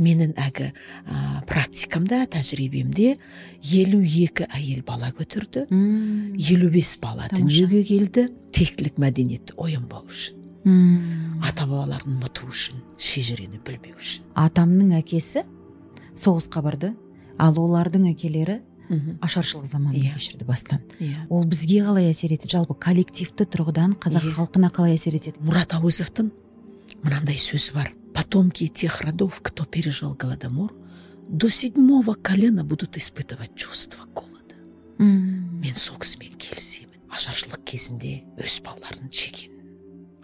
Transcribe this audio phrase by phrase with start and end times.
[0.00, 3.18] менің әгі ә, практикамда тәжірибемде
[3.76, 5.66] елу екі әйел бала көтерді.
[5.70, 8.28] Елу бес бала дүниеге келді.
[8.56, 10.36] Тектілік мәдениетті оянбау үшін.
[10.64, 11.38] Мм.
[11.46, 14.26] Ата бабаларын ұмыту үшін шежірені білмеу үшін.
[14.36, 15.44] Атамның әкесі
[16.20, 16.90] соғысқа барды.
[17.40, 18.58] Ал олардың әкелері
[18.90, 19.14] мхм.
[19.24, 20.12] ашаршылық заманын Иә.
[20.18, 20.82] кешірді бастан.
[21.00, 21.24] Иә.
[21.30, 22.50] Ол бізге қалай әсер етеді?
[22.58, 24.34] Жалпы коллективті тұрғыдан қазақ Иә.
[24.36, 25.40] халқына қалай әсер етеді?
[25.40, 26.28] Мұрат әуезовтың
[27.04, 27.92] мынандай сөзі бар.
[28.14, 30.72] Потомки тех родов кто пережил голодомор
[31.28, 34.56] до седьмого колена будут испытывать чувство голода.
[34.98, 39.54] Мм мен сол кісімен келісемін ашаршылық кезінде өз балаларын жеген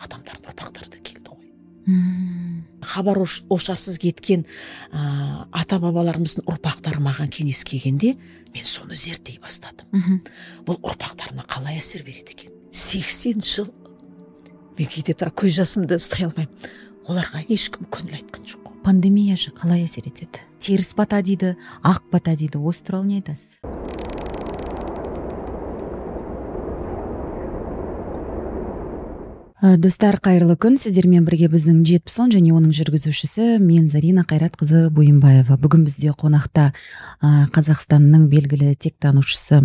[0.02, 1.52] адамдардың ұрпақтары да келді ғой.
[1.86, 4.44] Мм хабар ош- ошарсыз кеткен
[4.92, 8.16] ә, ата бабаларымыздың ұрпақтары маған кеңес келгенде
[8.54, 10.20] мен соны зерттей бастадым.
[10.66, 12.50] Бұл ұрпақтарына қалай әсер береді екен?
[12.72, 13.70] Сексен жыл.
[14.78, 16.52] Мен кейде бірақ көз жасымды ұстай алмаймын.
[17.06, 18.72] Оларға ешкім көңіл айтқан жоқ.
[18.86, 20.42] Пандемия қалай әсер етеді?
[20.62, 23.58] Теріс бата дейді ақ бата дейді осы туралы не айтасыз?
[29.56, 30.76] Ә, достар қайырлы күн.
[30.78, 36.72] Сіздермен бірге біздің жетпіс он және оның жүргізушісі мен зарина қайратқызы бойымбаева бүгін бізде қонақта
[37.22, 39.64] қазақстанның белгілі тектанушысы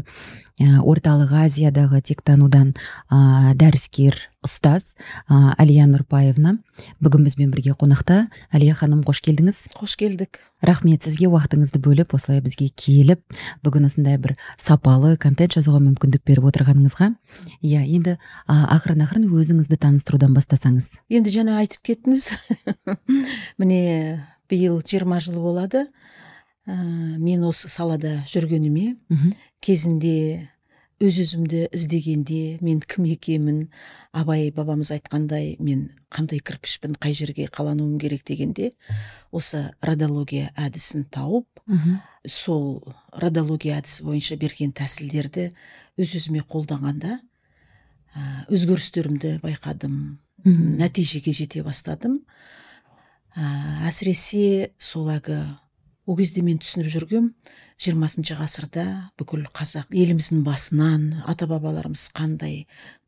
[0.62, 2.73] орталық азиядағы тектанудан
[3.09, 4.95] ә, дәріскер ұстаз
[5.30, 6.56] ә, әлия нұрпаевна.
[7.02, 8.26] Бүгін бізбен бірге қонақта.
[8.54, 9.64] Әлия ханым қош келдіңіз.
[9.78, 10.42] Қош келдік.
[10.66, 13.22] Рахмет сізге уақытыңызды бөліп осылай бізге келіп
[13.66, 17.12] бүгін осындай бір сапалы контент жазуға мүмкіндік беріп отырғаныңызға.
[17.66, 21.02] Иә енді а, ақырын ақырын өзіңізді таныстырудан бастасаңыз.
[21.09, 22.32] Енді жаңа айтып кеттіңіз.
[23.62, 23.82] Міне
[24.50, 25.88] биыл жиырма жыл болады.
[26.70, 26.78] Ә,
[27.17, 28.95] мен осы салада жүргеніме.
[29.62, 30.51] Кезінде
[31.02, 33.64] өз өзімді іздегенде мен кім екенмін?
[34.14, 38.24] Абай бабамыз айтқандай мен қандай кірпішпін қай жерге қалануым керек?
[38.28, 38.72] дегенде
[39.32, 42.00] осы радиология әдісін тауып мхм.
[42.28, 45.50] сол радиология әдісі бойынша берген тәсілдерді
[45.98, 47.20] өз өзіме қолданғанда
[48.52, 52.22] өзгерістерімді байқадым нәтижеге жете бастадым.
[53.32, 55.40] Ә, әсіресе сол әлгі
[56.11, 57.30] ол кезде мен түсініп жүргем
[57.80, 58.83] жиырмасыншы ғасырда
[59.20, 62.66] бүкіл қазақ еліміздің басынан ата бабаларымыз қандай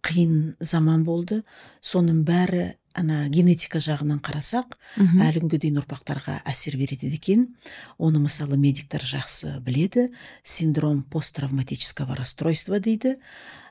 [0.07, 1.41] қиын заман болды.
[1.83, 4.77] Соның бәрі ана генетика жағынан қарасақ
[5.25, 7.49] әлі күнге дейін ұрпақтарға әсер береді екен.
[7.97, 10.07] Оны мысалы медиктер жақсы біледі.
[10.43, 13.17] Синдром посттравматического расстройства дейді.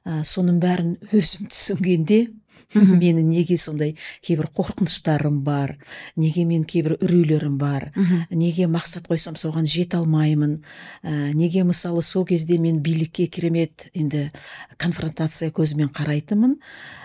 [0.05, 2.27] Ә, соның бәрін өзім түсінгенде.
[2.75, 5.77] Менің неге сондай кейбір қорқыныштарым бар
[6.17, 7.91] неге мен кейбір үрейлерім бар
[8.31, 10.61] неге мақсат қойсам соған жете алмаймын
[11.03, 14.31] ә, неге мысалы сол кезде мен билікке керемет енді
[14.79, 16.57] конфронтация көзімен қарайтынмын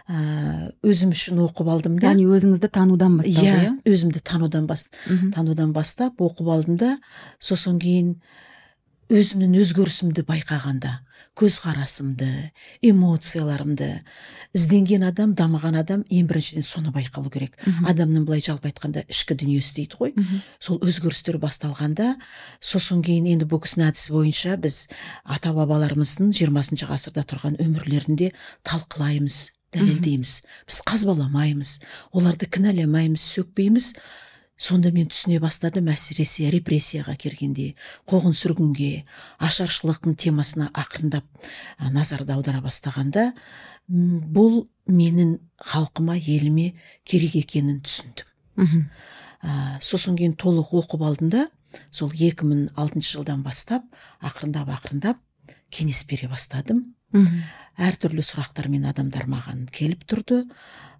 [0.08, 2.14] ә, өзім үшін оқып алдым да.
[2.14, 3.74] Яғни өзіңізді танудан басталды иә иә?
[3.86, 4.86] өзімді танудан бас,
[5.36, 6.96] танудан бастап оқып алдым да
[7.40, 8.16] сосын кейін
[9.12, 10.98] өзімнің өзгерісімді байқағанда
[11.38, 13.90] көзқарасымды эмоцияларымды
[14.58, 17.58] ізденген адам дамыған адам ең біріншіден соны байқалу керек.
[17.86, 20.14] Адамның былай жалпы айтқанда ішкі дүниесі дейді ғой.
[20.60, 22.16] Сол өзгерістер басталғанда
[22.60, 24.88] сосын кейін енді бұл кісінің әдісі бойынша біз
[25.26, 28.32] ата бабаларымыздың жиырмасыншы ғасырда тұрған өмірлерінде
[28.66, 30.42] талқылаймыз дәлелдейміз.
[30.68, 31.78] Біз қазбаламаймыз
[32.16, 33.94] оларды кінәламаймыз сөкпейміз.
[34.58, 37.74] Сонда мен түсіне бастадым әсіресе репрессияға келгенде
[38.10, 39.04] қуғын сүргінге
[39.44, 41.26] ашаршылықтың темасына ақырындап
[41.78, 43.30] а, назарды аудара бастағанда
[43.88, 46.74] бұл менің халқыма еліме
[47.06, 48.90] керек екенін түсіндім мхм.
[49.44, 51.46] ә, сосын кейін толық оқып алдым да
[51.92, 53.86] сол 2006 жылдан бастап
[54.26, 55.22] ақырындап ақырындап
[55.70, 57.44] кеңес бере бастадым мхм.
[57.78, 60.44] Әртүрлі сұрақтармен адамдар маған келіп тұрды.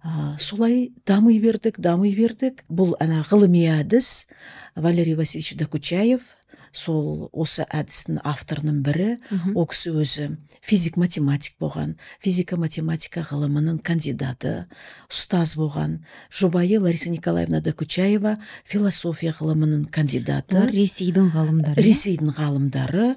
[0.02, 2.64] Ә, солай дами бердік дами бердік.
[2.70, 4.28] Бұл ана ғылыми әдіс.
[4.76, 6.37] Валерий васильевич докучаев
[6.78, 9.08] сол осы әдістің авторының бірі.
[9.54, 10.28] Ол кісі өзі
[10.62, 11.96] физик математик болған.
[12.22, 14.68] Физика математика ғылымының кандидаты
[15.10, 15.98] ұстаз болған.
[16.30, 20.56] Жұбайы лариса николаевна докучаева философия ғылымының кандидаты.
[20.56, 21.86] Олар ресейдің ғалымдары иә?
[21.88, 23.08] ресейдің ғалымдары.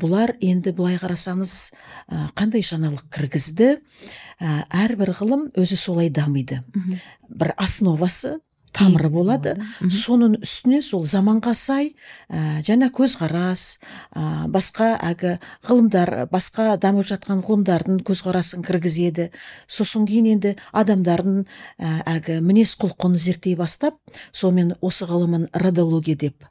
[0.00, 1.72] Бұлар енді былай қарасаңыз
[2.36, 3.78] қандай жаңалық кіргізді?
[4.44, 6.60] Әрбір ғылым өзі солай дамиды.
[7.28, 8.38] Бір основасы
[8.74, 9.54] тамыры болады.
[9.80, 11.92] соның үстіне сол заманға сай
[12.28, 13.78] ә, жаңа көзқарас
[14.14, 15.36] ә, басқа әлгі
[15.68, 19.30] ғылымдар басқа дамып жатқан ғылымдардың көзқарасын кіргізеді.
[19.66, 24.00] Сосын кейін енді адамдардың ә, әлгі мінез құлқын зерттей бастап
[24.32, 26.44] сонымен осы ғылымын радиология деп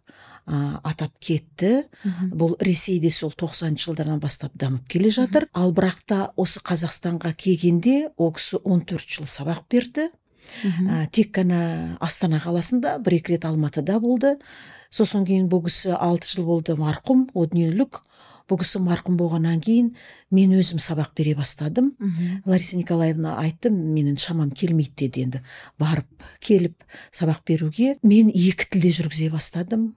[0.47, 1.85] ә, атап кетті.
[2.31, 5.47] Бұл ресейде сол 90 жылдардан бастап дамып келе жатыр.
[5.53, 10.09] Ал бірақ та осы қазақстанға келгенде ол кісі 14 жыл сабақ берді.
[10.63, 14.37] Ә, тек қана астана қаласында бір екі рет алматыда болды.
[14.93, 18.01] Сосын кейін бұл кісі алты жыл болды марқұм о дүниелік.
[18.49, 19.93] Бұл кісі марқұм болғаннан кейін
[20.29, 21.93] мен өзім сабақ бере бастадым.
[22.45, 25.41] Лариса николаевна айтты менің шамам келмейді деді енді.
[25.79, 27.95] Барып келіп сабақ беруге.
[28.03, 29.93] Мен екі тілде жүргізе бастадым.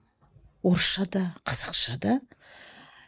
[0.63, 2.19] Орысша да қазақша да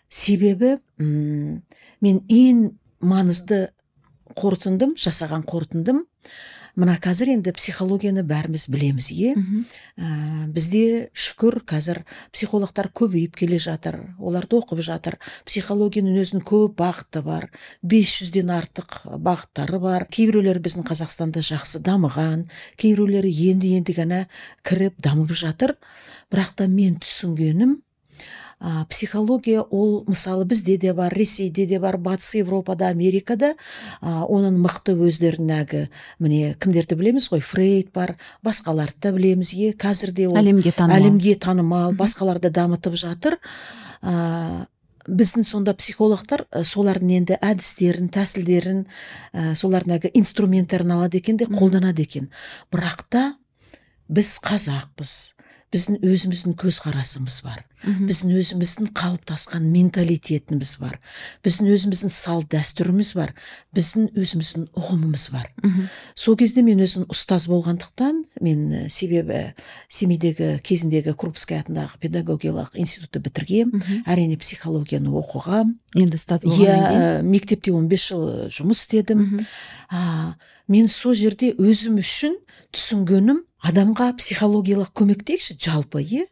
[0.09, 1.63] себебі м
[2.01, 3.69] мен ең маңызды
[4.35, 6.03] қорытындым жасаған қорытындым
[6.75, 9.33] мына қазір енді психологияны бәріміз білеміз иә?
[9.97, 12.03] Ә, бізде шүкір қазір
[12.35, 15.17] психологтар көбейіп келе жатыр оларды оқып жатыр.
[15.45, 17.49] Психологияның өзінің көп бағыты бар
[17.83, 20.07] 500-ден артық бағыттары бар.
[20.09, 24.23] Кейбіреулері біздің қазақстанда жақсы дамыған кейбіреулері енді енді ғана
[24.63, 25.77] кіріп дамып жатыр.
[26.29, 27.79] Бірақ та мен түсінгенім
[28.59, 33.53] ә, психология ол мысалы бізде де бар ресейде де бар батыс европада америкада
[34.01, 35.83] ә, оның мықты өздерінің әлгі
[36.19, 37.39] міне кімдерді білеміз ғой?
[37.39, 40.99] Фрейд бар басқаларды да білеміз иә қазір де ол әлемге танымал.
[40.99, 43.39] әлемге танымал басқаларды дамытып жатыр.
[44.03, 44.67] Ә,
[45.07, 48.85] біздің сонда психологтар ә, солардың енді әдістерін тәсілдерін
[49.33, 52.29] ә, солардың әлгі инструменттерін алады екен де қолданады екен.
[52.73, 53.25] Бірақ та
[54.09, 55.15] біз қазақпыз.
[55.73, 57.68] Біздің өзіміздің көзқарасымыз бар.
[57.85, 60.97] Біздің өзіміздің қалыптасқан менталитетіміз бар.
[61.45, 63.33] Біздің өзіміздің салт дәстүріміз бар.
[63.75, 65.49] Біздің өзіміздің ұғымымыз бар.
[66.15, 69.53] Сол кезде мен өзім ұстаз болғандықтан мен себебі
[69.87, 73.73] семейдегі кезіндегі крупский атындағы педагогиялық институтты бітіргем
[74.05, 75.75] әрине психологияны оқығам.
[75.95, 79.39] Енді ұстаз иә мектепте 15 жыл жұмыс істедім.
[79.89, 80.35] А,
[80.67, 82.35] мен сол жерде өзім үшін
[82.75, 86.25] түсінгенім адамға психологиялық көмектейікші жалпы иә?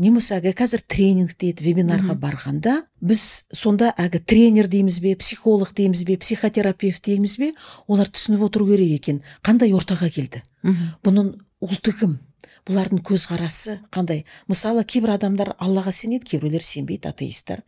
[0.00, 6.06] Немесе әлгі қазір тренинг дейді вебинарға барғанда біз сонда әлгі тренер дейміз бе психолог дейміз
[6.08, 7.50] бе психотерапевт дейміз бе
[7.86, 10.40] олар түсініп отыру керек екен қандай ортаға келді?
[11.04, 12.16] Бұның ұлты кім?
[12.68, 14.24] Бұлардың көзқарасы қандай?
[14.50, 17.62] Мысалы кейбір адамдар аллаға сенеді кейбіреулер сенбейді атеисттер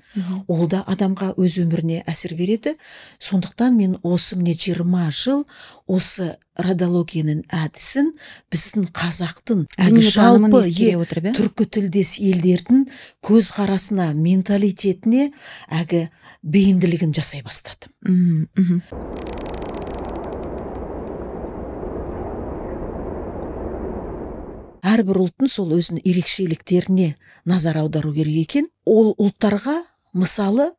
[0.46, 2.74] ол да адамға өз өміріне әсер береді.
[3.18, 5.46] Сондықтан мен осы міне жиырма жыл
[5.86, 8.12] осы радологияның әдісін
[8.52, 11.34] біздің қазақтың әлгі жалпы е- иә?
[11.34, 12.86] түркі тілдес елдердің
[13.26, 15.32] көзқарасына менталитетіне
[15.68, 16.08] әлгі
[16.42, 17.90] бейімділігін жасай бастадым.
[18.06, 18.82] Мгм.
[24.84, 27.14] Әрбір ұлттың сол өзінің ерекшеліктеріне
[27.48, 28.68] назар аудару керек екен.
[28.84, 29.80] Ол ұлттарға
[30.12, 30.70] мысалы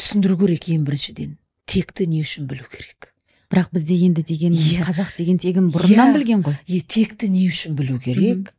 [0.00, 1.36] түсіндіру керек ең біріншіден.
[1.66, 3.12] Текті не үшін білу керек?
[3.52, 4.82] Бірақ бізде енді деген Иә.
[4.86, 6.14] қазақ деген тегін бұрыннан Иә.
[6.16, 6.56] білген ғой.
[6.66, 8.52] Е текті не үшін білу керек?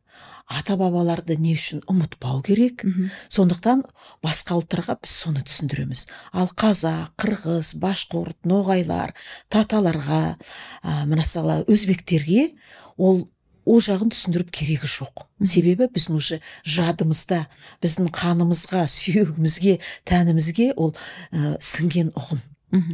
[0.48, 2.84] Ата бабаларды не үшін ұмытпау керек?
[2.84, 3.10] Мгм.
[3.28, 3.82] сондықтан
[4.24, 6.06] басқа ұлттарға біз соны түсіндіреміз.
[6.32, 9.12] Ал қазақ қырғыз башқұрт ноғайлар
[9.52, 10.38] таталарға
[10.82, 12.54] ә, мысалы өзбектерге
[12.96, 13.28] ол
[13.68, 15.26] ол жағын түсіндіріп керегі жоқ.
[15.44, 17.44] Себебі біздің уже жадымызда
[17.84, 19.78] біздің қанымызға сүйегімізге
[20.08, 20.94] тәнімізге ол
[21.30, 22.42] ә, сіңген ұғым.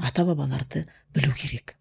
[0.06, 0.84] Ата бабаларды
[1.14, 1.76] білу керек.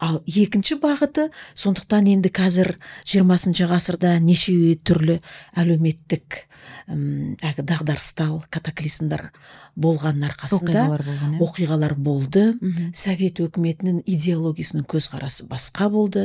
[0.00, 1.26] Ал екінші бағыты
[1.58, 2.70] сондықтан енді қазір
[3.04, 4.54] 20 ғасырда неше
[4.86, 5.18] түрлі
[5.58, 6.38] әлеуметтік
[6.88, 9.26] м, әлгі дағдарыстар катаклизмдар
[9.76, 11.42] болғанның арқасында оқиғалар болған иә.
[11.44, 12.44] оқиғалар болды.
[12.94, 16.24] Совет өкіметінің идеологиясының көзқарасы басқа болды.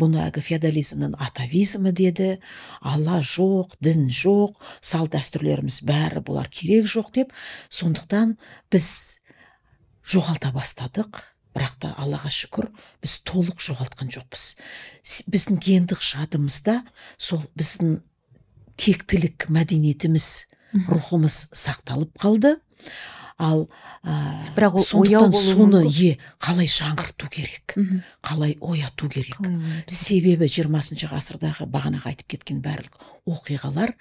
[0.00, 2.38] Бұны әлгі феодализмнің атавизмі деді.
[2.82, 7.32] Алла жоқ дін жоқ салт дәстүрлеріміз бәрі бұлар керек жоқ деп.
[7.70, 8.36] Сондықтан
[8.72, 9.20] біз
[10.04, 11.22] жоғалта бастадық.
[11.56, 12.70] Бірақ та аллаға шүкір
[13.02, 14.44] біз толық жоғалтқан жоқпыз.
[15.30, 16.80] Біздің гендік жадымызда
[17.18, 18.00] сол біздің
[18.80, 20.28] тектілік мәдениетіміз
[20.88, 22.56] рухымыз сақталып қалды.
[23.40, 23.70] Ал
[24.04, 27.74] ә, Бірақ ол сондықтан соны е қалай жаңғырту керек
[28.20, 29.40] қалай ояту керек.
[29.88, 33.94] Себебі 20 ғасырдағы бағанағы айтып кеткен барлық оқиғалар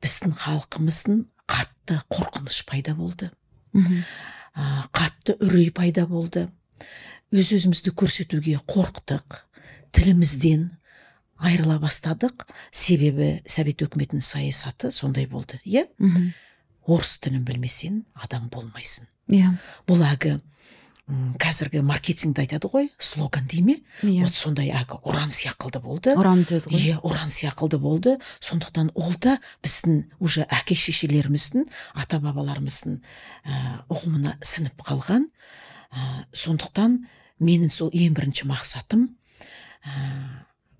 [0.00, 3.32] біздің халқымыздың қатты қорқыныш пайда болды.
[3.74, 6.48] Қатты үрей пайда болды.
[7.30, 9.40] Өз өзімізді көрсетуге қорықтық
[9.94, 10.68] тілімізден
[11.40, 12.44] айырыла бастадық.
[12.70, 15.86] Себебі совет өкіметінің саясаты сондай болды иә?
[16.90, 19.06] Орыс тілін білмесең адам болмайсың.
[19.30, 19.52] Иә.
[19.86, 20.32] Бұл әлгі
[21.08, 23.76] м, қазіргі маркетингді айтады ғой слоган дей ме?
[24.02, 24.24] Иә.
[24.24, 26.14] Вот сондай әлгі ұран сияқылды болды.
[26.18, 26.80] Ұран сөз ғой.
[26.80, 28.18] Иә ұран сияқылды болды.
[28.40, 35.30] Сондықтан ол да біздің уже әке шешелеріміздің ата бабаларымыздың ә, ұғымына сіңіп қалған.
[35.90, 37.00] Ә, сондықтан
[37.40, 39.08] менің сол ең бірінші мақсатым
[39.84, 39.92] ә,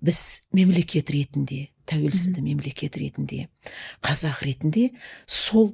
[0.01, 3.47] біз мемлекет ретінде тәуелсіз мемлекет ретінде
[4.05, 4.89] қазақ ретінде
[5.27, 5.73] сол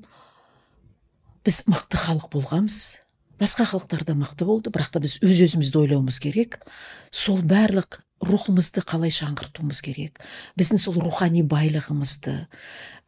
[1.47, 3.06] біз мықты халық болғанбыз.
[3.39, 6.59] Басқа халықтарда мықты болды бірақ та біз өз өзімізді ойлауымыз керек.
[7.11, 10.21] Сол барлық рухымызды қалай жаңғыртуымыз керек.
[10.57, 12.35] Біздің сол рухани байлығымызды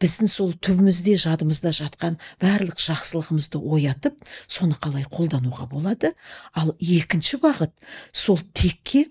[0.02, 6.14] біздің сол түбімізде жадымызда жатқан барлық жақсылығымызды оятып соны қалай қолдануға болады?
[6.54, 7.74] Ал екінші бағыт
[8.12, 9.08] сол текке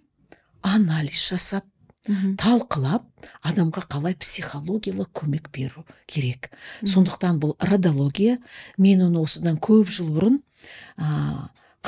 [0.63, 1.67] анализ жасап
[2.41, 3.05] талқылап
[3.47, 6.51] адамға қалай психологиялық көмек беру керек.
[6.85, 8.39] Сондықтан бұл радология
[8.79, 10.41] мен оны осыдан көп жыл бұрын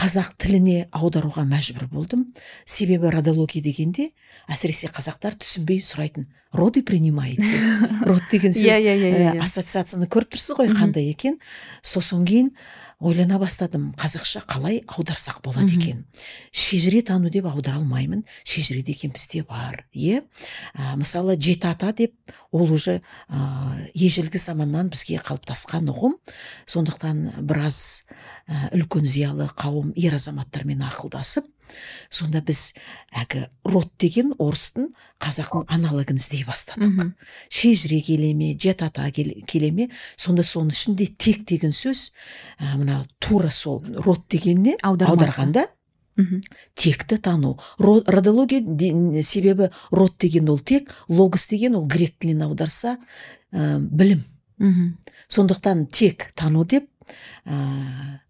[0.00, 2.28] қазақ тіліне аударуға мәжбүр болдым.
[2.64, 4.10] Себебі родология дегенде
[4.48, 7.50] әсіресе қазақтар түсінбей сұрайтын роды принимаете
[8.08, 11.38] род деген сөз иә, иә, иә, ә, ассоциацияны көріп тұрсыз ғой қандай екен.
[11.82, 12.52] Сосын кейін
[13.00, 16.04] ойлана бастадым қазақша қалай аударсақ болады екен?
[16.52, 20.22] Шежіре тану деп аудара алмаймын шежіре деген бізде бар иә?
[20.96, 22.14] Мысалы жеті ата деп
[22.52, 26.18] ол уже ә, ежелгі заманнан бізге қалыптасқан ұғым.
[26.66, 28.04] Сондықтан біраз
[28.46, 31.48] ә, үлкен зиялы қауым ер азаматтармен ақылдасып
[32.10, 32.74] сонда біз
[33.12, 37.12] әлгі род деген орыстың қазақтың аналогын іздей бастадық.
[37.48, 42.10] Шежіре келе ме жеті ата келе ме сонда соның ішінде тек деген сөз
[42.58, 45.68] ә, мына тура сол род дегенне аударғанда
[46.74, 47.58] текті тану.
[47.78, 52.98] Родология себебі род деген ол тек логос деген ол грек тілінен аударса
[53.52, 54.24] ә, білім.
[55.28, 56.88] Сондықтан тек тану деп
[57.46, 58.20] ә,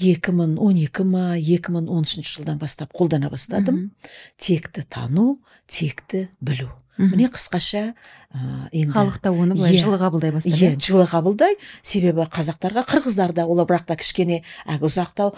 [0.00, 3.90] 2012 ма 2013 жылдан бастап қолдана бастадым.
[4.36, 6.70] Текті тану текті білу.
[7.00, 7.94] Міне қысқаша
[8.30, 11.56] енді халық та оны былай жылы қабылдай бастады иә жылы қабылдай.
[11.82, 15.34] Себебі қазақтарға қырғыздар да олар бірақ та кішкене әлгі ұзақтау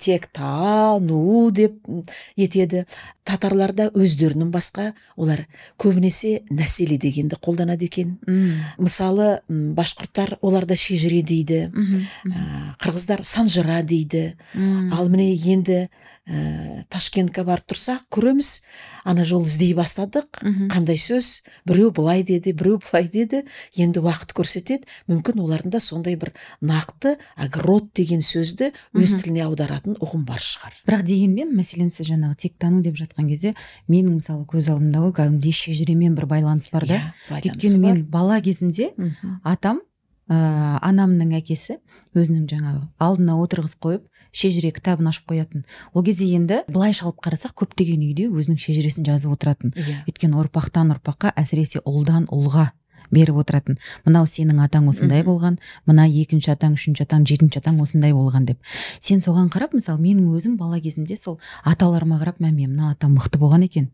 [0.00, 1.76] тек тану деп
[2.40, 2.86] етеді.
[3.28, 5.44] Татарларда өздерінің басқа олар
[5.78, 8.16] көбінесе нәселе дегенді қолданады екен.
[8.80, 11.66] Мысалы башқұрттар оларда шежіре дейді.
[12.80, 14.38] Қырғыздар санжыра дейді.
[14.56, 15.90] Ал міне енді
[16.30, 18.62] ә, ташкентке барып тұрсақ көреміз.
[19.04, 20.42] Ана жол іздей бастадық.
[20.70, 21.42] Қандай сөз?
[21.66, 23.42] Біреу былай деді біреу былай деді
[23.76, 24.86] енді уақыт көрсетеді.
[25.10, 26.32] Мүмкін оларында сондай бір
[26.62, 30.78] нақты әлгі род деген сөзді өз тіліне аударатын ұғым бар шығар.
[30.86, 33.54] Бірақ дегенмен мәселен сіз жаңағы тек тану деп жатқан кезде
[33.90, 37.02] менің мысалы көз алдымда ол кәдімгідей шежіремен бір байланыс бар да.
[37.30, 38.92] Иә, өйткені мен бала кезімде
[39.44, 39.82] атам
[40.30, 41.80] ә, анамның әкесі
[42.14, 45.64] өзінің жаңағы алдына отырғызып қойып шежіре кітабын ашып қоятын.
[45.92, 49.74] Ол кезде енді былайша алып қарасақ көптеген үйде өзінің шежіресін жазып отыратын.
[49.74, 50.02] Иә.
[50.06, 52.70] Өйткені ұрпақтан ұрпаққа әсіресе ұлдан ұлға
[53.10, 53.78] беріп отыратын.
[54.06, 55.58] Мынау сенің атаң осындай болған
[55.88, 58.60] мына екінші атаң үшінші атаң жетінші атаң осындай болған деп.
[59.02, 63.42] Сен соған қарап мысалы менің өзім бала кезімде сол аталарыма қарап мәме мына атам мықты
[63.42, 63.90] болған екен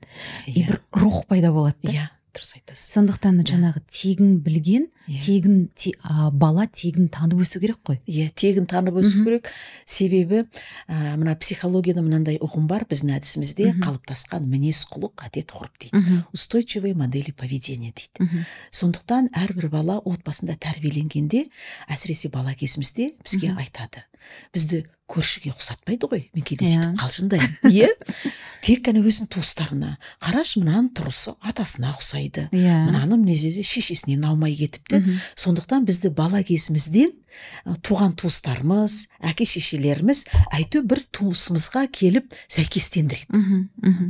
[0.46, 1.92] и иә бір рух пайда болады да.
[1.92, 2.08] Иә.
[2.36, 5.20] Дұрыс айтасыз сондықтан жаңағы тегін білген Иә.
[5.22, 8.00] тегін те- а, бала тегін танып өсу керек қой.
[8.06, 9.48] Иә тегін танып өсу керек.
[9.86, 10.44] Себебі
[10.88, 13.68] ә, мына психологияда мынандай ұғым бар біздің әдісімізде.
[13.80, 16.24] Қалыптасқан мінез құлық әдет ғұрып дейді.
[16.34, 18.44] Устойчивые модели поведения дейді.
[18.72, 21.46] Сондықтан әрбір бала отбасында тәрбиеленгенде
[21.88, 24.02] әсіресе бала кезімізде бізге айтады.
[24.52, 26.24] Бізді көршіге ұқсатпайды ғой.
[26.34, 26.80] Мен кейде Иә.
[26.82, 27.56] сөйтіп қалжыңдаймын.
[27.70, 27.90] Иә.
[28.66, 29.92] Тек қана өзінің туыстарына.
[30.22, 32.48] Қарашы мынаның тұрысы атасына ұқсайды.
[32.50, 32.80] Иә.
[32.88, 35.04] Мынаның мінезі шешесінен аумай кетіпті.
[35.38, 37.14] Сондықтан бізді бала кезімізден
[37.84, 38.94] туған туыстарымыз
[39.28, 40.22] әке шешелеріміз
[40.56, 44.06] әйтеу бір туысымызға келіп сәйкестендіреді мхм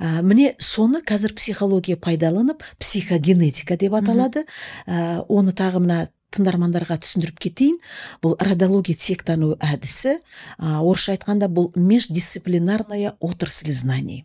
[0.00, 4.42] ә, міне соны қазір психология пайдаланып психогенетика деп аталады.
[4.86, 6.00] Ә, оны тағы мына
[6.34, 7.78] тыңдармандарға түсіндіріп кетейін.
[8.22, 10.18] Бұл родология тектану әдісі
[10.58, 14.24] ә, орысша айтқанда бұл междисциплинарная отрасль знаний.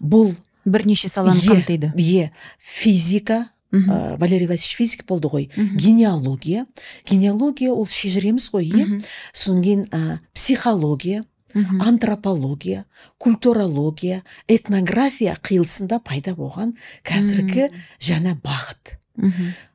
[0.00, 1.92] Бұл бірнеше саланы қамтиды.
[1.96, 5.50] е физика ә, валерий васильевич физик болды ғой.
[5.56, 5.76] Мгм.
[5.76, 6.66] генеалогия.
[7.06, 11.24] Генеалогия ол шежіреміз ғой иә содан кейін ә, психология
[11.54, 12.84] антропология
[13.18, 16.74] культурология этнография қиылысында пайда болған
[17.06, 18.98] қазіргі жаңа бағыт.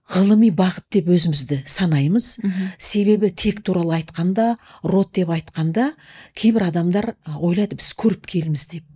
[0.09, 2.39] Ғылыми бағыт деп өзімізді санаймыз.
[2.77, 5.91] Себебі тек туралы айтқанда род деп айтқанда
[6.33, 8.88] кейбір адамдар ойлайды біз көріп келіміз деп.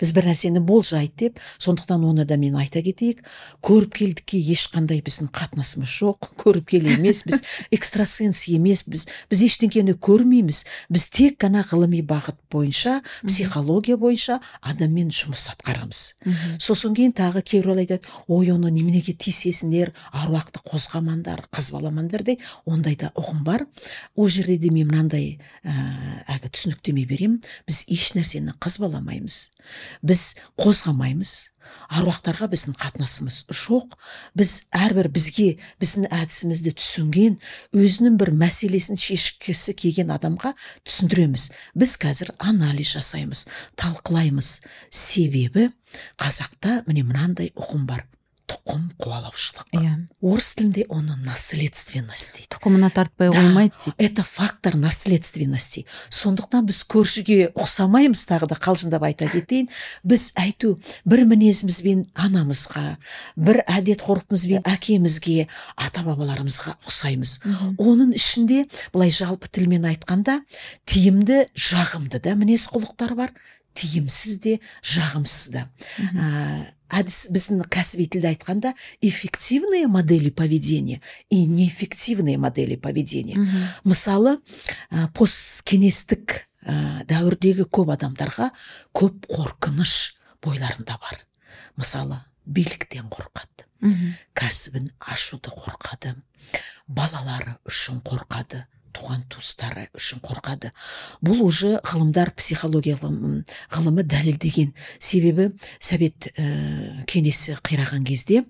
[0.00, 3.22] Біз бір нәрсені болжайды деп сондықтан оны да мен айта кетейік.
[3.64, 6.30] Көріпкелдікке ешқандай біздің қатынасымыз жоқ.
[6.40, 7.42] Көріпкел емес біз
[7.76, 10.64] экстрасенс емес біз біз ештеңені көрмейміз.
[10.90, 16.02] Біз тек қана ғылыми бағыт бойынша психология бойынша адаммен жұмыс атқарамыз.
[16.58, 23.12] Сосын кейін тағы кейбіреулер айтады ой оны неменеге тиісесіңдер аруақты қозғамаңдар қазбаламаңдар дейді ондай да
[23.14, 23.66] ұғым бар.
[24.16, 25.74] Ол жерде де мен мынандай ә,
[26.34, 29.27] әлгі түсініктеме беремін біз еш нәрсені қазбаламаймыз
[30.02, 31.32] біз қозғамаймыз.
[31.88, 33.94] Аруақтарға біздің қатынасымыз жоқ.
[34.36, 35.48] Біз әрбір бізге
[35.80, 37.38] біздің әдісімізді түсінген
[37.76, 40.54] өзінің бір мәселесін шешкісі келген адамға
[40.88, 41.48] түсіндіреміз.
[41.76, 43.46] Біз қазір анализ жасаймыз
[43.80, 44.58] талқылаймыз.
[44.88, 45.70] Себебі
[46.20, 48.06] қазақта міне мынандай ұғым бар.
[48.68, 49.92] Тұқым қуалаушылық иә.
[50.20, 52.48] Орыс тілінде оны наследственность дейді.
[52.52, 53.38] Тұқымына тартпай Да.
[53.40, 53.94] қоймайды дейді.
[53.98, 55.86] это фактор наследственности.
[56.10, 59.68] Сондықтан біз көршіге ұқсамаймыз тағы да қалжыңдап айта кетейін.
[60.04, 62.98] Біз әйту бір мінезімізбен анамызға
[63.36, 67.40] бір әдет ғұрпымызбен әкемізге ата бабаларымызға ұқсаймыз.
[67.44, 67.76] Мхм.
[67.78, 70.42] оның ішінде былай жалпы тілмен айтқанда
[70.84, 73.32] тиімді жағымды да мінез құлықтар бар
[73.74, 75.68] тиімсіз де жағымсыз да.
[76.88, 83.38] Әдіс біздің кәсіби тілде айтқанда эффективные модели поведения и неэффективные модели поведения.
[83.84, 84.38] Мысалы
[84.90, 88.50] ә, посткеңестік ә, дәуірдегі көп адамдарға
[88.96, 90.14] көп қорқыныш
[90.44, 91.22] бойларында бар.
[91.76, 93.68] Мысалы биліктен қорқады
[94.34, 96.14] кәсібін ашуды қорқады
[96.88, 98.64] балалары үшін қорқады
[98.98, 100.72] туған туыстары үшін қорқады.
[101.22, 104.74] Бұл уже ғылымдар психология ғылым- ғылымы дәлелдеген.
[104.98, 108.44] Себебі совет ә, кеңесі қираған кезде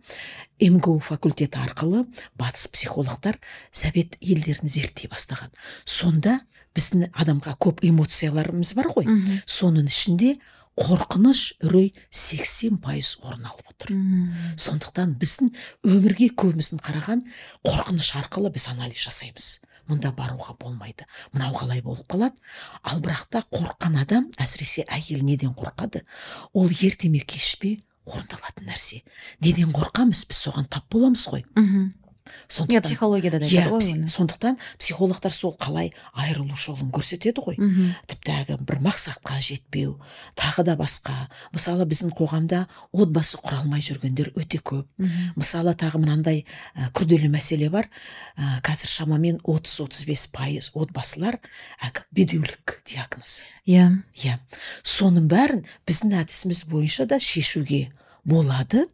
[0.60, 3.38] мгу факультеті арқылы батыс психологтар
[3.70, 5.52] совет елдерін зерттей бастаған.
[5.84, 6.40] Сонда
[6.74, 9.06] біздің адамға көп эмоцияларымыз бар ғой.
[9.46, 10.38] Соның ішінде
[10.78, 13.94] қорқыныш үрей 80 пайыз орын алып отыр.
[14.56, 15.50] Сондықтан біздің
[15.82, 17.24] өмірге көбіміздің қараған
[17.66, 19.58] қорқыныш арқылы біз анализ жасаймыз.
[19.88, 21.06] Мұнда баруға болмайды.
[21.32, 22.36] Мынау қалай болып қалады?
[22.82, 26.04] Ал бірақ та қорыққан адам әсіресе әйел неден қорқады?
[26.52, 27.78] Ол ерте ме кеш пе?
[28.08, 29.02] Орындалатын нәрсе.
[29.40, 30.26] Неден қорқамыз?
[30.28, 31.44] Біз соған тап боламыз ғой.
[32.28, 37.58] Иә сондықтан психологияда да Иә, айтады ғой сондықтан психологтар сол қалай айырылу жолын көрсетеді ғой.
[38.06, 39.98] Тіпті әлгі бір мақсатқа жетпеу
[40.36, 41.28] тағы да басқа.
[41.52, 44.86] Мысалы біздің қоғамда отбасы құра алмай жүргендер өте көп.
[45.36, 46.44] Мысалы тағы мынандай
[46.74, 47.88] ә, күрделі мәселе бар.
[48.36, 51.40] Ә, қазір шамамен 30-35 пайыз отбасылар
[51.82, 53.44] әлгі бедеулік диагнозы.
[53.66, 53.90] Иә.
[54.22, 54.38] Иә.
[54.82, 57.88] Соның бәрін біздің әдісіміз бойынша да шешуге
[58.28, 58.84] болады.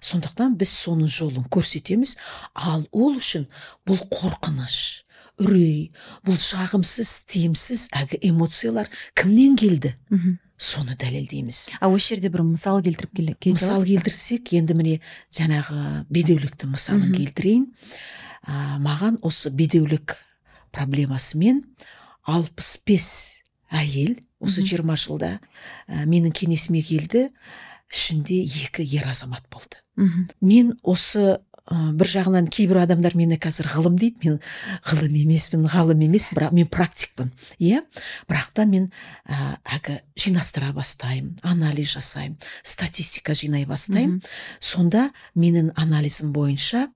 [0.00, 2.16] Сондықтан біз соның жолын көрсетеміз.
[2.54, 3.46] Ал ол үшін
[3.86, 5.04] бұл қорқыныш
[5.38, 5.90] үрей
[6.26, 9.94] бұл жағымсыз тиімсіз әлгі эмоциялар кімнен келді?
[10.10, 10.38] Мгм.
[10.58, 11.68] соны дәлелдейміз.
[11.78, 14.94] А осы жерде бір мысал келтіріп келе мысал келтірсек енді міне
[15.30, 17.68] жаңағы бедеуліктің мысалын келтірейін.
[18.42, 20.16] Ә, маған осы бедеулік
[20.74, 21.62] проблемасымен
[22.26, 23.08] алпыс бес
[23.70, 25.38] әйел осы жиырма жылда
[25.86, 27.28] ә, менің кеңесіме келді.
[27.92, 29.80] Ішінде екі ер азамат болды.
[30.40, 34.16] Мен осы ә, бір жағынан кейбір адамдар мені қазір ғылым дейді.
[34.24, 34.36] Мен
[34.88, 37.32] ғылым емеспін ғалым емеспін бірақ мен практикпін.
[37.58, 37.82] Иә?
[38.28, 38.90] Бірақ та мен
[39.26, 44.22] ә, әлгі жинастыра бастаймын анализ жасаймын статистика жинай бастаймын.
[44.60, 46.86] Сонда менің анализім бойынша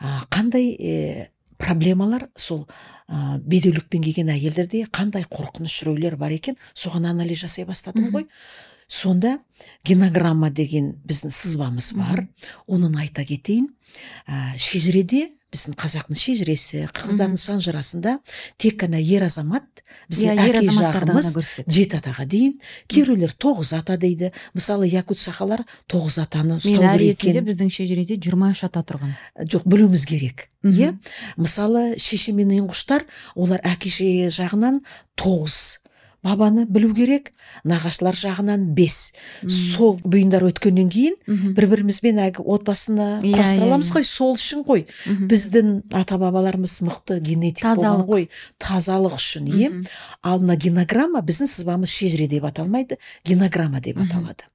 [0.00, 1.28] ә, қандай э,
[1.62, 2.66] проблемалар сол
[3.08, 8.26] ә, бедеулікпен келген әйелдерде қандай қорқыныш үрейлер бар екен соған анализ жасай бастадым ғой.
[8.92, 9.38] Сонда
[9.86, 12.26] генограмма деген біздің сызбамыз бар.
[12.68, 13.70] Оның айта кетейін.
[14.28, 18.14] Ә, шежіреде біздің қазақтың шежіресі қырғыздардың санжырасында
[18.60, 21.28] тек қана ер азамат біздің иә әке жағымыз
[21.66, 22.54] жеті атаға дейін.
[22.88, 24.32] Кейбіреулер тоғыз ата дейді.
[24.56, 27.44] Мысалы якут сақалар тоғыз атаны ұстау керек екен.
[27.44, 29.12] біздің шежіреде жиырма үш ата тұрған.
[29.44, 30.96] Жоқ білуіміз керек иә?
[31.36, 32.52] Мысалы шеше мен
[33.34, 34.80] олар әке жағынан
[35.16, 35.81] тоғыз.
[36.22, 37.32] Бабаны білу керек
[37.66, 39.12] нағашылар жағынан бес.
[39.42, 41.16] Сол бұйымдар өткеннен кейін
[41.56, 43.94] бір бірімізбен әлгі отбасыны Иә, құрастыра иә, аламыз иә.
[43.96, 44.84] ғой сол үшін ғой.
[45.30, 48.06] Біздің ата бабаларымыз мықты генетик болған Тазалық.
[48.12, 48.28] ғой
[48.62, 49.70] тазалық үшін иә
[50.22, 54.46] ал мына генограмма біздің сызбамыз шежіре деп аталмайды генограмма деп аталады.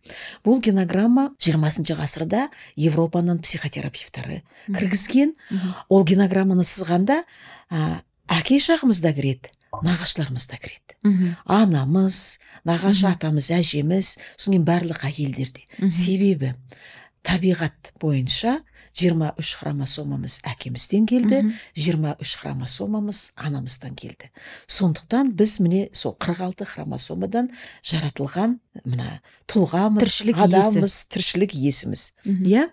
[0.46, 5.36] Бұл генограмма жиырмасыншы ғасырда европаның психотерапевтары кіргізген.
[5.90, 7.24] Ол генограмманы сызғанда
[7.72, 8.00] ә,
[8.32, 9.52] әке жағымыз да кіреді.
[9.84, 10.98] Нағашыларымыз да кіреді.
[11.46, 16.54] Анамыз нағашы атамыз әжеміз содан кейін барлық әйелдерде себебі
[17.28, 18.62] табиғат бойынша
[18.98, 21.54] 23 хромосомамыз әкемізден келді Мгм.
[21.76, 24.32] 23 хромосомамыз анамыздан келді.
[24.66, 27.52] Сондықтан біз міне сол 46 хромосомадан
[27.86, 32.14] жаратылған мына тұлғамыз Тіршілік адамбыз тіршілік иесіміз.
[32.26, 32.70] Иә?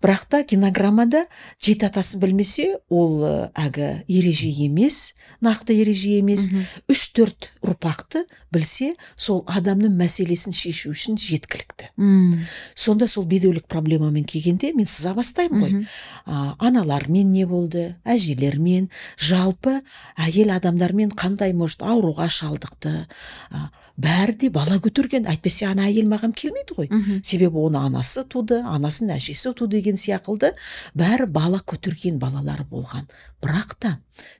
[0.00, 1.26] Бірақ та генограммада
[1.60, 5.12] жеті атасын білмесе ол ә, әлгі ереже емес
[5.44, 6.48] нақты ереже емес.
[6.90, 11.90] Үш төрт ұрпақты білсе сол адамның мәселесін шешу үшін жеткілікті.
[11.96, 12.46] Мм.
[12.74, 15.86] сонда сол бедеулік проблемамен келгенде мен сыза бастаймын ғой.
[16.26, 19.80] А, аналармен не болды әжелермен жалпы
[20.16, 23.06] әйел адамдармен қандай может ауруға шалдықты
[23.50, 25.26] а, бәрі де бала көтерген.
[25.26, 26.88] Әйтпесе ана әйел маған келмейді ғой.
[27.26, 30.52] Себебі оны анасы туды анасын әжесі туды деген сияқылды
[30.94, 33.08] бәрі бала көтерген балалары болған.
[33.42, 33.90] Бірақ та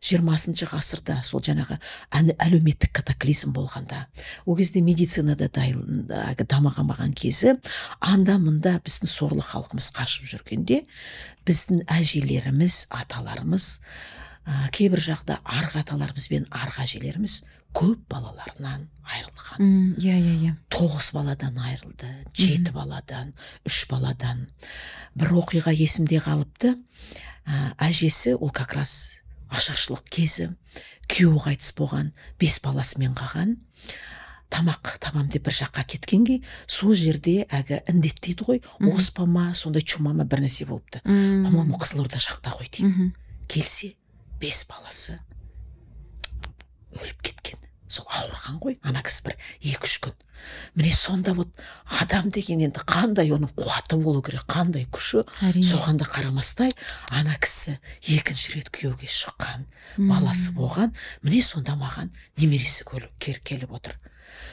[0.03, 1.77] жиырмасыншы ғасырда сол жаңағы
[2.12, 4.07] әлеуметтік катаклизм болғанда
[4.47, 7.57] ол кезде медицинада дайын- әлгі дамымаған кезі
[8.01, 10.81] анда мында біздің сорлы халқымыз қашып жүргенде
[11.47, 13.68] біздің әжелеріміз аталарымыз
[14.49, 17.42] ә, кейбір жақта арғы аталарымыз бен арғы әжелеріміз
[17.76, 20.52] көп балаларынан айырылған иә иә иә.
[20.72, 23.35] Тоғыз баладан айырылды жеті баладан
[23.68, 24.48] үш баладан.
[25.14, 26.76] Бір оқиға есімде қалыпты.
[27.48, 30.50] Ә, әжесі ол как раз ашаршылық кезі
[31.09, 33.57] күйеуі қайтыс болған бес баласымен қалған.
[34.48, 39.83] Тамақ табам деп бір жаққа кеткенге сол жерде әлгі індет дейді ғой оспа ма сондай
[39.83, 41.00] чума ма бір нәрсе болыпты.
[41.04, 41.11] По
[41.52, 43.14] моему қызылорда жақта ғой деймін
[43.48, 43.94] келсе
[44.40, 45.18] бес баласы
[46.92, 47.48] өліп кеткен.
[47.88, 50.16] Сол ауырған ғой ана кісі бір екі үш күн.
[50.74, 51.48] Міне сонда вот
[52.01, 55.24] адам деген енді қандай оның қуаты болу керек қандай күші?
[55.42, 55.66] әрине.
[55.66, 56.74] Соған да қарамастай
[57.11, 59.66] ана кісі екінші рет күйеуге шыққан
[59.98, 62.85] баласы болған міне сонда маған немересі
[63.18, 63.98] келіп отыр.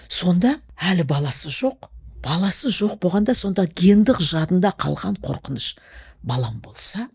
[0.10, 1.90] Сонда әлі баласы жоқ
[2.26, 5.76] баласы жоқ болғанда сонда гендік жадында қалған қорқыныш.
[6.24, 7.10] Балам болса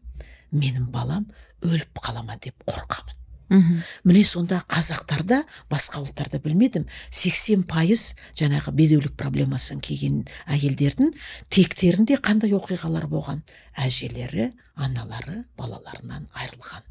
[0.52, 1.26] менің балам
[1.62, 3.19] өліп қала ма деп қорқамын.
[3.50, 3.82] Мхм.
[4.04, 11.12] міне сонда қазақтарда басқа ұлттарда білмедім 80 пайыз жаңағы бедеулік проблемасын келген әйелдердің
[11.50, 13.42] тектерінде қандай оқиғалар болған?
[13.76, 16.86] Әжелері аналары балаларынан айырылған.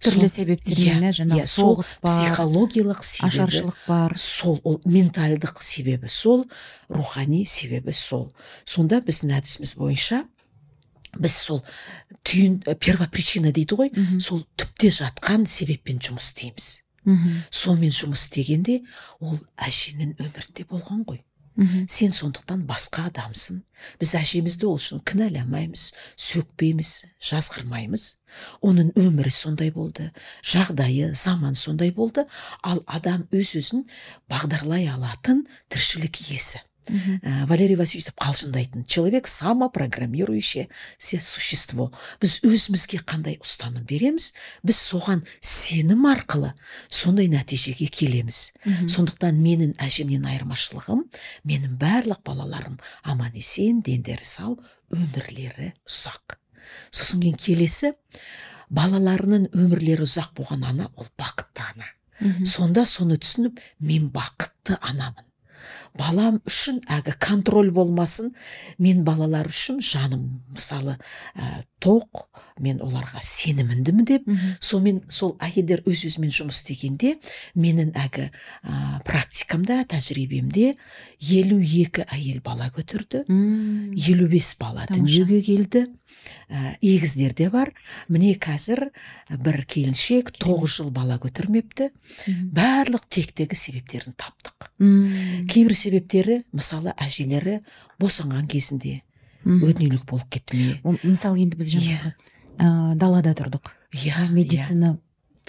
[0.00, 4.14] Түрлі себептермен иә, жаңағы иә, соғыс бар психологиялық себебі ашаршылық бар.
[4.16, 6.46] сол ол ментальдық себебі сол
[6.88, 8.30] рухани себебі сол.
[8.64, 10.22] Сонда біздің әдісіміз бойынша
[11.20, 11.62] біз сол
[12.26, 13.92] түйін первопричина дейді ғой.
[14.20, 16.72] Сол түпте жатқан себеппен жұмыс істейміз.
[17.06, 18.80] Мхм, сонымен жұмыс істегенде
[19.20, 21.22] ол әженің өмірінде болған ғой.
[21.88, 23.62] Сен сондықтан басқа адамсың.
[24.00, 25.86] Біз әжемізді ол үшін кінәламаймыз
[26.20, 26.90] сөкпейміз
[27.30, 28.04] жазғырмаймыз.
[28.60, 30.10] Оның өмірі сондай болды
[30.44, 32.26] жағдайы заман сондай болды.
[32.62, 33.86] Ал адам өз өзін
[34.28, 36.60] бағдарлай алатын тіршілік иесі.
[36.86, 40.68] Ә, валерий васильевич қалжыңдайтын человек самопрограммирующее
[40.98, 41.90] се существо.
[42.20, 44.32] Біз өзімізге қандай ұстаным береміз?
[44.62, 46.52] Біз соған сенім арқылы
[46.88, 48.52] сондай нәтижеге келеміз.
[48.86, 51.04] Сондықтан менің әжемнен айырмашылығым
[51.44, 54.58] менің барлық балаларым аман есен дендері сау
[54.94, 56.38] өмірлері ұзақ.
[56.94, 57.94] Сосын кейін келесі
[58.70, 61.90] балаларының өмірлері ұзақ болған ана ол бақытты ана.
[62.46, 65.26] Сонда соны түсініп мен бақытты анамын.
[65.98, 68.32] Балам үшін әлгі контроль болмасын
[68.78, 70.96] мен балалар үшін жаным мысалы
[71.34, 72.26] ә, тоқ
[72.60, 74.28] мен оларға сеніміндімін деп.
[74.64, 77.16] Сонымен сол әйелдер өз өзімен жұмыс істегенде
[77.54, 80.76] менің әлгі ә, практикамда тәжірибемде
[81.20, 83.24] елу екі әйел бала көтерді.
[83.28, 85.86] Елу бес бала дүниеге келді.
[86.48, 87.72] Ә, егіздер де бар.
[88.08, 88.88] Міне қазір
[89.30, 91.90] бір келіншек тоғыз жыл бала көтермепті.
[92.56, 94.70] Барлық тектегі себептерін таптық.
[95.50, 97.60] Кейбір себептері мысалы әжелері
[98.02, 99.00] босанған кезінде
[99.46, 99.62] Мхм.
[99.70, 100.96] өтінеулік болып кетті ме?
[101.06, 102.14] Мысалы енді біз жаңағы
[102.58, 103.70] ә, далада тұрдық.
[103.94, 104.96] Иә медицина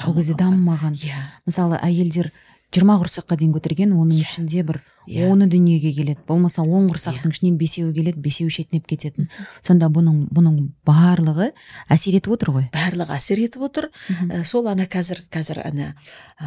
[0.05, 0.93] ол кезде дамымаған.
[1.01, 1.17] Иә.
[1.49, 2.29] Мысалы әйелдер
[2.75, 4.21] жиырма құрсаққа дейін көтерген оның Иә.
[4.27, 5.25] ішінде бір иә.
[5.31, 6.19] оны дүниеге келеді.
[6.27, 9.29] Болмаса он құрсақтың ішінен бесеуі келеді бесеуі шетінеп кететін.
[9.65, 11.49] Сонда бұның бұның барлығы
[11.89, 12.69] әсер етіп отыр ғой.
[12.75, 13.89] Барлығы әсер етіп отыр.
[14.29, 15.95] Ә, сол ана қазір қазір ана
[16.37, 16.45] ә,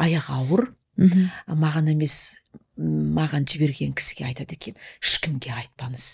[0.00, 0.68] аяғы ауыр.
[0.96, 1.26] Мхм.
[1.52, 2.38] маған емес
[2.76, 6.06] маған жіберген кісіге айтады екен ешкімге айтпаңыз.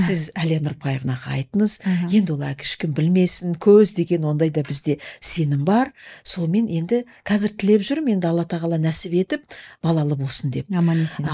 [0.00, 1.78] Сіз әлия нұрпаевнаға айтыңыз.
[2.08, 5.92] Енді ол ешкім білмесін көз деген ондай да бізде сенім бар.
[6.24, 9.44] Сонымен енді қазір тілеп жүрмін енді алла тағала нәсіп етіп
[9.84, 11.28] балалы болсын деп аман есен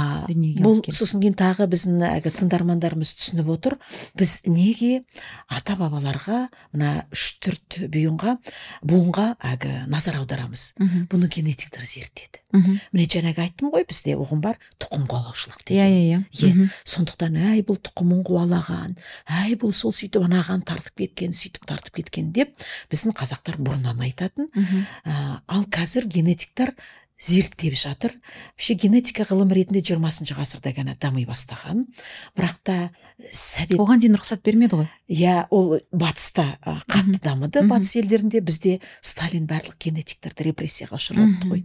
[0.64, 3.78] бұл сосын кейін тағы біздің әлгі тыңдармандарымыз түсініп отыр.
[4.18, 5.04] Біз неге
[5.48, 8.38] ата бабаларға мына үш төрт бұйынға
[8.82, 10.72] буынға әлгі назар аударамыз?
[11.10, 12.42] Бұны генетиктер зерттеді.
[12.92, 14.58] Міне жаңағы айттым ғой бізде ұғым бар.
[14.82, 15.84] Тұқым қуалаушылық деген.
[15.84, 16.70] Иә иә Иә.
[16.84, 18.96] сондықтан әй бұл тұқымын қуалаған
[19.44, 22.52] әй бұл сол сөйтіп анаған тартып кеткен сөйтіп тартып кеткен деп
[22.90, 24.50] біздің қазақтар бұрыннан айтатын.
[25.04, 26.74] Ә, ал қазір генетиктер
[27.24, 28.12] зерттеп жатыр.
[28.58, 31.84] Вообще генетика ғылым ретінде жиырмасыншы ғасырда ғана дами бастаған.
[32.36, 32.90] Бірақ та
[33.32, 34.88] совет оған дейін рұқсат бермеді ғой?
[35.08, 36.58] Иә ол батыста
[36.90, 38.40] қатты дамыды батыс елдерінде.
[38.42, 41.62] Бізде сталин барлық генетиктерді репрессияға ұшыратты ғой.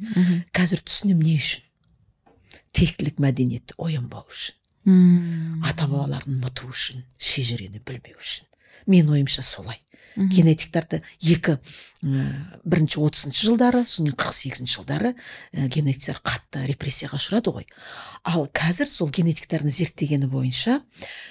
[0.53, 1.65] қазір түсінемін не үшін.
[2.75, 4.55] Тектілік мәдениетті оянбау үшін
[4.89, 5.61] Мм.
[5.67, 8.47] ата бабаларын ұмыту үшін шежірені білмеу үшін
[8.87, 9.81] менің ойымша солай
[10.15, 10.29] мхм.
[10.31, 12.23] генетиктерді екі ә,
[12.63, 15.11] бірінші отызыншы жылдары содан кейін қырық сегізінші жылдары
[15.53, 17.67] ә, генетиктер қатты репрессияға ұшырады ғой
[18.23, 20.79] ал қазір сол генетиктердің зерттегені бойынша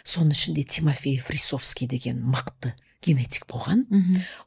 [0.04, 3.84] соның ішінде тимофей фрисовский деген мықты генетик болған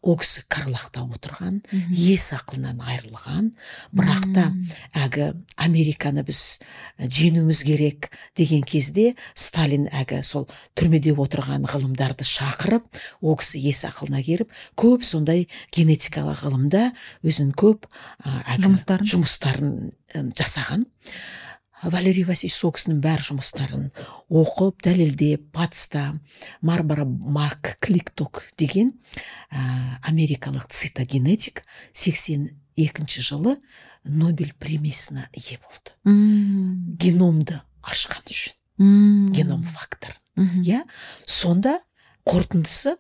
[0.04, 1.62] ол кісі карлақта отырған
[1.96, 3.52] ес ақылынан айырылған
[3.96, 4.68] бірақ та Мм.
[4.94, 6.60] әлгі американы біз
[7.00, 12.84] ә, жеңуіміз керек деген кезде сталин әлгі сол түрмеде отырған ғылымдарды шақырып
[13.22, 16.92] ол кісі ес ақылына келіп көп сондай генетикалық ғылымда
[17.24, 17.88] өзінің көп
[18.26, 19.12] ә, әлгі Жұмыстарын?
[19.16, 19.72] жұмыстарын
[20.36, 20.86] жасаған
[21.84, 23.88] валерий васильевич сол кісінің бәр жұмыстарын
[24.30, 26.20] оқып дәлелдеп батыста
[26.62, 28.94] марбара мак кликток деген
[29.52, 31.64] ә, америкалық цитогенетик
[31.94, 33.58] 82 жылы
[34.04, 36.96] нобель премиясына ие болды Мм.
[36.98, 39.32] геномды ашқан үшін Мм.
[39.34, 40.62] геном факторын Мхм.
[40.62, 40.84] иә
[41.26, 41.80] сонда
[42.26, 42.98] қорытындысы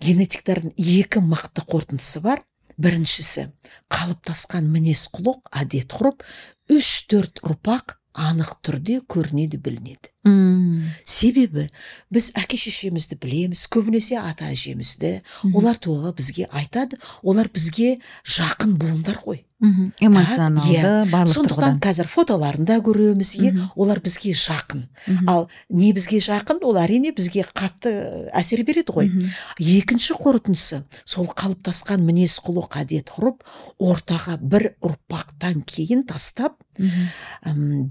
[0.00, 2.42] генетиктердің екі мықты қорытындысы бар
[2.78, 3.48] біріншісі
[3.92, 6.24] қалыптасқан мінез құлық әдет ғұрып
[6.72, 10.11] үш төрт ұрпақ анық түрде көрінеді білінеді.
[10.24, 10.94] Мм.
[11.02, 11.68] себебі
[12.10, 15.22] біз әке шешемізді білеміз көбінесе ата әжемізді.
[15.50, 17.00] Олар туралы бізге айтады.
[17.22, 19.42] Олар бізге жақын буындар ғой.
[19.62, 19.92] Мхм.
[20.02, 21.06] эмоционалды иә.
[21.06, 23.68] барлық сондықтан қазір фотоларын да көреміз иә.
[23.76, 24.88] Олар бізге жақын.
[25.26, 29.10] Ал не бізге жақын ол әрине бізге қатты әсер береді ғой.
[29.58, 33.46] Екінші қорытындысы сол қалыптасқан мінез құлық әдет ғұрып
[33.78, 36.58] ортаға бір ұрпақтан кейін тастап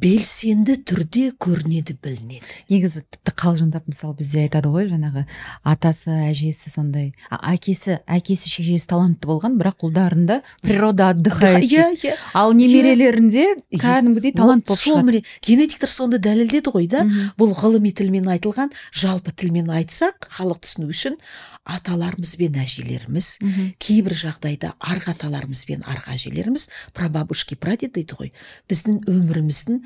[0.02, 5.26] белсенді түрде көрінеді білінеді негізі тіпті қалжыңдап мысалы бізде айтады ғой жаңағы
[5.66, 7.14] атасы әжесі сондай.
[7.30, 12.16] А- әкесі әкесі шешесі талантты болған бірақ ұлдарында природа отдыхает иә иә.
[12.34, 15.06] Ал немерелерінде кәдімгідей талант болып сол шығады.
[15.06, 17.06] міне генетиктер соны дәлелдеді ғой да.
[17.38, 21.18] Бұл ғылыми тілмен айтылған жалпы тілмен айтсақ халық түсіну үшін
[21.66, 23.38] аталарымыз бен әжелеріміз
[23.82, 28.32] кейбір жағдайда арғы аталарымыз бен арғы әжелеріміз прабабушки прадед дейді ғой.
[28.70, 29.84] Біздің өміріміздің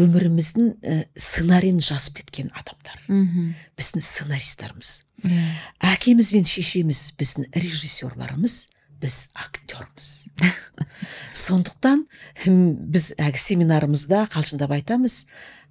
[0.00, 0.96] өміріміздің ә,
[1.70, 3.54] сценарийін жазып кеткен адамдар Мхм.
[3.78, 5.54] біздің сценаристарымыз Иә.
[5.80, 8.66] әкеміз бен шешеміз біздің режиссерларымыз
[9.00, 10.26] біз актермыз
[11.34, 12.06] сондықтан
[12.90, 15.26] біз әлгі семинарымызда қалжыңдап айтамыз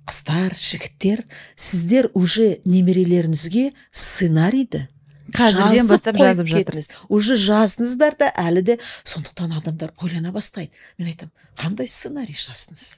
[0.08, 4.88] қыздар жігіттер сіздер уже немерелеріңізге сценарийді
[5.30, 6.88] Қазірден бастап жазып жатырсыз.
[7.08, 11.30] уже жаздыңыздар да әлі де сондықтан адамдар ойлана бастайды мен айтамын
[11.60, 12.96] қандай сценарий жаздыңыз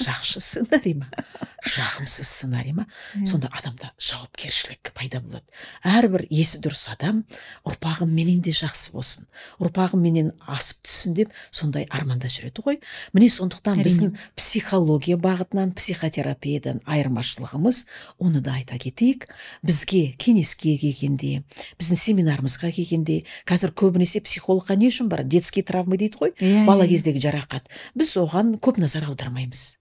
[0.00, 1.10] жақсы сценарий ма?
[1.58, 2.86] Жағымсыз сценарий ма?
[3.18, 3.26] Иә.
[3.26, 5.42] сонда адамда жауапкершілік пайда болады.
[5.82, 7.24] Әрбір есі дұрыс адам
[7.66, 9.26] ұрпағым менен де жақсы болсын.
[9.58, 12.78] Ұрпағым менен асып түссін деп сондай арманда жүреді ғой.
[13.12, 17.84] Міне сондықтан біздің психология бағытынан психотерапиядан айырмашылығымыз
[18.22, 19.26] оны да айта кетейік.
[19.66, 21.42] Бізге кеңеске келгенде
[21.82, 26.34] біздің семинарымызға келгенде қазір көбінесе психологқа не үшін бар детский травма дейді ғой?
[26.38, 26.94] Иә, бала иә.
[26.94, 27.66] кездегі жарақат.
[27.98, 29.76] Біз оған көп назар аудармаймыз.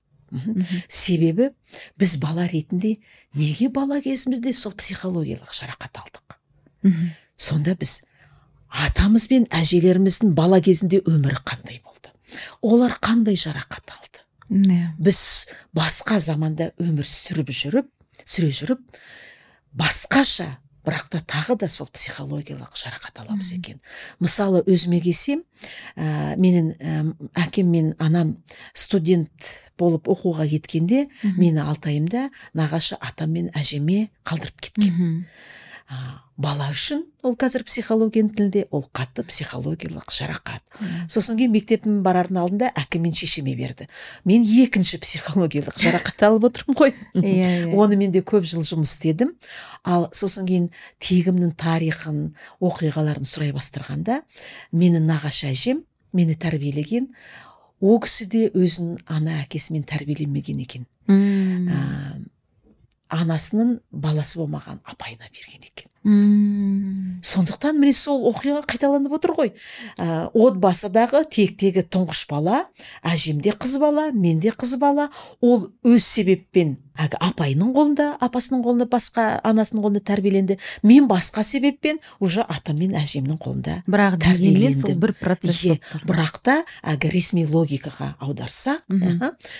[0.89, 1.51] Себебі
[1.99, 2.97] біз бала ретінде
[3.34, 6.36] неге бала кезімізде сол психологиялық жарақат алдық?
[7.38, 8.01] Сонда біз
[8.67, 12.12] атамыз бен әжелеріміздің бала кезінде өмірі қандай болды?
[12.62, 14.25] Олар қандай жарақат алды?
[14.99, 17.88] Біз басқа заманда өмір сүріп жүріп
[18.25, 18.84] сүре жүріп
[19.77, 23.82] басқаша бірақ та тағы да сол психологиялық жарақат аламыз екен.
[24.23, 25.43] Мысалы өзіме келсем
[25.95, 28.38] ә, менің әм, әкем мен анам
[28.73, 35.28] студент болып оқуға кеткенде мені алтайымда нағашы атам мен әжеме қалдырып кеткен.
[36.38, 40.62] Бала үшін ол қазір психологияның тілінде ол қатты психологиялық жарақат.
[41.10, 43.88] Сосын кейін мектептің барардың алдында әкем мен шешеме берді.
[44.23, 46.93] Мен екінші психологиялық жарақат алып отырмын ғой.
[47.17, 47.26] Иә,
[47.71, 47.73] иә.
[47.73, 49.34] онымен де көп жыл жұмыс істедім.
[49.84, 50.69] Ал сосын кейін
[51.02, 52.21] тегімнің тарихын
[52.62, 54.21] оқиғаларын сұрай бастырғанда
[54.71, 57.10] менің нағашы әжем мені тәрбиелеген
[57.82, 60.88] ол кісі де өзінің ана әкесімен тәрбиеленмеген екен.
[61.08, 62.17] Ә,
[63.13, 65.77] анасының баласы болмаған апайына берген екен.
[66.08, 67.20] Мм.
[67.20, 69.50] сондықтан міне сол оқиға қайталанып отыр ғой.
[70.00, 72.62] Ә, отбасыдағы тектегі тұңғыш бала
[73.04, 75.10] әжемде қыз бала менде қыз бала.
[75.41, 80.58] Ол өз себеппен әлгі апайының қолында апасының қолында басқа анасының қолында тәрбиеленді.
[80.84, 84.17] Мен басқа себеппен уже атам мен әжемнің қолында бірақ
[84.82, 86.08] сол бір процесс тұр.
[86.08, 88.88] бірақ та әлгі ресми логикаға аударсақ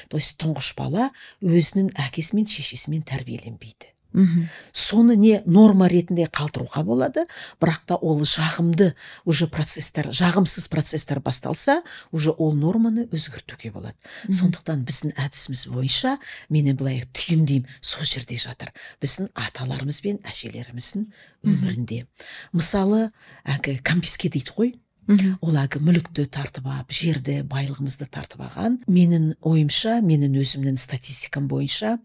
[0.10, 3.96] то есть тұңғыш бала өзінің әкесі мен шешесімен тәрбиеленбейді.
[4.13, 4.47] Мхм.
[4.71, 7.25] Соны не норма ретінде қалдыруға болады
[7.61, 8.93] бірақ та ол жағымды
[9.25, 13.95] уже процесстер жағымсыз процесстер басталса уже ол норманы өзгертуге болады.
[14.23, 14.33] Мгм.
[14.33, 16.17] сондықтан біздің әдісіміз бойынша
[16.49, 18.71] менен былай түйіндеймін сол жерде жатыр.
[19.01, 21.07] Біздің аталарымыз бен әжелеріміздің
[21.43, 22.05] өмірінде.
[22.53, 23.11] Мысалы
[23.45, 24.75] әлгі комписке дейді ғой?
[25.07, 31.95] Ол әлгі мүлікті тартып алып жерді байлығымызды тартып алған менің ойымша менің өзімнің статистикам бойынша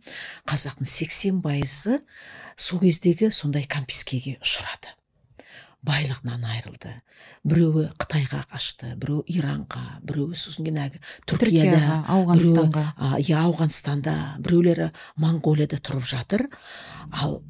[0.47, 1.99] қазақтың сексен пайызы
[2.57, 4.95] сол кездегі сондай компискеге ұшырады.
[5.83, 6.93] Байлығынан айырылды.
[7.43, 12.85] Біреуі қытайға қашты біреуі иранға біреуі сосын кейін әлгі түркияда түркияға ауғанстанға.
[13.19, 16.47] иә ауғанстанда біреулері моңғолияда тұрып жатыр.
[17.11, 17.41] Ал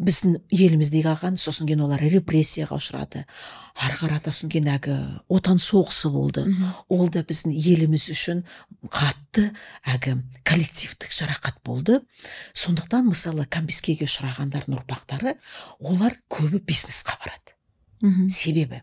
[0.00, 3.24] біздің еліміздегі қалған сосын кейін олар репрессияға ұшырады.
[3.76, 4.96] Ары қарата кейін әлгі
[5.28, 6.46] отан соғысы болды.
[6.46, 6.72] Мгм.
[6.88, 8.42] ол да біздің еліміз үшін
[8.88, 9.50] қатты
[9.84, 12.00] әлгі коллективтік жарақат болды.
[12.54, 15.36] Сондықтан мысалы компискеге ұшырағандардың ұрпақтары
[15.78, 17.56] олар көбі бизнесқа барады.
[18.32, 18.82] Себебі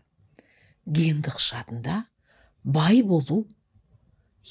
[0.86, 2.04] гендік жадында
[2.62, 3.46] бай болу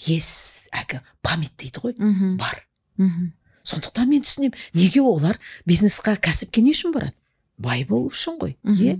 [0.07, 1.95] ес әлгі память дейді ғой
[2.37, 2.67] бар.
[2.97, 3.31] Мхм.
[3.67, 7.13] Сондықтан мен түсінемін неге олар бизнесқа кәсіпке не үшін барады?
[7.57, 8.97] Бай болу үшін ғой иә?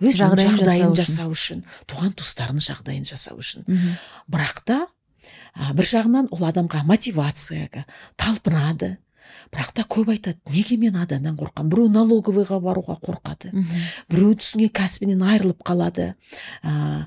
[0.00, 1.64] Өзінің Жағдайын жағдайын жасау үшін.
[1.86, 3.66] туған туыстарының жағдайын жасау үшін.
[4.26, 4.78] Бірақ та
[5.52, 7.84] а, бір жағынан ол адамға мотивация әлгі
[8.16, 8.96] талпынады.
[9.52, 11.68] Бірақ та көп айтады неге мен адамнан қорқамын?
[11.68, 13.52] Біреу налоговыйға баруға қорқады.
[14.08, 16.14] Біреу түсінген кәсібінен айырылып қалады.
[16.64, 17.04] Ә,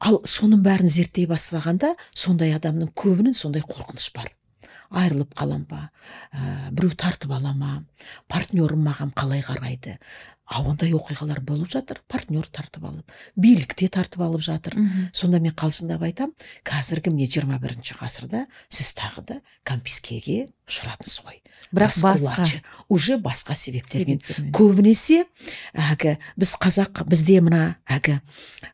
[0.00, 4.32] ал соның бәрін зерттей бастағанда сондай адамның көбінің сондай қорқыныш бар.
[4.90, 5.90] Айырылып қалам ба?
[6.32, 7.84] Ә, біреу тартып ала ма?
[8.28, 9.98] Партнерім маған қалай қарайды?
[10.50, 13.12] А ондай оқиғалар болып жатыр партнер тартып алып.
[13.38, 14.74] Билікте тартып алып жатыр.
[15.14, 16.34] Сонда мен қалжыңдап айтамын
[16.66, 21.38] қазіргі міне жиырма бірінші ғасырда сіз тағы да компискеге ұшырадыңыз ғой.
[21.70, 22.48] Бірақ басқа
[22.88, 24.18] уже басқа себептермен.
[24.18, 24.50] Себептермен.
[24.50, 25.22] Көбінесе
[25.70, 28.18] әлгі біз қазақ бізде мына әлгі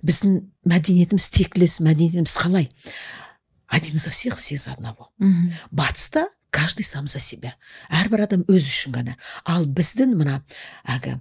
[0.00, 2.70] біздің мәдениетіміз тектілес мәдениетіміз қалай?
[3.68, 5.10] Один за всех все за одного.
[5.18, 7.52] Мхм батыста каждый сам за себя.
[7.92, 9.16] Әрбір адам өзі үшін ғана.
[9.44, 10.38] Ал біздің мына
[10.88, 11.18] әлгі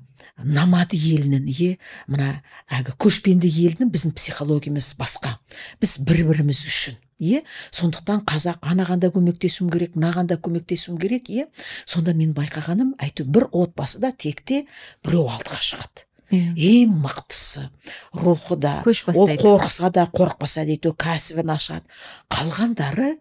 [0.47, 1.67] намады елінің е
[2.07, 2.29] мына
[2.71, 5.35] әлгі көшпенді елдің біздің психологиямыз басқа.
[5.81, 7.43] Біз бір біріміз үшін е.
[7.75, 11.47] Сондықтан қазақ анаған да көмектесуім керек мынаған да көмектесуім керек е.
[11.85, 14.65] Сонда мен байқағаным әйтеуір бір отбасыда текте
[15.03, 16.04] біреу алдыға шығады.
[16.31, 17.69] Ең мықтысы
[18.13, 21.85] рухы да көш ол қорықса да қорықпаса да әйтеуір кәсібін ашады.
[22.33, 23.15] Қалғандары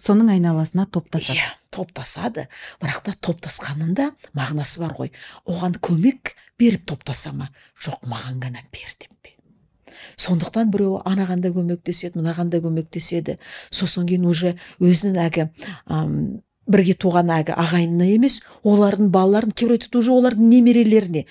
[0.00, 1.38] соның айналасына топтасады.
[1.38, 2.46] Иә топтасады.
[2.82, 5.12] Бірақ та топтасқанында мағынасы бар ғой.
[5.46, 7.50] Оған көмек беріп топтаса ма?
[7.78, 9.36] Жоқ маған ғана бер деп пе.
[10.16, 13.38] Сондықтан біреуі анаған да көмектеседі мынаған да көмектеседі.
[13.70, 15.48] Сосын кейін уже өзінің әлгі
[16.70, 21.24] бірге туған әлгі ағайынына емес олардың балаларын кейбір айтады уже олардың немерелеріне.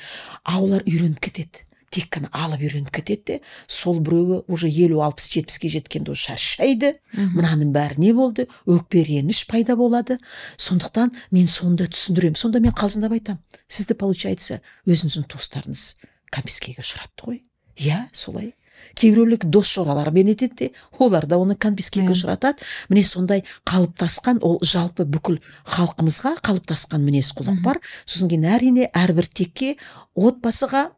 [0.43, 1.63] А олар үйреніп кетеді.
[1.91, 6.93] Тек қана алып үйреніп кетеді де сол біреуі уже елу алпыс жетпіске жеткенде уже шаршайды.
[7.15, 10.17] Мынаның бәрі не болды өкпе реніш пайда болады.
[10.55, 12.39] Сондықтан мен соны да түсіндіремін.
[12.39, 13.43] Сонда мен қалжыңдап айтамын.
[13.67, 15.85] Сізді получается өзіңіздің туыстарыңыз
[16.31, 17.43] компискеге ұшыратты ғой.
[17.75, 18.53] Иә солай.
[18.95, 22.15] Кейбіреулер дос жоралармен етеді де олар да оны компискеге Иә.
[22.15, 22.63] ұшыратады.
[22.89, 27.79] Міне сондай қалыптасқан ол жалпы бүкіл халқымызға қалыптасқан мінез құлық бар.
[28.05, 29.75] Сосын кейін әрине әрбір текке
[30.15, 30.89] отбасыға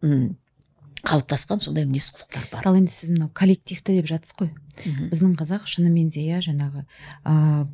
[1.03, 2.67] қалыптасқан сондай мінез құлықтар бар.
[2.67, 4.51] ал енді сіз мынау коллективті деп жатсыз ғой.
[5.11, 6.85] Біздің қазақ шынымен де иә жаңағы
[7.27, 7.67] ә,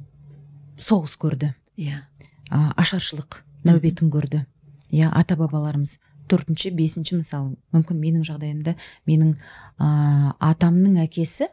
[0.81, 1.53] соғыс көрді.
[1.77, 2.01] Иә.
[2.49, 4.45] Ә, ашаршылық нәубетін көрді.
[4.89, 8.75] Иә ата бабаларымыз төртінші бесінші мысалы мүмкін менің жағдайымда
[9.09, 9.35] менің
[9.79, 11.49] ә, атамның әкесі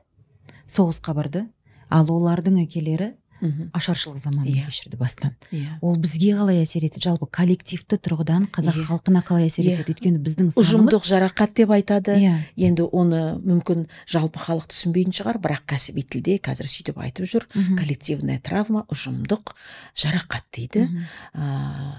[0.70, 1.46] соғысқа барды.
[1.88, 3.68] Ал олардың әкелері мхм.
[3.76, 4.64] ашаршылық заманын Иә.
[4.66, 5.36] кешірді бастан.
[5.52, 5.76] Иә.
[5.84, 7.04] Ол бізге қалай әсер етеді?
[7.04, 8.86] Жалпы коллективті тұрғыдан қазақ Иә.
[8.88, 9.92] халқына қалай әсер етеді?
[9.94, 12.16] Өйткені біздің ұжымдық жарақат деп айтады.
[12.18, 12.32] Иә.
[12.56, 17.46] Енді оны мүмкін жалпы халық түсінбейтін шығар бірақ кәсіби тілде қазір сөйтіп айтып жүр.
[17.54, 17.76] Мхм.
[17.78, 19.54] коллективная травма ұжымдық
[19.94, 20.88] жарақат дейді.
[20.88, 21.06] Мхм.
[21.38, 21.94] ә,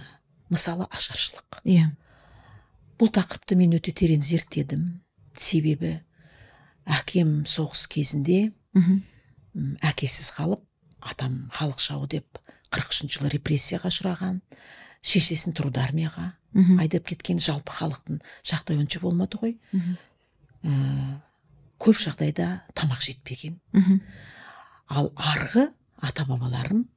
[0.50, 1.62] мысалы ашаршылық.
[1.64, 1.92] Иә.
[2.98, 4.88] Бұл тақырыпты мен өте терең зерттедім.
[5.38, 6.00] Себебі
[6.88, 9.02] әкем соғыс кезінде мхм.
[9.86, 10.64] әкесіз қалып
[11.02, 12.40] атам халық жауы деп
[12.74, 14.42] қырық үшінші жылы репрессияға ұшыраған
[15.06, 16.80] шешесін труд армияға мхм.
[16.82, 19.58] айдап кеткен жалпы халықтың жағдайы онша болмады ғой.
[20.64, 21.22] Ә,
[21.80, 23.60] көп жағдайда тамақ жетпеген.
[24.90, 25.70] Ал арғы
[26.02, 26.88] ата бабаларым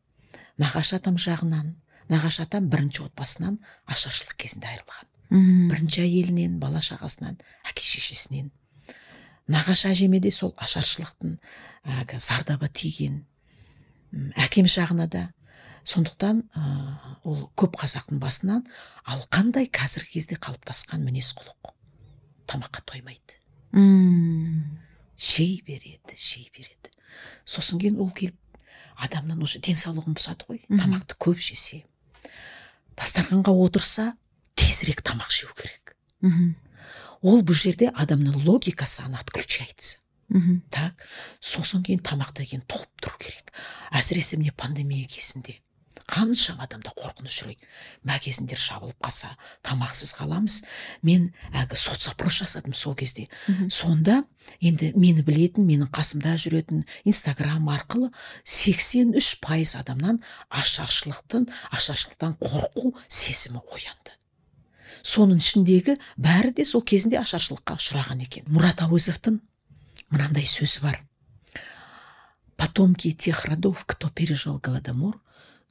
[0.58, 1.74] нағашы атам жағынан
[2.08, 5.06] нағашы атам бірінші отбасынан ашаршылық кезінде айырылған.
[5.30, 5.68] Мхм.
[5.70, 8.50] бірінші әйелінен бала шағасынан әке шешесінен.
[9.50, 11.38] Нағашы әжеме де сол ашаршылықтың
[11.86, 13.24] әлгі зардабы тиген
[14.36, 15.30] әкем жағына да.
[15.84, 16.62] Сондықтан ә,
[17.24, 18.66] ол көп қазақтың басынан
[19.08, 21.72] ал қандай қазіргі кезде қалыптасқан мінез құлық?
[22.46, 23.38] Тамаққа тоймайды.
[23.72, 24.78] Мм.
[25.16, 26.92] Жей береді жей береді.
[27.44, 28.36] Сосын кейін ол келіп
[29.00, 30.60] адамның уже денсаулығын бұзады ғой.
[30.68, 31.84] Тамақты көп жесе.
[32.98, 34.12] Дастарханға отырса
[34.60, 35.96] тезірек тамақ жеу керек.
[36.20, 36.52] Мхм.
[37.24, 39.98] Ол бұл жерде адамның логикасы ана отключается.
[40.28, 40.60] Мхм.
[40.70, 41.06] Так
[41.40, 43.52] сосын кейін тамақтан кейін толып тұру керек.
[43.90, 45.58] Әсіресе міне пандемия кезінде
[46.10, 47.56] қаншама адамда қорқыныш үрей
[48.06, 49.30] магазиндер жабылып қалса
[49.66, 50.60] тамақсыз қаламыз.
[51.06, 53.28] Мен әлгі соцопрос жасадым сол кезде.
[53.70, 54.24] Сонда
[54.60, 58.10] енді мені білетін менің қасымда жүретін инстаграм арқылы
[58.44, 64.16] 83 пайыз адамнан ашаршылықтан ашаршылықтан қорқу сезімі оянды.
[65.02, 68.46] Соның ішіндегі бәрі де сол кезінде ашаршылыққа ұшыраған екен.
[68.50, 69.40] Мұрат әуезовтың
[70.10, 71.00] мынандай сөзі бар.
[72.56, 75.20] Потомки тех родов кто пережил голодомор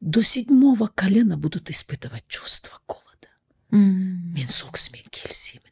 [0.01, 3.30] до седьмого колена будут испытывать чувство голода.
[3.71, 5.69] Мм мен сол кісімен келісемін.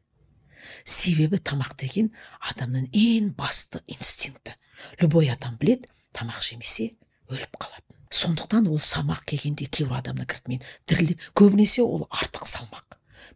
[0.84, 2.12] Себебі тамақ деген
[2.52, 4.54] адамның ең басты инстинкті.
[5.02, 6.92] Любой адам білет тамақ жемесе
[7.32, 7.96] өліп қалатын.
[8.12, 12.87] Сондықтан ол салмақ келгенде кейбір адамдар кірді мен дірілдеп көбінесе ол артық салмақ.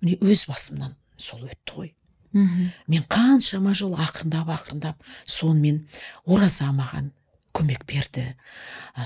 [0.01, 1.93] Міне өз басымнан сол өтті ғой.
[2.33, 2.71] Мхм.
[2.87, 5.83] Мен қаншама жыл ақырындап ақырындап сонымен
[6.25, 7.11] ораза маған
[7.55, 8.29] көмек берді.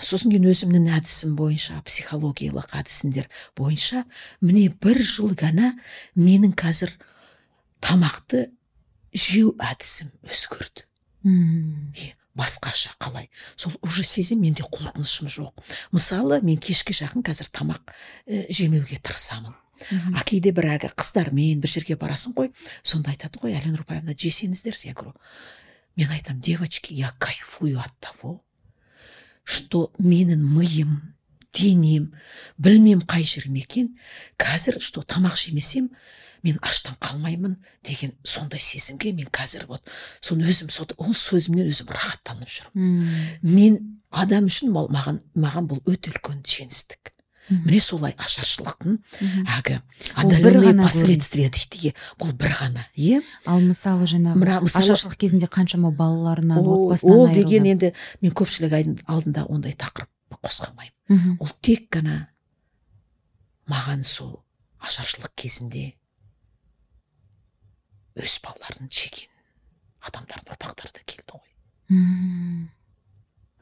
[0.06, 4.06] Сосын кейін өзімнің әдісім бойынша психологиялық әдісімдер бойынша
[4.46, 5.74] міне бір жыл ғана
[6.14, 6.94] менің қазір
[7.82, 8.48] тамақты
[9.16, 10.86] жеу әдісім өзгерді.
[11.26, 11.90] Мм
[12.36, 13.30] басқаша қалай?
[13.56, 15.54] Сол уже сезем менде қорқынышым жоқ.
[15.92, 17.94] Мысалы мен кешке жақын қазір тамақ
[18.28, 19.56] ә, жемеуге тырысамын.
[20.16, 22.52] А кейде бір әлгі қыздармен бір жерге барасың ғой
[22.84, 25.16] сонда айтады ғой әлия нұрпаевна жесеңіздер я говорю.
[25.96, 28.42] Мен айтамын девочки я кайфую от того
[29.46, 31.16] что менің миым
[31.54, 32.14] денем
[32.58, 33.96] білмем қай жерім екен
[34.38, 35.92] қазір что тамақ жемесем
[36.44, 39.82] мен аштан қалмаймын деген сондай сезімге мен қазір вот
[40.22, 43.10] соны өзім сол ол сөзімнен өзім рахаттанып жүрмін.
[43.42, 43.80] Мен
[44.12, 47.15] адам үшін маған маған бұл өте үлкен жеңістік.
[47.50, 48.98] Міне солай ашаршылықтың
[49.58, 49.78] әлгі
[50.66, 53.22] ғана последствия дейді иә бұл бір ғана иә?
[53.46, 58.74] Ал мысалы жаңағы ашаршылық кезінде қаншама балаларынан отбасынан ол деген енді мен көпшілік
[59.06, 60.10] алдында ондай тақырып
[60.42, 62.26] қозғамаймын ол тек қана
[63.70, 64.42] маған сол
[64.82, 65.94] ашаршылық кезінде
[68.16, 69.32] өз балаларын жеген
[70.06, 71.50] адамдардың ұрпақтары да келді ғой.
[71.90, 72.70] Мм.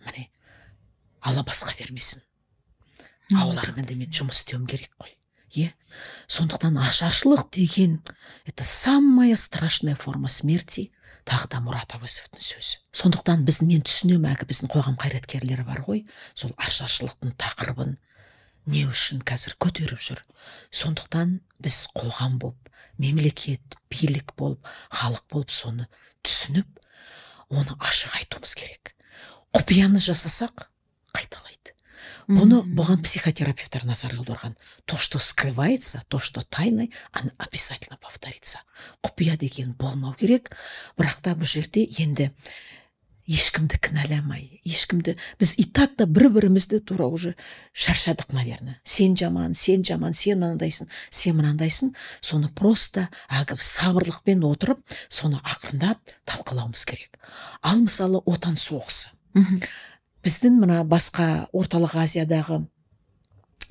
[0.04, 0.28] міне
[1.22, 2.22] алла басқа бермесін.
[3.32, 3.99] Сақтасын.
[3.99, 5.15] мен жұмыс істеуім керек қой.
[5.53, 5.74] Иә
[6.28, 8.01] сондықтан ашаршылық деген
[8.45, 10.91] это самая страшная форма смерти
[11.26, 12.80] тағы да мұрат әуезовтің сөзі.
[12.91, 16.03] Сондықтан біз мен түсінемін әлгі біздің қоғам қайраткерлері бар ғой.
[16.36, 17.95] Сол ашаршылықтың тақырыбын
[18.65, 20.24] не үшін қазір көтеріп жүр?
[20.71, 25.88] Сондықтан біз қоғам болып мемлекет билік болып халық болып соны
[26.26, 26.82] түсініп
[27.53, 28.95] оны ашық айтуымыз керек.
[29.53, 30.67] Құпияны жасасақ
[31.13, 31.72] қайталайды.
[32.28, 34.56] Бұны бұған психотерапевттер назар аударған.
[34.86, 38.60] То что скрывается то что тайное оно обязательно повторится.
[39.04, 40.51] Құпия деген болмау керек.
[40.97, 42.32] Бірақ та бұл жерде енді
[43.30, 47.36] ешкімді кінәламай ешкімді біз и так та бір бірімізді тура уже
[47.72, 48.80] шаршадық наверное.
[48.84, 51.93] Сен жаман сен жаман сен мынандайсың сен мынандайсың.
[52.20, 57.20] Соны просто әлгі сабырлықпен отырып соны ақырындап талқылауымыз керек.
[57.62, 59.62] Ал мысалы отан соғысы Мгм.
[60.24, 62.61] Біздің мына басқа орталық азиядағы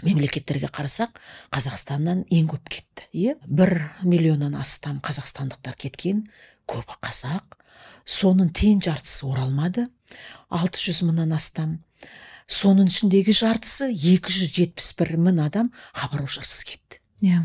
[0.03, 1.19] мемлекеттерге қарасақ
[1.55, 3.37] қазақстаннан ең көп кетті иә?
[3.47, 6.27] бір миллионнан астам қазақстандықтар кеткен
[6.69, 7.59] көбі қазақ.
[8.07, 9.87] Соның тең жартысы оралмады
[10.51, 11.79] 600 мыңнан астам.
[12.51, 16.99] Соның ішіндегі жартысы 271 мың адам хабар ошарсыз кетті.
[17.23, 17.45] Иә.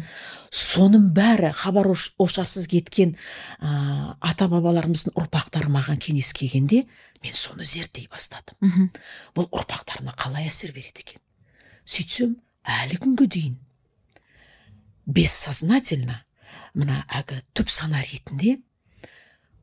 [0.49, 3.11] Соның бәрі хабар ош- ошарсыз кеткен
[3.61, 6.87] ә, ата бабаларымыздың ұрпақтары маған кеңес келгенде
[7.23, 8.91] мен соны зерттей бастадым.
[9.35, 11.21] Бұл ұрпақтарына қалай әсер береді екен?
[11.87, 12.35] Сөйтсем
[12.67, 13.57] әлі күнге дейін
[15.07, 16.21] бессознательно
[16.75, 18.57] мына әлгі түп сана ретінде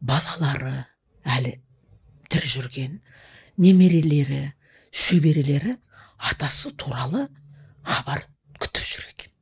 [0.01, 0.87] балалары
[1.25, 1.59] әлі
[2.33, 2.99] тірі жүрген
[3.61, 4.55] немерелері
[4.95, 5.77] шөберелері
[6.31, 7.27] атасы туралы
[7.85, 8.25] хабар
[8.63, 9.33] күтіп жүр екен.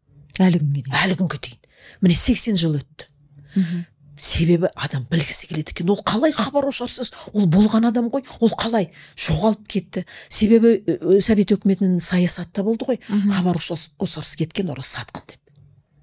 [0.43, 0.99] Әлі күнге дейін.
[0.99, 1.61] Әлі күнге дейін.
[2.03, 3.09] Міне 80 жыл өтті.
[3.55, 3.85] Мгм.
[4.23, 5.91] Себебі адам білгісі келеді екен.
[5.91, 7.11] Ол қалай хабар ошарсыз?
[7.35, 8.23] Ол болған адам ғой.
[8.39, 10.05] Ол қалай жоғалып кетті?
[10.31, 10.77] Себебі
[11.21, 13.01] совет өкіметінің саясатта болды ғой.
[13.35, 15.41] Хабар ошарсыз кеткен ора сатқын деп.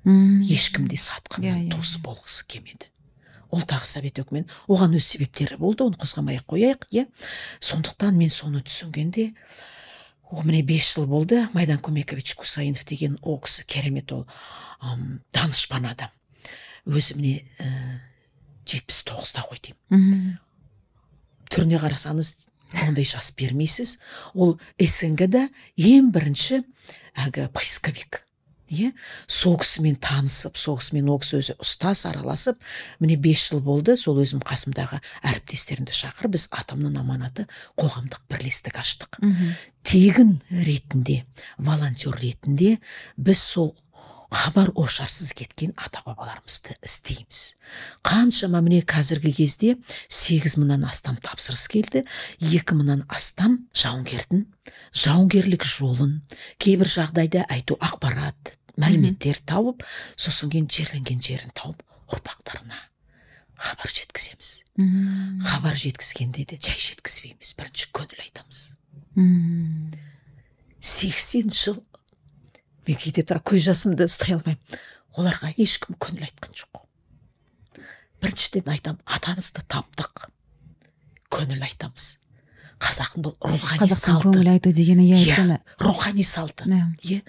[0.04, 0.42] Мм.
[0.44, 2.04] ешкім де Иә, сатқынның иә, туысы иә.
[2.04, 2.88] болғысы келмеді.
[3.52, 7.08] Ол тағы совет өкіметі оған өз себептері болды оны қозғамай ақ қояйық иә.
[7.60, 9.34] Сондықтан мен соны түсінгенде
[10.30, 11.48] о міне бес жыл болды.
[11.54, 14.28] Майдан көмекович кусаинов деген ол кісі керемет ол
[15.34, 16.10] данышпан адам.
[16.86, 18.00] Өзі міне ә,
[18.70, 20.38] жетпіс тоғызда ғой деймін
[21.50, 22.36] түріне қарасаңыз
[22.86, 23.98] ондай жас бермейсіз.
[24.38, 26.62] Ол снг да ең бірінші
[27.18, 28.22] әлгі поисковик
[28.70, 28.92] иә?
[29.26, 32.60] Сол кісімен танысып сол кісімен ол кісі өзі ұстаз араласып
[33.02, 37.48] міне бес жыл болды сол өзім қасымдағы әріптестерімді шақырып біз атамның аманаты
[37.80, 39.20] қоғамдық бірлестік аштық.
[39.82, 41.24] Тегін ретінде
[41.58, 42.78] волонтер ретінде
[43.18, 43.74] біз сол
[44.30, 47.56] хабар ошарсыз кеткен ата бабаларымызды іздейміз.
[48.06, 49.76] Қаншама міне қазіргі кезде
[50.08, 52.04] сегіз мыңнан астам тапсырыс келді
[52.40, 54.46] екі мыңнан астам жауынгердің
[54.94, 56.20] жауынгерлік жолын
[56.62, 59.84] кейбір жағдайда айту ақпарат мәліметтер тауып
[60.16, 61.82] сосын кейін жерленген жерін тауып
[62.14, 62.86] ұрпақтарына
[63.60, 64.52] хабар жеткіземіз.
[65.44, 68.62] Хабар жеткізгенде де жай жеткізбейміз бірінші көңіл айтамыз.
[69.20, 69.92] Мхм.
[70.80, 71.82] Сексен жыл
[72.90, 74.80] мен кейде бірақ көз жасымды ұстай алмаймын.
[75.18, 76.82] Оларға ешкім көңіл айтқан жоқ.
[78.24, 80.26] Біріншіден айтамын атаңызды таптық.
[81.34, 82.08] Көңіл айтамыз.
[82.80, 84.30] Қазақтың бұл рухани қазақтың салты.
[84.32, 85.58] көңіл айту дегені иә Иә, өйткені.
[85.84, 86.64] рухани салты.
[87.04, 87.22] Иә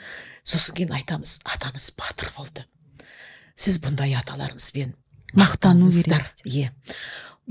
[0.44, 2.64] сосын кейін айтамыз атаңыз батыр болды.
[3.56, 4.94] Сіз бұндай аталарыңызбен
[5.34, 6.22] Мақтану мақтаныңыздар.
[6.46, 6.70] иә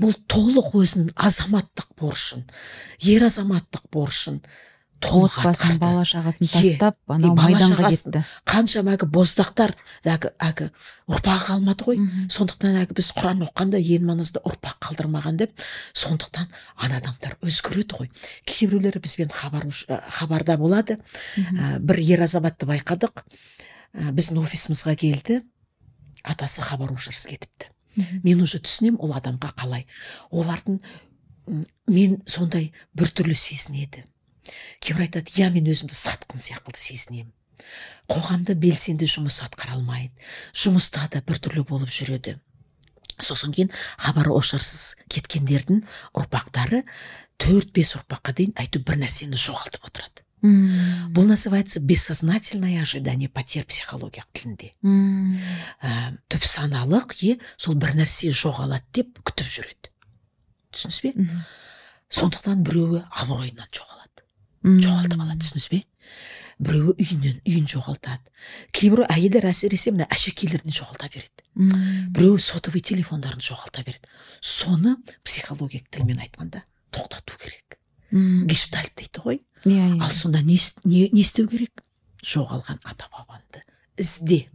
[0.00, 2.46] бұл толық өзінің азаматтық борышын
[3.04, 4.40] ер азаматтық борышын
[5.00, 8.22] толық атқарды бала шағасын тастап анау майданға кетті.
[8.48, 9.72] қаншама әлгі боздақтар
[10.04, 10.68] әлгі әлгі
[11.10, 12.00] ұрпағы қалмады ғой.
[12.30, 15.64] Сондықтан әлгі біз құран оқығанда ең маңызды ұрпақ қалдырмаған деп
[15.96, 18.10] сондықтан ана адамдар өзгереді ғой.
[18.44, 19.66] Кейбіреулері бізбен хабар
[20.20, 20.98] хабарда болады.
[21.36, 23.24] Ә, бір ер азаматты байқадық.
[23.94, 25.42] Ә, біздің офисімізге келді.
[26.22, 27.72] Атасы хабар кетіпті.
[28.22, 29.86] Мен уже түсінемін ол адамға қалай.
[30.30, 30.78] Олардың
[31.90, 34.04] мен сондай біртүрлі сезінеді.
[34.80, 37.32] Кейбір айтады иә мен өзімді сатқын сияқты сезінемін
[38.10, 40.14] қоғамда белсенді жұмыс атқара алмайды
[40.56, 42.38] жұмыста да біртүрлі болып жүреді.
[43.20, 43.70] Сосын кейін
[44.00, 45.84] хабар ошарсыз кеткендердің
[46.16, 46.82] ұрпақтары
[47.40, 50.24] төрт бес ұрпаққа дейін әйтеуір бір нәрсені жоғалтып отырады.
[50.40, 51.12] Мхм.
[51.12, 54.72] бұл называется бессознательное ожидание потерь психология тілінде.
[54.80, 55.36] Мхм.
[55.82, 59.92] ә, түп саналық е сол бір нәрсе жоғалады деп күтіп жүреді.
[60.72, 61.12] Түсінесіз бе?
[62.08, 64.09] Сондықтан біреуі абыройынан жоғалады.
[64.64, 65.80] Жоғалтып алады түсінесіз бе?
[66.60, 68.20] Біреуі үйінен үйін жоғалтады.
[68.76, 71.46] Кейбір әйелдер әсіресе мына әшекейлерін жоғалта береді.
[72.12, 74.04] Біреуі сотовый телефондарын жоғалта береді.
[74.44, 77.78] Соны психология тілмен айтқанда тоқтату керек.
[78.10, 78.46] Мхм.
[78.46, 79.40] гештальт дейді ғой.
[79.64, 81.84] Иә иә ал сонда не, не, не істеу керек?
[82.20, 83.64] Жоғалған ата бабаңды
[84.00, 84.48] ізде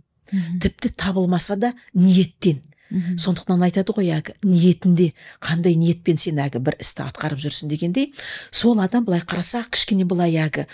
[0.61, 2.61] тіпті табылмаса да ниеттен.
[2.95, 3.17] Мхм.
[3.19, 5.11] сондықтан айтады ғой әлгі ниетінде
[5.43, 8.13] қандай ниетпен сен әлгі бір істі атқарып жүрсің дегендей
[8.51, 10.65] сол адам былай қарасақ кішкене былай әлгі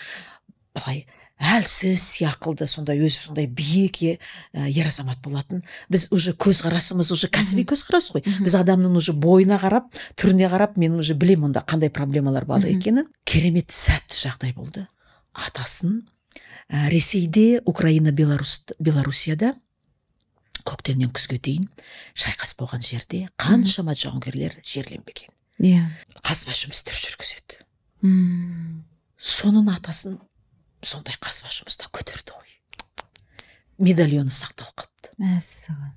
[0.78, 1.08] былай
[1.42, 4.20] әлсіз сияқылды сондай өзі сондай биік е-
[4.54, 5.64] ер азамат болатын.
[5.90, 8.22] Біз уже көзқарасымыз уже кәсіби көзқарас қой.
[8.46, 13.08] Біз адамның уже бойына қарап түріне қарап мен уже білемін онда қандай проблемалар бар екенін.
[13.26, 14.88] Керемет сәтті жағдай болды.
[15.34, 16.06] Атасын
[16.70, 19.56] ә, ресейде украина беларусь белоруссияда
[20.68, 21.68] көктемнен күзге дейін
[22.14, 25.32] шайқас болған жерде қаншама жауынгерлер жерленбеген.
[25.62, 25.90] Иә.
[26.26, 27.62] Қазба жұмыстар жүргізеді.
[28.02, 28.84] Мхм.
[29.22, 30.18] соның атасын
[30.82, 32.56] сондай қазба жұмыста көтерді ғой.
[33.78, 35.14] Медальоны сақталып қалыпты.
[35.22, 35.94] Мәссаған.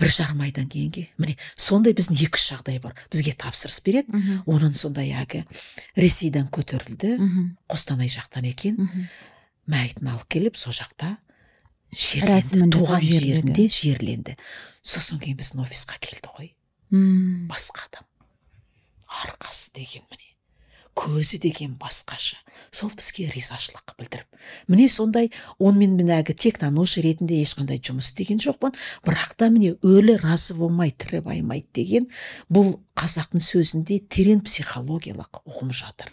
[0.00, 2.94] Бір жарым айдан кейінге міне сондай біздің екі үш жағдай бар.
[3.12, 4.12] Бізге тапсырыс береді.
[4.48, 5.42] Оның сондай әлгі
[5.96, 7.16] ресейден көтерілді.
[7.68, 8.76] Қостанай жақтан екен.
[9.68, 11.16] Мәйітін алып келіп сол жақта
[11.90, 14.36] Рәсімін жерленді туған жерінде жерленді.
[14.82, 16.52] Сосын кейін біздің офисқа келді ғой.
[16.90, 17.48] Мхм.
[17.50, 18.06] басқа адам.
[19.06, 20.30] Арқасы деген міне.
[20.94, 22.36] Көзі деген басқаша.
[22.70, 24.26] Сол бізге ризашылық білдіріп.
[24.68, 28.74] Міне сондай онымен мен әлгі тек танушы ретінде ешқандай жұмыс істеген жоқпын
[29.06, 32.10] бірақ та міне өлі разы болмай тірі баймайды деген
[32.50, 36.10] бұл қазақтың сөзінде терең психологиялық ұғым жатыр.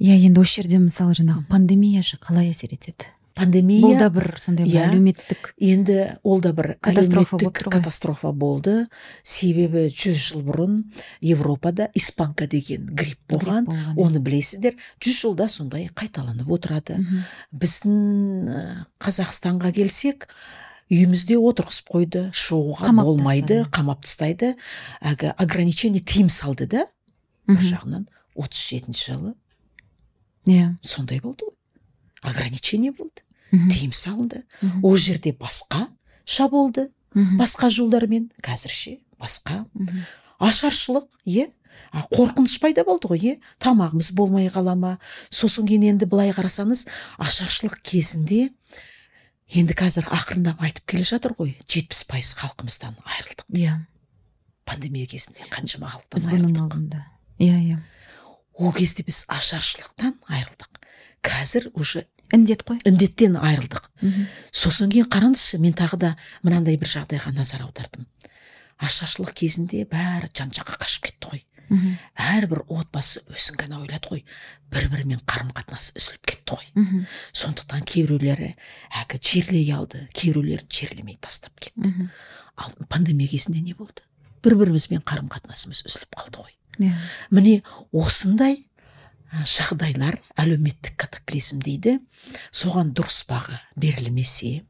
[0.00, 3.08] Иә енді осы жерде мысалы жаңағы пандемия қалай әсер етеді?
[3.40, 3.82] Пандемия.
[3.82, 4.84] Бұл да бір сондай бір иә.
[4.90, 8.86] әлеуметтік енді ол да бір Катастрофа катастрофа болды.
[9.22, 10.78] Себебі жүз жыл бұрын
[11.20, 13.66] европада испанка деген грипп болған.
[13.66, 13.98] болған, иә.
[13.98, 17.00] оны білесіздер жүз жылда сондай қайталанып отырады.
[17.50, 20.28] Біздің қазақстанға келсек
[20.90, 22.22] үйімізде отырғызып қойды.
[22.34, 23.74] Шығуға Қамап болмайды тастады.
[23.76, 24.54] қамап тастайды.
[25.00, 26.86] Әлгі ограничение тыйым салды да.
[27.46, 29.34] Бір жағынан отыз жетінші жылы.
[30.48, 30.76] Иә.
[30.82, 31.54] Сондай болды ғой.
[32.22, 33.22] Ограничение болды.
[33.50, 34.44] Тыйым салынды.
[34.82, 35.88] Ол жерде басқа
[37.14, 37.38] Мхм.
[37.40, 39.66] басқа жолдармен қазірше басқа.
[40.38, 41.50] Ашаршылық иә
[41.90, 44.98] қорқыныш пайда болды ғой иә тамағымыз болмай қала ма?
[45.30, 46.86] Сосын кейін енді былай қарасаңыз
[47.18, 48.52] ашаршылық кезінде
[49.50, 53.74] енді қазір ақырындап айтып келе жатыр ғой жетпіс пайыз халқымыздан айырылдық иә.
[54.64, 57.06] Пандемия кезінде қаншама халықтан айырылдық алдында.
[57.42, 57.82] Иә иә.
[58.54, 60.78] Ол кезде біз ашаршылықтан айырылдық
[61.26, 62.06] қазір уже
[62.36, 62.80] індет қой.
[62.88, 63.90] Індеттен айырылдық
[64.52, 66.10] сосын кейін қараңызшы мен тағы да
[66.42, 68.06] мынандай бір жағдайға назар аудардым.
[68.80, 71.44] Ашаршылық кезінде бәрі жан жаққа қашып кетті ғой.
[72.16, 74.24] Әрбір отбасы өзін ғана ойлады ғой.
[74.72, 77.04] Бір бірімен қарым қатынасы үзіліп кетті ғой.
[77.30, 78.54] Сондықтан кейбіреулері
[79.02, 82.10] әлгі жерлей алды кейбіреулері жерлемей тастап кетті.
[82.56, 84.02] Ал пандемия кезінде не болды?
[84.42, 86.56] Бір бірімізбен қарым қатынасымыз үзіліп қалды ғой.
[86.80, 86.96] Иә.
[87.30, 87.62] Міне
[87.92, 88.64] осындай
[89.30, 91.98] жағдайлар әлеуметтік катаклизм дейді.
[92.50, 94.64] Соған дұрыс баға берілмесе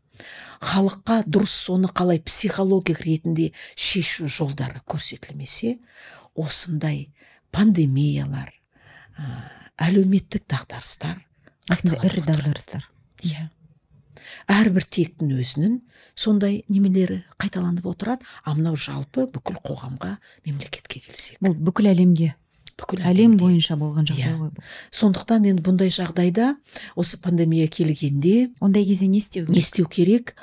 [0.60, 5.78] халыққа дұрыс соны қалай психологиялық ретінде шешу жолдары көрсетілмесе
[6.36, 7.08] осындай
[7.54, 8.52] пандемиялар
[9.80, 11.22] әлеуметтік дағдарыстар
[11.70, 12.84] ірі дағдарыстар.
[13.24, 13.48] Иә.
[14.50, 15.76] Әрбір тектің өзінің
[16.18, 18.26] сондай немелері қайталанып отырады.
[18.44, 21.38] А мынау жалпы бүкіл қоғамға мемлекетке келсек.
[21.40, 22.34] Бұл бүкіл әлемге
[22.80, 24.38] бүкіл әлем бойынша болған жағдай Иә.
[24.40, 24.66] ғой бұл.
[24.90, 26.54] Сондықтан енді бұндай жағдайда
[26.96, 30.34] осы пандемия келгенде ондай кезде не істеу не керек істеу керек?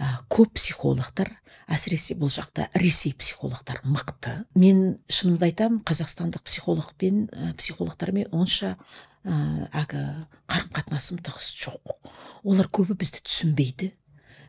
[0.00, 1.34] Ә, көп психологтар
[1.70, 4.44] әсіресе бұл жақта ресей психологтар мықты.
[4.54, 8.76] Мен шынымды айтамын қазақстандық психолог пен ә, психологтармен онша
[9.24, 10.02] ә, әлгі
[10.50, 11.94] қарым қатынасым тығыз жоқ.
[12.42, 13.92] Олар көбі бізді түсінбейді.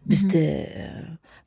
[0.08, 0.88] Бізді ә,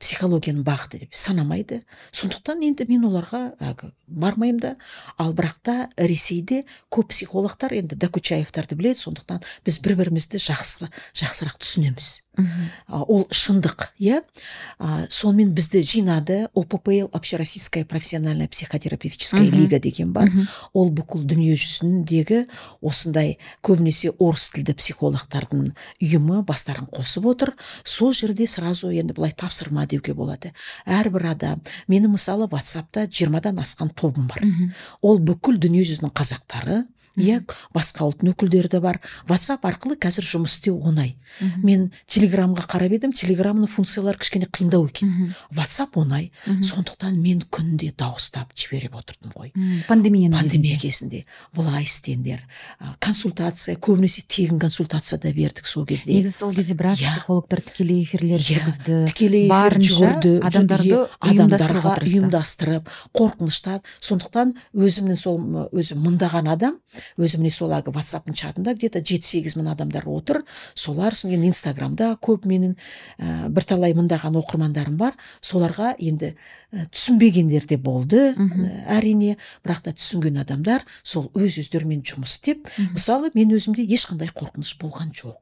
[0.02, 1.80] психологияның бағыты деп санамайды.
[2.14, 4.72] Сондықтан енді мен оларға әлгі бармаймын да.
[5.18, 11.58] Ал бірақ та ресейде көп психологтар енді докучаевтарды біледі сондықтан біз бір бірімізді жақсы жақсырақ
[11.62, 12.10] түсінеміз.
[12.88, 14.22] Ол шындық иә?
[15.08, 20.30] Сонымен бізді жинады оппл общероссийская профессиональная психотерапевтическая лига деген бар.
[20.72, 22.44] Ол бүкіл дүние жүзіндегі
[22.82, 25.70] осындай көбінесе орыс тілді психологтардың
[26.02, 27.54] ұйымы бастарын қосып отыр.
[27.84, 30.52] Сол жерде сразу енді былай тапсырма деуге болады.
[30.86, 34.42] Әрбір адам менің мысалы ватсапта жиырмадан асқан тобым бар.
[35.00, 36.84] Ол бүкіл дүние жүзінің қазақтары
[37.16, 37.40] иә
[37.74, 39.00] басқа ұлттың өкілдері де бар.
[39.28, 41.14] Ватсап арқылы қазір жұмыс істеу оңай.
[41.62, 45.34] Мен телеграмға қарап едім телеграмның функциялары кішкене қиындау екен.
[45.50, 46.30] Ватсап оңай.
[46.46, 49.52] Сондықтан мен күнде дауыстап жіберіп отырдым ғой.
[49.54, 49.84] Мхм.
[49.88, 51.24] пандемияның пандемия кезінде.
[51.54, 52.40] былай істеңдер
[53.00, 56.12] консультация көбінесе тегін консультация да бердік сол кезде.
[56.12, 57.10] Негізі сол кезде біраз Иә.
[57.10, 59.06] психологтар тікелей эфирлер Иә, жүргізді.
[59.08, 65.38] Тікелей эфир барынша жүгірді адамдарды адамдарға ұйымдастырып қорқыныштан сондықтан өзімнің сол
[65.72, 66.78] өзі мыңдаған адам
[67.18, 70.42] өзі міне сол әлгі ватсаптың чатында где то жеті сегіз мың адамдар отыр.
[70.74, 72.74] Солар содан кейін инстаграмда көп менің
[73.18, 75.16] ә, бірталай мыңдаған оқырмандарым бар.
[75.40, 76.34] Соларға енді
[76.72, 78.50] ә, түсінбегендер де болды ә,
[78.98, 79.36] әрине.
[79.64, 85.14] Бірақ та түсінген адамдар сол өз өздерімен жұмыс істеп мысалы мен өзімде ешқандай қорқыныш болған
[85.14, 85.40] жоқ.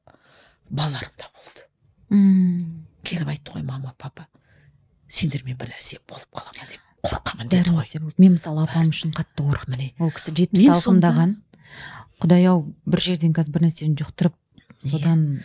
[0.71, 1.69] Балаларымда болды.
[2.13, 2.87] Мм.
[3.03, 4.27] келіп айтты ғой мама папа
[5.09, 8.13] сендермен бір нәрсе болып қала ма деп қорқамын деді ғой.
[8.19, 9.77] мен мысалы апам үшін қатты қорықтым.
[9.77, 9.93] Міне.
[9.99, 11.35] Ол кісі жетпіс Мен талқындаған
[12.23, 14.37] құдай ау бір жерден қазір бір нәрсені жұқтырып
[14.91, 15.43] содан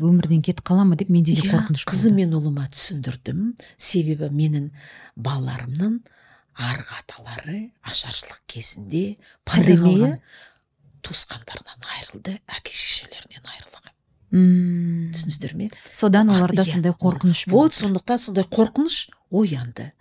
[0.00, 3.42] өмірден кетіп қала ма деп менде де Иә, қорқыныш қызым мен ұлыма түсіндірдім.
[3.76, 4.70] Себебі менің
[5.20, 5.98] балаларымның
[6.60, 10.18] арғы аталары ашаршылық кезінде пандемия
[11.04, 13.94] туысқандарынан айырылды әке шешелерінен айырылған.
[14.30, 15.12] Мм.
[15.14, 15.70] түсіндіңіздер ме?
[15.92, 19.92] Содан оларда иә, сондай қорқыныш вот болды сондықтан сондай қорқыныш оянды.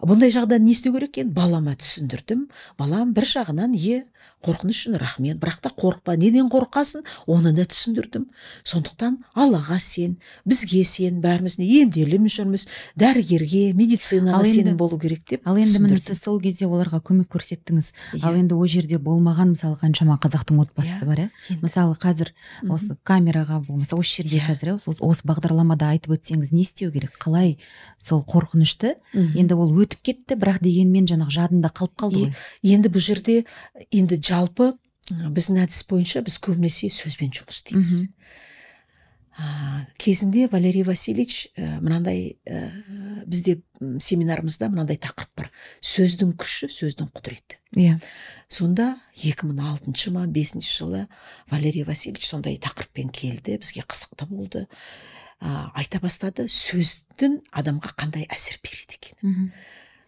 [0.00, 1.32] Бұндай жағдайда не істеу керек екен?
[1.34, 2.48] Балама түсіндірдім.
[2.78, 4.04] Балам бір жағынан е
[4.44, 5.38] қорқыныш үшін рахмет.
[5.40, 6.16] Бірақ та қорықпа.
[6.20, 8.26] Неден қорқасың оны да түсіндірдім.
[8.64, 12.66] Сондықтан аллаға сен бізге сен бәріміз емделіп жүрміз
[13.00, 17.28] дәрігерге медицинаға Ал сенім болу керек деп ал енді міне сіз сол кезде оларға көмек
[17.32, 17.90] көрсеттіңіз.
[18.22, 21.06] Ал Иә, енді ол жерде болмаған мысалы қаншама қазақтың отбасысы Иә.
[21.06, 21.28] бар иә?
[21.62, 22.32] мысалы қазір
[22.62, 22.72] Мгм.
[22.74, 24.46] осы камераға болмаса осы жерде Иә.
[24.48, 27.18] қазір осы- осы бағдарламада айтып өтсеңіз не істеу керек?
[27.18, 27.56] Қалай
[27.98, 28.94] сол қорқынышты?
[29.14, 29.38] Мгм.
[29.38, 32.34] енді ол өтіп кетті бірақ дегенмен жаңағы жадында қалып қалды ғой.
[32.62, 33.44] енді бұл жерде
[33.90, 34.72] енді жалпы
[35.10, 38.04] біздің әдіс бойынша біз көбінесе сөзбен жұмыс істейміз.
[39.34, 42.70] А, кезінде валерий васильевич ә, мынандай ә,
[43.26, 45.48] бізде семинарымызда мынандай тақырып бар.
[45.82, 47.58] Сөздің күші сөздің құдіреті.
[47.74, 47.96] Иә.
[48.46, 51.02] Сонда 2006 ма бесінші жылы
[51.50, 54.68] валерий васильевич сондай тақырыппен келді бізге қызықты болды.
[55.42, 59.50] Ә, айта бастады сөздің адамға қандай әсер береді екен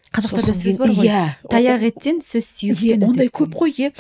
[0.06, 0.16] Мгм.
[0.16, 1.06] қазақта да Сосын сөз бар ғой.
[1.06, 3.92] иә таяқ еттен сөз сүйектен ондай көп қой е.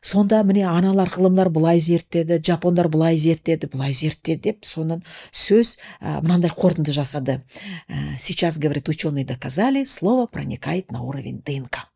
[0.00, 5.02] Сонда міне аналар ғылымдар былай зерттеді жапондар былай зерттеді былай зерттеді деп соның
[5.32, 7.42] сөз ә, мынандай қорытынды жасады.
[7.88, 11.88] Ә, сейчас говорит ученые доказали слово проникает на уровень днк.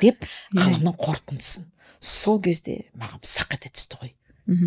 [0.00, 0.62] Деп Иә.
[0.64, 1.66] ғылымның қорытындысын.
[2.00, 4.14] Сол кезде маған сақ ете түсті ғой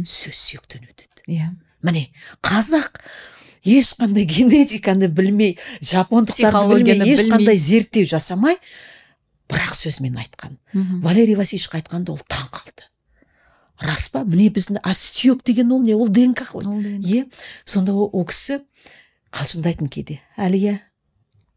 [0.05, 1.23] сөз сүйектен өтеді.
[1.27, 1.55] Иә.
[1.81, 2.09] Міне
[2.43, 2.99] қазақ
[3.63, 8.57] ешқандай генетиканы білмей жапондықтарды білмей ешқандай зерттеу жасамай
[9.49, 10.57] бірақ сөзмен айтқан.
[11.03, 12.87] Валерий васильевичқа айтқанда ол таң қалды.
[13.83, 14.23] Рас па?
[14.23, 15.95] Міне біздің сүйек деген ол не?
[15.95, 16.63] Ол днк ғой.
[17.03, 17.27] Иә
[17.65, 18.61] сонда ол, ол кісі
[19.33, 20.21] қалжыңдайтын кейде.
[20.37, 20.79] Әлия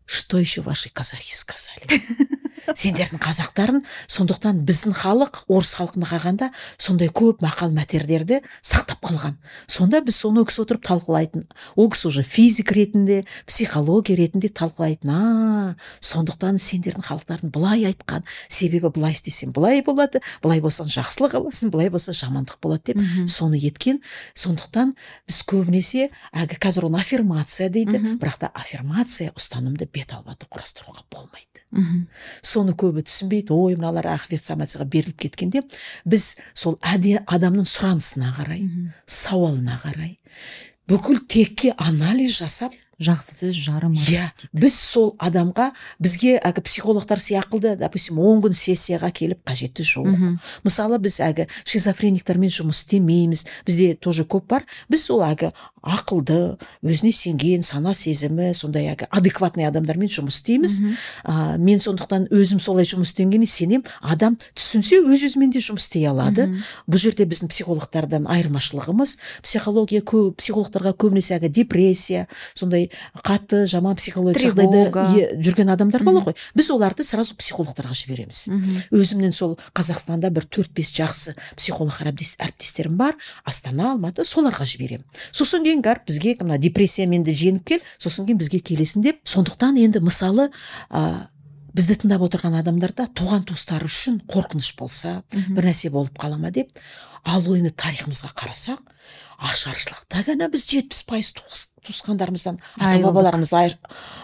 [0.06, 1.86] что еще ваши казахи сказали?
[2.74, 9.36] сендердің қазақтарың сондықтан біздің халық орыс халқына қарағанда сондай көп мақал мәтелдерді сақтап қалған.
[9.66, 11.46] Сонда біз соны ол кісі отырып талқылайтын
[11.76, 15.10] ол кісі уже физик ретінде психология ретінде талқылайтын.
[15.10, 21.70] А сондықтан сендердің халықтарың былай айтқан себебі былай істесең былай болады былай болсаң жақсылық аласың
[21.74, 24.02] былай болса жамандық болады деп соны еткен.
[24.34, 24.94] Сондықтан
[25.28, 31.65] біз көбінесе әлгі қазір оны аффирмация дейді бірақ та аффирмация ұстанымды бет албады құрастыруға болмайды.
[31.76, 32.06] Мхм.
[32.42, 35.62] соны көбі түсінбейді ой мыналар аффирмацияға беріліп кеткенде
[36.04, 38.66] біз сол әде адамның сұранысына қарай
[39.06, 40.16] сауалына қарай
[40.88, 45.68] бүкіл текке анализ жасап жақсы сөз жарым иә біз сол адамға
[46.00, 47.74] бізге әлгі психологтар сияқылды.
[47.76, 50.08] Допустим он күн сессияға келіп қажеті жоқ.
[50.08, 50.38] Мхм.
[50.64, 53.44] мысалы біз әлгі шизофрениктермен жұмыс істемейміз.
[53.66, 54.64] Бізде тоже көп бар.
[54.88, 55.52] Біз сол әлгі
[55.86, 60.78] ақылды өзіне сенген сана сезімі сондай әлгі адекватный адамдармен жұмыс істейміз.
[61.22, 63.84] А, мен сондықтан өзім солай жұмыс істегенге сенем.
[64.00, 66.48] Адам түсінсе өз өзімен де жұмыс істей алады.
[66.88, 69.16] Бұл жерде біздің психологтардан айырмашылығымыз.
[69.44, 72.85] Психология көп психологтарға көбінесе әлгі депрессия сондай
[73.24, 76.30] қатты жаман психологиялық жағдайда жүрген адамдар бала Мхм.
[76.30, 76.36] ғой.
[76.54, 78.40] Біз оларды сразу психологтарға жібереміз.
[78.90, 83.14] Өзімнен сол қазақстанда бір төрт бес жақсы психолог әріптес- әріптестерім бар.
[83.44, 88.38] Астана алматы соларға жіберемін сосын кейін барып бізге мына депрессиямен де жеңіп кел сосын кейін
[88.38, 89.20] бізге келесің деп.
[89.24, 90.50] Сондықтан енді мысалы
[90.90, 91.28] ә,
[91.76, 96.70] бізді тыңдап отырған адамдарда туған туыстары үшін қорқыныш болса бір нәрсе болып қала ма деп.
[97.26, 98.78] Ал енді тарихымызға қарасақ
[99.42, 101.32] ашаршылықта ғана біз жетпіс пайыз
[101.86, 103.78] туысқандарымыздан ата бабаларымыз айр-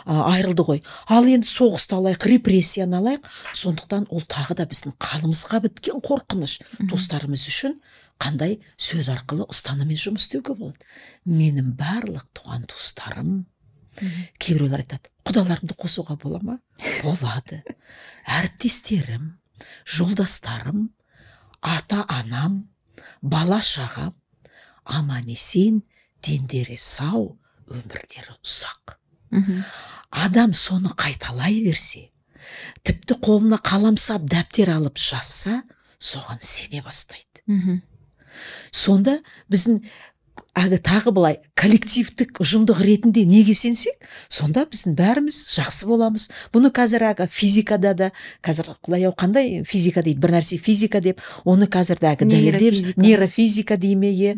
[0.05, 0.83] а, айырылды ғой.
[1.09, 3.25] Ал енді соғысты алайық репрессияны алайық.
[3.55, 6.59] Сондықтан ол тағы да біздің қанымызға біткен қорқыныш.
[6.91, 7.79] Туыстарымыз үшін
[8.23, 10.79] қандай сөз арқылы ұстаныммен жұмыс істеуге болады.
[11.27, 13.47] Менің барлық туған туыстарым
[14.39, 16.59] кейбіреулер айтады құдаларымды қосуға бола ма?
[17.03, 17.63] Болады
[18.27, 19.39] әріптестерім
[19.87, 20.91] жолдастарым
[21.63, 22.69] ата анам
[23.23, 24.15] бала шағам
[24.85, 25.83] аман есен
[26.25, 27.39] дендері сау
[27.81, 28.97] өмірлері ұзақ
[30.13, 32.11] адам соны қайталай берсе
[32.87, 35.63] тіпті қолына қаламсап дәптер алып жазса
[36.03, 37.43] соған сене бастайды.
[37.47, 37.81] Мхм.
[38.73, 39.19] сонда
[39.53, 39.83] біздің
[40.53, 43.97] әлгі тағы былай коллективтік ұжымдық ретінде неге сенсек
[44.29, 46.27] сонда біздің бәріміз жақсы боламыз.
[46.53, 48.09] Бұны қазір әлгі физикада да
[48.45, 53.77] қазір құдай ау қандай физика дейді бір нәрсе физика деп оны қазір әлгі дәлелдеп Нейрофизика.
[53.77, 54.37] дей ме е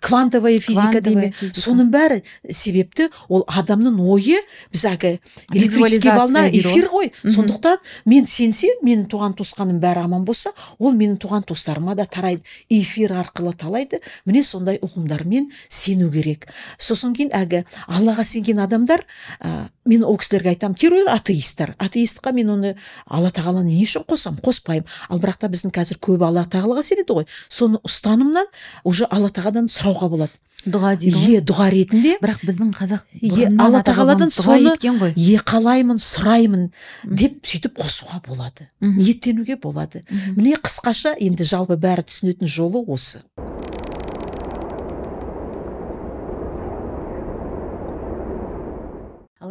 [0.00, 1.32] квантовая физика дей ме.
[1.40, 4.40] Соның бәрі себепті ол адамның ойы
[4.72, 5.20] біз әлгі
[5.52, 7.12] электрический волна эфир ғой.
[7.24, 7.76] сондықтан
[8.06, 13.12] мен сенсем менің туған туысқаным бәрі аман болса ол менің туған туыстарыма да тарайды эфир
[13.12, 14.00] арқылы талайды.
[14.24, 16.46] Міне сондай ұғымдармен сену керек.
[16.78, 19.04] Сосын кейін әлгі аллаға сенген адамдар
[19.40, 22.74] ә, мен ол кісілерге айтамын кейбіреулер атеисттер атеистқа мен оны
[23.06, 24.86] алла тағаланы не үшін қосамын қоспаймын.
[25.10, 27.26] Ал бірақ та біздің қазір көбі алла тағалаға сенеді ғой.
[27.48, 28.46] Соны ұстанымнан
[28.84, 30.32] уже алла тағаладан сұрауға болады.
[30.66, 31.34] Дұға дейді ғой.
[31.36, 35.12] Е дұға ретінде бірақ біздің қазақ Е, алла тағаладан соны- ғой.
[35.14, 36.70] Е қалаймын сұраймын
[37.04, 38.66] деп сөйтіп қосуға болады.
[38.80, 40.02] Ниеттенуге болады.
[40.34, 43.22] Міне қысқаша енді жалпы бәрі түсінетін жолы осы.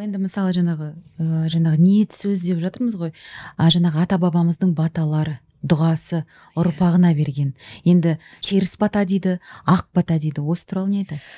[0.06, 3.12] Енді мысалы жаңағы ә, жаңағы ниет сөз деп жатырмыз ғой.
[3.58, 6.24] А жаңағы ата бабамыздың баталары дұғасы
[6.58, 7.54] ұрпағына берген.
[7.84, 10.46] Енді теріс бата дейді ақ бата дейді.
[10.46, 11.30] Осы туралы не айтасыз?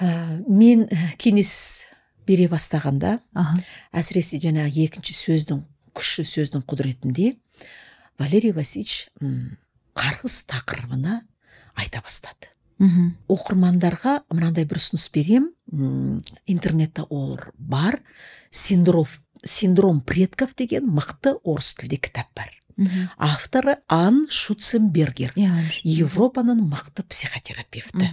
[0.00, 0.86] Ә, мен
[1.18, 1.90] кеңес
[2.26, 3.58] бере бастағанда аха.
[3.92, 5.64] әсіресе жаңағы екінші сөздің
[5.96, 7.34] күші сөздің құдіретінде
[8.20, 9.10] валерий васильевич
[9.98, 11.22] қарғыс тақырыбына
[11.74, 12.52] айта бастады.
[12.80, 13.14] Мхм.
[13.28, 15.52] оқырмандарға мынандай бір ұсыныс берем.
[16.46, 18.00] Интернетте ол бар.
[18.50, 19.06] Синдром
[19.44, 22.50] синдром предков деген мықты орыс тілде кітап бар.
[23.18, 25.52] Авторы ан шуценбергер иә
[25.84, 28.08] европаның мықты психотерапевті.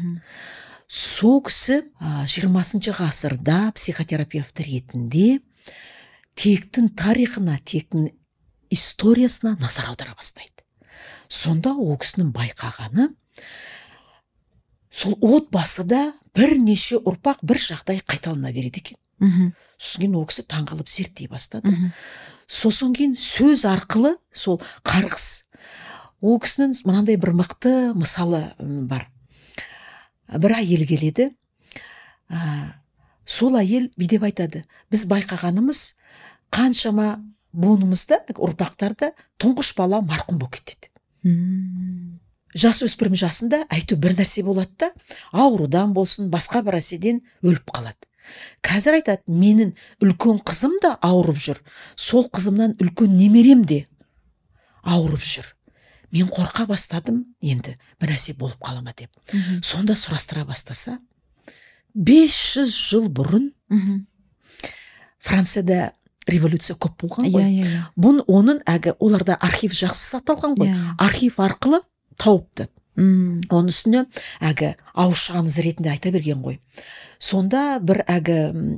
[0.88, 5.40] Сол кісі жиырмасыншы ғасырда психотерапевт ретінде
[6.36, 8.12] тектің тарихына тектің
[8.70, 10.64] историясына назар аудара бастайды.
[11.28, 13.10] Сонда ол кісінің байқағаны
[14.98, 18.98] сол отбасыда бірнеше ұрпақ бір жағдай қайталана береді екен.
[19.22, 19.52] Мхм.
[19.78, 21.74] Сосын кейін ол кісі таңғалып зерттей бастады.
[22.48, 25.44] Сосын кейін сөз арқылы сол қарғыс
[26.22, 28.44] ол кісінің мынандай бір мықты мысалы
[28.90, 29.08] бар.
[30.28, 31.32] Бір әйел келеді
[32.30, 32.74] ә,
[33.26, 34.66] сол әйел бүйтіп айтады?
[34.92, 35.84] Біз байқағанымыз
[36.54, 37.18] қаншама
[37.54, 40.92] буынымызда ұрпақтарда тұңғыш бала марқұм болып кетеді.
[41.24, 42.20] Мм.
[42.56, 44.92] Жасөспірім жасында әйтеуір бір нәрсе болады да
[45.32, 48.08] аурудан болсын басқа бір нәрседен өліп қалады.
[48.66, 49.74] Қазір айтады менің
[50.04, 51.62] үлкен қызым да ауырып жүр
[51.96, 53.86] сол қызымнан үлкен немерем де
[54.84, 55.54] ауырып жүр.
[56.12, 59.12] Мен қорқа бастадым енді бір нәрсе болып қала ма деп.
[59.34, 59.62] Мхм.
[59.64, 61.00] Сонда сұрастыра бастаса
[61.96, 64.06] 500 жыл бұрын мхм.
[65.20, 65.92] Францияда
[66.28, 67.44] революция көп болған иә ғой.
[67.44, 70.72] Иә иә бұн оның әгі оларда архив жақсы сақталған ғой.
[70.72, 70.96] Иә.
[70.98, 71.82] архив арқылы
[72.18, 72.70] тауыпты.
[72.98, 73.44] Мм.
[73.54, 74.00] оның үстіне
[74.42, 76.56] әгі ауызша аңыз ретінде айта берген ғой.
[77.22, 78.72] Сонда бір әгі м,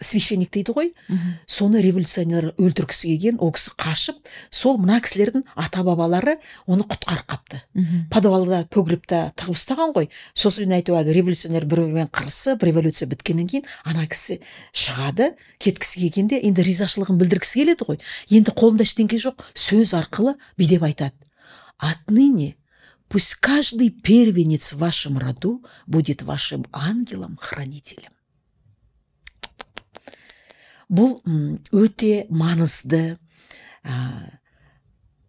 [0.00, 0.88] священник дейді ғой.
[1.12, 1.34] Мгм.
[1.44, 4.16] соны революционер өлтіргісі келген ол кісі қашып
[4.48, 7.60] сол мына кісілердің ата бабалары оны құтқарып қапты.
[7.74, 8.08] Мгм.
[8.08, 10.08] подвалда погребта тығып ұстаған ғой.
[10.32, 14.40] Сосын әйтеуір әлгі революционер бір бірімен қырысып революция біткеннен кейін ана кісі
[14.72, 18.00] шығады кеткісі келгенде енді ризашылығын білдіргісі келеді ғой.
[18.32, 21.12] Енді қолында ештеңке жоқ сөз арқылы бүйтіп айтады.
[21.76, 22.56] Отныне
[23.08, 28.12] пусть каждый первенец в вашем роду будет вашим ангелом хранителем
[30.88, 31.18] бұл
[31.74, 33.18] өте маңызды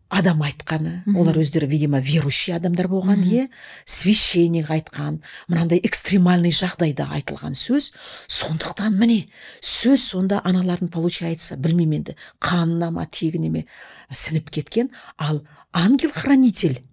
[0.08, 1.04] адам айтқаны.
[1.18, 3.50] Олар өздері видимо верующий адамдар болған е
[3.86, 5.20] священник айтқан
[5.50, 7.92] мынандай экстремальный жағдайда айтылған сөз.
[8.28, 9.28] Сондықтан міне
[9.60, 13.66] сөз сонда аналардың получается білмеймін енді қанына ма тегіне ме
[14.10, 14.92] сіңіп кеткен.
[15.18, 16.87] Ал ангел хранитель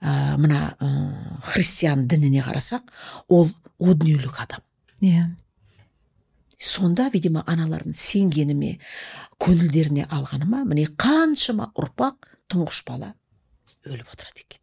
[0.00, 0.88] ә, мына ә,
[1.44, 2.88] христиан дініне қарасақ
[3.28, 4.62] ол о дүниелік адам.
[5.00, 5.28] Иә.
[6.58, 8.78] Сонда видимо аналардың сенгеніме
[9.38, 13.12] көңілдеріне алғаныма міне қаншама ұрпақ тұңғыш бала
[13.86, 14.62] өліп отырады екен.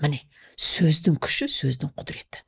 [0.00, 0.22] Міне
[0.56, 2.40] сөздің күші сөздің құдіреті.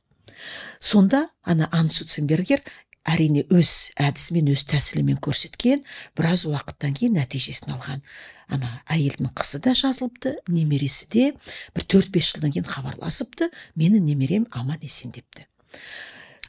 [0.79, 2.63] Сонда ана анс Цутценбергер
[3.09, 5.83] әрине өз әдісімен өз тәсілімен көрсеткен
[6.17, 8.03] біраз уақыттан кейін нәтижесін алған.
[8.47, 11.31] Ана әйелдің қызы да жазылыпты немересі де
[11.75, 13.49] бір төрт бес жылдан кейін хабарласыпты
[13.79, 15.47] менің немерем аман есен депті.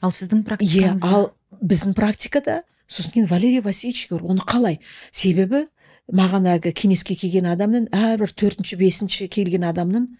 [0.01, 1.31] Ал сіздің иә практикаңызда ал
[1.61, 4.81] біздің практикада сосын кейін валерий васильевич оны қалай?
[5.11, 5.67] Себебі
[6.13, 10.11] маған әлгі кеңеске келген адамның әрбір төртінші бесінші келген адамның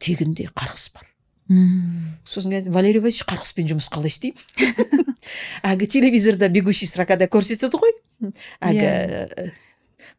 [0.00, 1.13] тегінде қарғыс бар.
[1.48, 5.04] Сосын кейін валерий васильевич қарғыспен жұмыс қалай істеймін
[5.70, 7.92] әлгі телевизорда бегущий строкада көрсетеді ғой.
[8.64, 9.52] Әлгі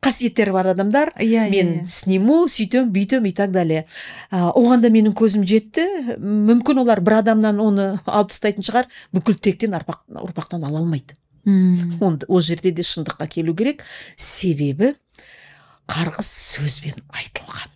[0.05, 1.11] қасиеттері бар адамдар.
[1.17, 1.88] Иә иә, мен иә.
[1.89, 3.86] сниму сөйтем бүйтем и так далее.
[4.30, 5.86] А, оған да менің көзім жетті.
[6.21, 8.89] Мүмкін олар бір адамнан оны алып тастайтын шығар.
[9.15, 11.17] Бүкіл тектен ұрпақ, ұрпақтан ала алмайды.
[11.45, 12.19] Мм.
[12.28, 13.82] Ол жерде де шындыққа келу керек.
[14.17, 14.93] Себебі
[15.89, 17.73] қарғыс сөзбен айтылған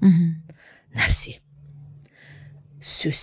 [0.00, 0.34] Мгм.
[0.94, 1.38] нәрсе.
[2.88, 3.20] Сөз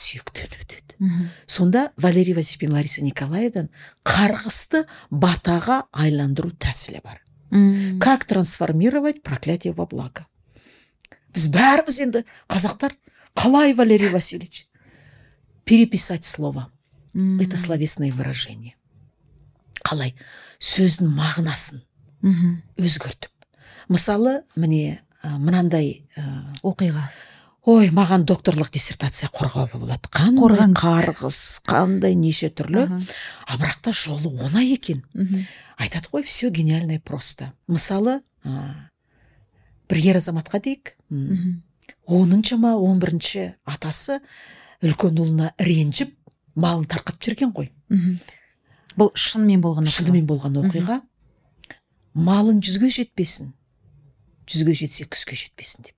[0.61, 1.29] өтеді Мгм.
[1.45, 3.69] сонда валерий васильевич пен лариса николаевнадан
[4.05, 7.19] қарғысты батаға айландыру тәсілі бар.
[7.99, 10.25] Как трансформировать проклятие во благо?
[11.33, 12.95] Біз бәріміз енді қазақтар
[13.35, 14.67] қалай валерий васильевич
[15.65, 16.71] переписать слово?
[17.13, 17.39] Мм.
[17.41, 18.75] это словесное выражение.
[19.83, 20.15] Қалай?
[20.59, 21.81] Сөздің мағынасын
[22.77, 23.31] өзгертіп.
[23.87, 27.09] Мысалы міне ә, мынандай ә, оқиға.
[27.65, 32.85] Ой маған докторлық диссертация қорғауға болады қандай қарғыс қандай неше түрлі.
[33.47, 35.01] А бірақ та жолы оңай екен.
[35.77, 38.89] Айтады ғой все гениальное просто мысалы ә,
[39.89, 40.93] бір ер азаматқа дейік.
[42.05, 44.19] Оныншы ма он бірінші атасы
[44.85, 46.13] үлкен ұлына ренжіп
[46.53, 47.71] малын тарқатып жіберген ғой.
[48.95, 49.97] Бұл шынымен болған оқиға.
[49.97, 51.01] шынымен болған оқиға.
[52.13, 53.51] Малын жүзге жетпесін.
[54.45, 55.94] Жүзге жетсе күзге жетпесін депті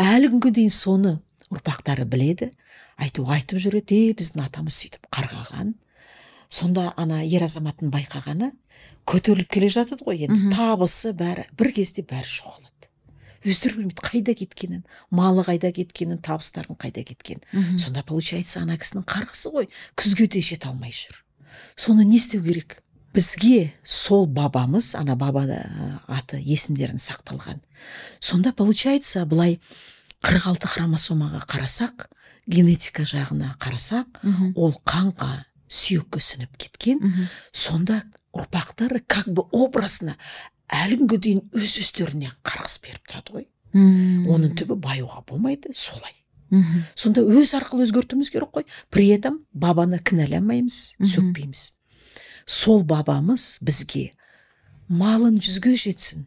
[0.00, 1.14] әлі күнге дейін соны
[1.52, 2.50] ұрпақтары біледі.
[3.00, 5.74] Айту айтып жүреді е біздің атамыз сөйтіп қарғаған
[6.48, 8.52] сонда ана ер азаматтың байқағаны
[9.10, 10.52] көтеріліп келе жатады ғой енді.
[10.54, 12.70] Табысы бәрі бір кезде бәрі жоғалады
[13.44, 17.42] өздері білмейді қайда кеткенін малы қайда кеткенін табыстарының қайда кеткенін.
[17.78, 19.68] Сонда получается ана кісінің қарғысы ғой
[20.00, 21.18] күзге де жете алмай жүр.
[21.76, 22.80] Соны не істеу керек?
[23.14, 25.60] Бізге сол бабамыз ана баба ә,
[26.08, 27.60] аты есімдерін сақталған.
[28.20, 29.60] Сонда получается былай
[30.24, 32.06] 46 хромосомаға қарасақ
[32.46, 34.52] генетика жағына қарасақ Мгм.
[34.56, 36.98] ол қанға сүйекке сіңіп кеткен.
[37.00, 37.28] Мгм.
[37.52, 38.02] сонда
[38.34, 40.16] ұрпақтары как бы образына
[40.68, 43.46] әлі күнге дейін өз өздеріне қарғыс беріп тұрады ғой.
[43.74, 46.12] Оның түбі баюға болмайды солай.
[46.50, 46.84] Мгм.
[46.94, 48.64] сонда өз арқылы өзгертуіміз керек қой.
[48.90, 51.72] При этом бабаны кінәламаймыз сөкпейміз.
[52.46, 54.12] Сол бабамыз бізге
[54.88, 56.26] малын жүзге жетсін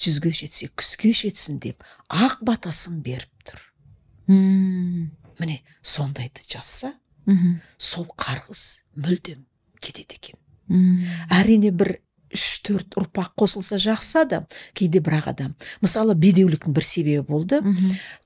[0.00, 3.60] жүзге жетсе күзге жетсін деп ақ батасын беріп тұр.
[4.30, 5.10] Мм.
[5.40, 6.94] Міне сондайды жазса
[7.26, 7.60] мхм.
[7.78, 9.44] сол қарғыс мүлдем
[9.80, 10.38] кетеді екен.
[11.30, 11.98] Әрине бір
[12.30, 15.54] үш төрт ұрпақ қосылса жақсы адам кейде бірақ адам.
[15.82, 17.60] Мысалы бедеуліктің бір себебі болды.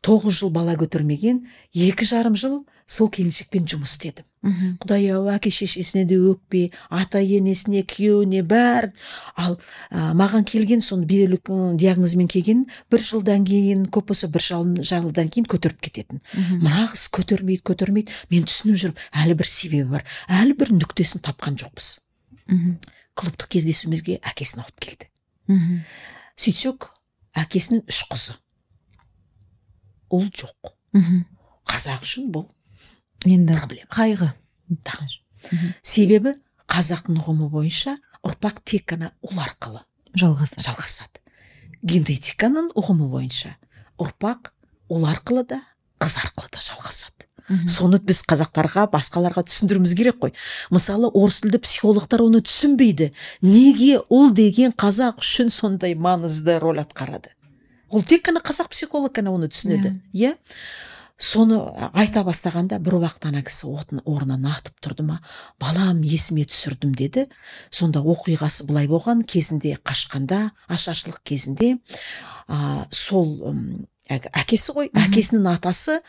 [0.04, 4.26] Тоғыз жыл бала көтермеген екі жарым жыл сол келіншекпен жұмыс істедім.
[4.44, 8.92] Құдай ау әке шешесіне де өкпе ата енесіне күйеуіне бәрін.
[9.40, 9.56] Ал
[9.90, 14.82] ә, маған келген соны бедеулік ы, диагнозымен келген бір жылдан кейін көп болса бір жыл-
[14.84, 16.20] жылдан кейін көтеріп кететін.
[16.60, 18.12] Мына қыз көтермейді көтермейді.
[18.30, 21.98] Мен түсініп жүрмін әлі бір себебі бар әлі бір нүктесін тапқан жоқпыз.
[22.46, 22.76] Мхм.
[23.16, 25.08] Клубтық кездесуімізге әкесін алып келді.
[25.48, 25.80] Мхм.
[26.36, 26.90] Сөйтсек
[27.38, 28.34] әкесінің үш қызы.
[30.12, 30.74] Ұл жоқ.
[30.92, 31.24] Мхм.
[31.70, 32.50] Қазақ үшін бұл
[33.24, 33.90] енді проблема.
[33.90, 34.32] қайғы.
[34.68, 34.98] Да.
[35.82, 36.34] Себебі
[36.68, 39.84] қазақтың ұғымы бойынша ұрпақ тек қана ұл арқылы
[40.16, 41.20] жалғасы жалғасады.
[41.84, 43.56] Генетиканың ұғымы бойынша
[44.00, 44.50] ұрпақ
[44.92, 45.60] ұл арқылы да
[46.00, 47.28] қыз арқылы да жалғасады.
[47.68, 50.32] Соны біз қазақтарға басқаларға түсіндіруіміз керек қой.
[50.72, 53.10] Мысалы орыс тілді психологтар оны түсінбейді.
[53.44, 57.34] Неге ұл деген қазақ үшін сондай маңызды роль атқарады?
[57.92, 60.38] Ол тек қана қазақ психолог қана оны түсінеді иә?
[61.18, 61.60] Соны
[61.94, 65.20] айта бастағанда бір уақыт ана кісі отын орнынан атып тұрды ма?
[65.62, 67.28] Балам есіме түсірдім деді.
[67.70, 69.22] Сонда оқиғасы былай болған.
[69.22, 71.76] Кезінде қашқанда ашаршылық кезінде
[72.48, 73.38] а, сол
[74.10, 76.00] әкесі ғой әкесінің атасы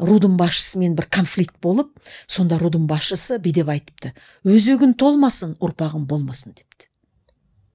[0.00, 1.90] рудың басшысымен бір конфликт болып
[2.26, 4.14] сонда рудың басшысы бүйтіп айтыпты.
[4.48, 6.88] Өзегін толмасын ұрпағың болмасын депті.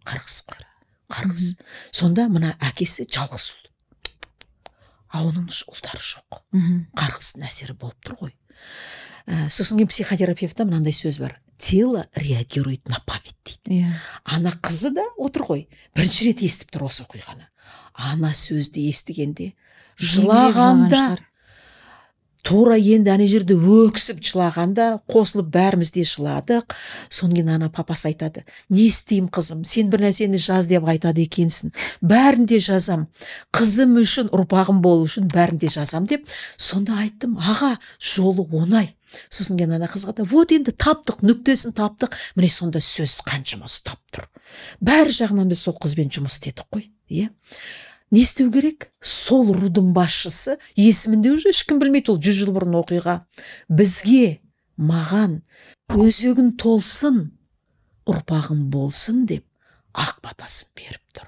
[0.07, 0.65] Қарғыс қой.
[1.13, 1.53] Қарғыс.
[1.91, 3.66] Сонда мына әкесі жалғыз ұл
[5.09, 6.41] а оның ұлдары жоқ.
[6.55, 6.79] Мхм.
[6.97, 8.33] Қарғыстың әсері болып тұр ғой.
[9.27, 11.37] Ә, сосын кейін психотерапевтта мынандай сөз бар.
[11.57, 13.81] Тело реагирует на память дейді.
[13.81, 13.93] Иә.
[14.23, 15.63] Ана қызы да отыр ғой.
[15.95, 17.47] Бірінші рет естіп тұр осы оқиғаны.
[17.93, 19.53] Ана сөзді естігенде
[19.97, 21.17] жылағанда.
[22.43, 26.75] Тура енді ана жерде өксіп жылағанда қосылып бәріміз де жыладық.
[27.09, 31.73] Содан кейін ана папасы айтады не істеймін қызым сен бір нәрсені жаз деп айтады екенсің.
[32.01, 33.07] Бәрін де жазам.
[33.55, 36.27] Қызым үшін ұрпағым болу үшін бәрін де жазам деп.
[36.57, 38.93] Сонда айттым аға жолы оңай
[39.31, 44.01] сосын кейін ана қызға да вот енді таптық нүктесін таптық міне сонда сөз қаншама ұстап
[44.13, 44.27] тұр.
[44.83, 47.29] Бәрі жағынан біз сол қызбен жұмыс істедік қой иә.
[48.11, 48.91] Не істеу керек?
[49.01, 53.21] Сол рудың басшысы есімінде уже ешкім білмейді ол жүз жыл бұрын оқиға.
[53.69, 54.39] Бізге
[54.77, 55.41] маған
[55.93, 57.31] өзегін толсын
[58.07, 59.45] ұрпағым болсын деп
[59.97, 61.27] ақ батасын беріп тұр.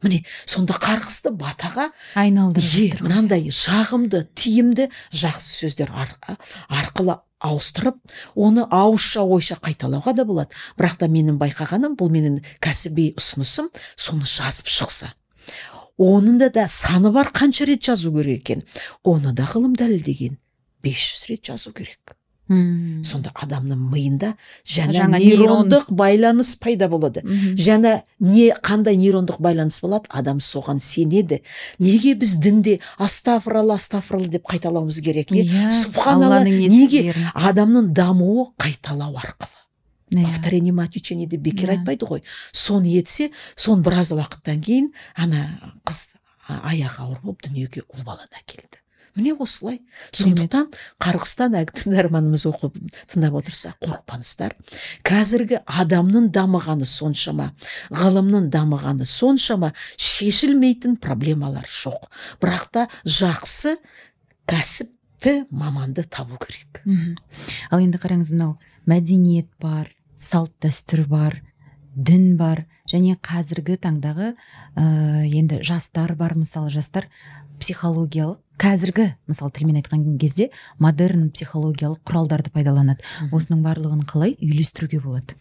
[0.00, 6.38] Міне сонда қарғысты батаға айналдырып мынандай жағымды тиімді жақсы сөздер ар-
[6.72, 7.98] арқылы ауыстырып
[8.34, 10.56] оны ауызша ойша қайталауға да болады.
[10.78, 15.12] Бірақ та менің байқағаным бұл менің кәсіби ұсынысым соны жазып шықса.
[16.00, 18.64] Оның да, да саны бар қанша рет жазу керек екен
[19.04, 20.38] оны да ғылым дәлелдеген
[20.82, 22.16] 500 рет жазу керек
[22.50, 23.04] Мм.
[23.06, 24.32] сонда адамның миында
[24.66, 27.22] жаңа, Жаңа нейрондық байланыс пайда болады
[27.54, 31.44] жаңа не қандай нейрондық байланыс болады адам соған сенеді
[31.78, 39.59] неге біз дінде астафыралла астафыралла деп қайталауымыз керек иә субханалла неге адамның дамуы қайталау арқылы
[40.10, 40.24] Иә.
[40.26, 41.78] повторение мать учение деп бекер Иә.
[41.78, 42.22] айтпайды ғой.
[42.52, 46.14] Соны етсе соны біраз уақыттан кейін ана қыз
[46.48, 48.80] аяғы ауыр болып дүниеге ұл баланы әкелді
[49.16, 49.80] міне осылай.
[50.14, 50.70] Сондықтан
[51.02, 52.76] қарғыстан әлгі тыңдарманымыз оқып
[53.10, 54.54] тыңдап отырса қорықпаңыздар.
[55.04, 57.50] Қазіргі адамның дамығаны соншама
[57.90, 62.06] ғылымның дамығаны соншама шешілмейтін проблемалар жоқ.
[62.40, 63.76] Бірақ та жақсы
[64.46, 66.82] кәсіпті маманды табу керек.
[67.70, 69.90] Ал енді қараңыз мынау мәдениет бар
[70.20, 71.40] салт дәстүр бар
[71.96, 74.84] дін бар және қазіргі таңдағы ә,
[75.26, 76.36] енді жастар бар.
[76.38, 77.08] Мысалы жастар
[77.60, 80.50] психологиялық қазіргі мысалы тілмен айтқан кезде
[80.82, 83.00] модерн психологиялық құралдарды пайдаланады
[83.32, 85.36] осының барлығын қалай үйлестіруге болады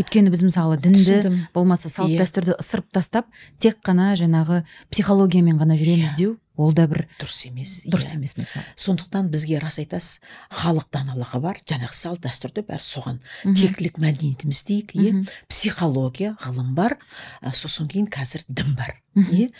[0.00, 2.22] өйткені біз мысалы дінді түсіндім болмаса салт Иә.
[2.22, 3.28] дәстүрді ысырып тастап
[3.60, 6.16] тек қана жаңағы психологиямен ғана жүреміз Иә.
[6.16, 8.16] деу ол да бір дұрыс емес дұрыс иә.
[8.16, 13.54] емес мысалы сондықтан бізге рас айтасыз халық даналығы бар жаңағы салт дәстүрді бәрі соған Мгм.
[13.60, 15.26] тектілік мәдениетіміз дейік иә Мгм.
[15.48, 16.96] психология ғылым бар
[17.42, 19.50] ә, сосын кейін қазір дін бар иә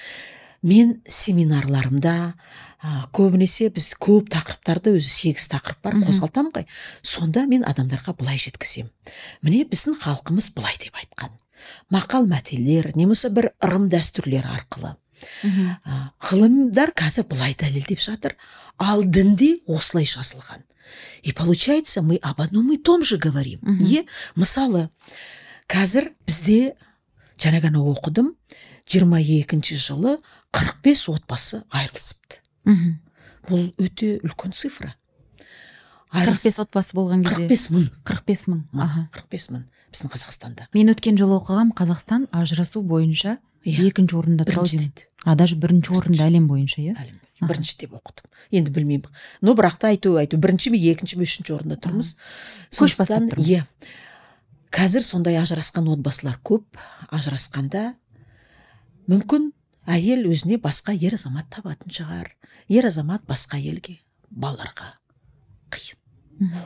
[0.64, 6.66] мен семинарларымда ә, көбінесе біз көп тақырыптарды өзі сегіз тақырып бар қозғалтамын ғой.
[7.04, 8.90] Сонда мен адамдарға былай жеткіземін
[9.44, 11.32] міне біздің халқымыз былай деп айтқан.
[11.92, 14.96] Мақал мәтелдер немесе бір ырым дәстүрлер арқылы.
[15.44, 18.36] Ә, ғылымдар қазір былай дәлелдеп жатыр.
[18.78, 20.64] Ал дінде осылай жазылған.
[21.22, 23.60] И получается мы об одном и том же говорим.
[23.80, 24.04] Иә
[24.36, 24.90] мысалы
[25.68, 26.76] қазір бізде
[27.38, 28.34] жаңа ғана оқыдым
[28.86, 30.18] 22 жылы
[30.54, 32.38] 45 отбасы айырылысыпты.
[32.64, 32.92] Мхм.
[33.48, 34.94] Бұл өте үлкен цифра.
[36.14, 37.88] Қырық бес отбасы болған қырық кезде бес мың.
[38.06, 38.62] қырық бес мың.
[38.78, 39.08] Аха.
[39.12, 39.64] қырық бес мың.
[39.90, 40.68] Біздің қазақстанда.
[40.74, 43.88] Мен өткен жылы оқығам қазақстан ажырасу бойынша иә.
[43.88, 44.62] екінші орында тұр
[45.24, 46.94] а даже бірінші орында әлем бойынша иә?
[47.00, 48.28] Әлем бірінші деп оқыдым.
[48.52, 49.10] Енді білмеймін.
[49.42, 52.14] Но бірақ та әйтеу әйтеу бірінші ме екінші ме үшінші орында тұрмыз.
[52.70, 53.48] Көш бастап тұрмыз.
[53.48, 53.64] иә.
[54.70, 56.64] Қазір сондай ажырасқан отбасылар көп.
[57.10, 57.94] Ажырасқанда
[59.08, 59.52] мүмкін
[59.90, 62.30] әйел өзіне басқа ер азамат табатын шығар.
[62.68, 63.98] Ер азамат басқа әйелге
[64.30, 64.94] балаларға.
[65.74, 66.00] Қиын.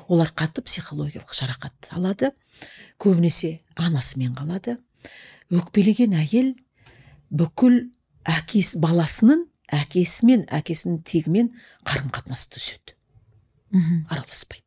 [0.09, 2.33] Олар қатты психологиялық жарақат алады.
[2.99, 4.79] Көбінесе анасымен қалады.
[5.51, 6.55] Өкпелеген әйел
[7.31, 7.89] бүкіл
[8.29, 11.53] әкесі баласының әкесі мен әкесінің тегімен
[11.85, 12.97] қарым қатынасты үзеді
[13.73, 14.07] мхм.
[14.09, 14.64] Араласпайды.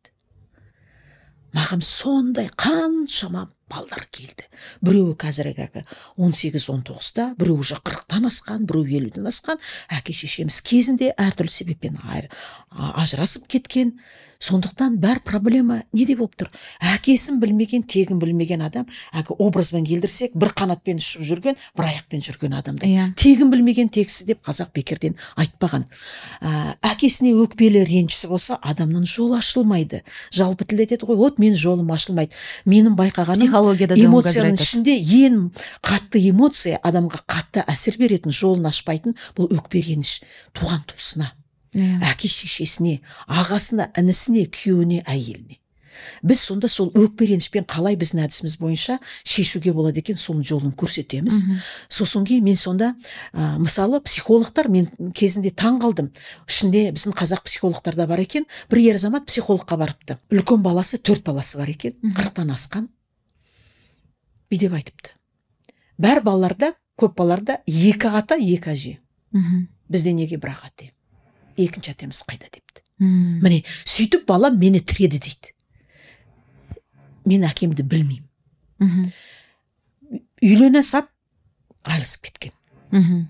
[1.56, 4.48] Маған сондай қаншама балдар келді.
[4.84, 5.86] Біреуі қазіргі
[6.18, 9.62] он сегіз он тоғызда біреуі уже қырықтан асқан біреуі елуден асқан.
[9.90, 12.30] Әке шешеміз кезінде әртүрлі себеппен айыр-
[12.72, 13.96] ажырасып кеткен.
[14.42, 16.48] Сондықтан бәр проблема неде болып тұр?
[16.82, 22.56] Әкесін білмеген тегін білмеген адам әлгі образбен келдірсек бір қанатпен ұшып жүрген бір аяқпен жүрген
[22.58, 23.04] адамдай иә.
[23.22, 25.86] Тегін білмеген тексіз деп қазақ бекерден айтпаған.
[26.42, 30.02] Ә, әкесіне өкпелі ренжісі болса адамның жолы ашылмайды.
[30.34, 32.34] Жалпы тілде айтады ғой вот менің жолым ашылмайды
[32.66, 35.38] менің байқағаным психологияда эмоцияның ішінде ең
[35.86, 40.20] қатты эмоция адамға қатты әсер беретін жолын ашпайтын бұл өкпе реніш
[40.58, 41.32] туған туысына
[41.76, 42.02] иә.
[42.12, 45.62] әке шешесіне ағасына інісіне күйеуіне әйеліне.
[46.24, 48.98] Біз сонда сол өкпе ренішпен қалай біздің әдісіміз бойынша
[49.28, 51.42] шешуге болады екен соның жолын көрсетеміз.
[51.44, 51.60] Мгм.
[51.90, 52.96] сосын кейін мен сонда
[53.34, 56.10] ә, мысалы психологтар мен кезінде таң қалдым.
[56.50, 58.48] Ішінде біздің қазақ психологтарда бар екен.
[58.72, 60.18] Бір ер азамат психологқа барыпты.
[60.32, 61.94] Үлкен баласы төрт баласы бар екен.
[62.02, 62.90] Қырықтан асқан.
[64.52, 65.16] Бүйтіп айтыпты
[66.02, 68.94] бәр балаларда көп балаларда екі ата екі әже
[69.32, 70.92] мхм бізде неге бір ақ әте
[71.58, 73.40] екінші әтеміз қайда депті мм.
[73.44, 75.54] міне сөйтіп балам мені тіреді дейді
[77.26, 78.28] мен әкемді білмеймін
[78.80, 79.12] мхм.
[80.42, 81.10] үйлене сап
[81.84, 82.54] айырылысып кеткен
[82.92, 83.28] мхм.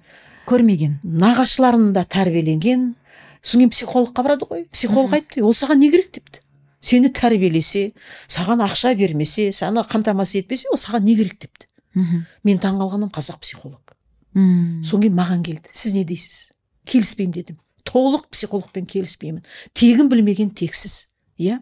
[0.49, 2.93] көрмеген нағашыларында тәрбиеленген
[3.41, 6.41] содан кейін психологқа барады ғой психолог айтты ол саған не керек депті
[6.81, 7.91] сені тәрбиелесе
[8.27, 11.67] саған ақша бермесе сені қамтамасыз етпесе ол саған не керек депті.
[11.93, 12.25] Мхм.
[12.43, 13.95] мен таңғалғаным қазақ психолог.
[14.33, 14.83] Мм.
[14.83, 15.69] содан кейін маған келді.
[15.73, 16.51] Сіз не дейсіз?
[16.85, 17.57] Келіспеймін дедім.
[17.83, 19.43] Толық психологпен келіспеймін.
[19.73, 21.09] Тегін білмеген тексіз.
[21.41, 21.57] Иә?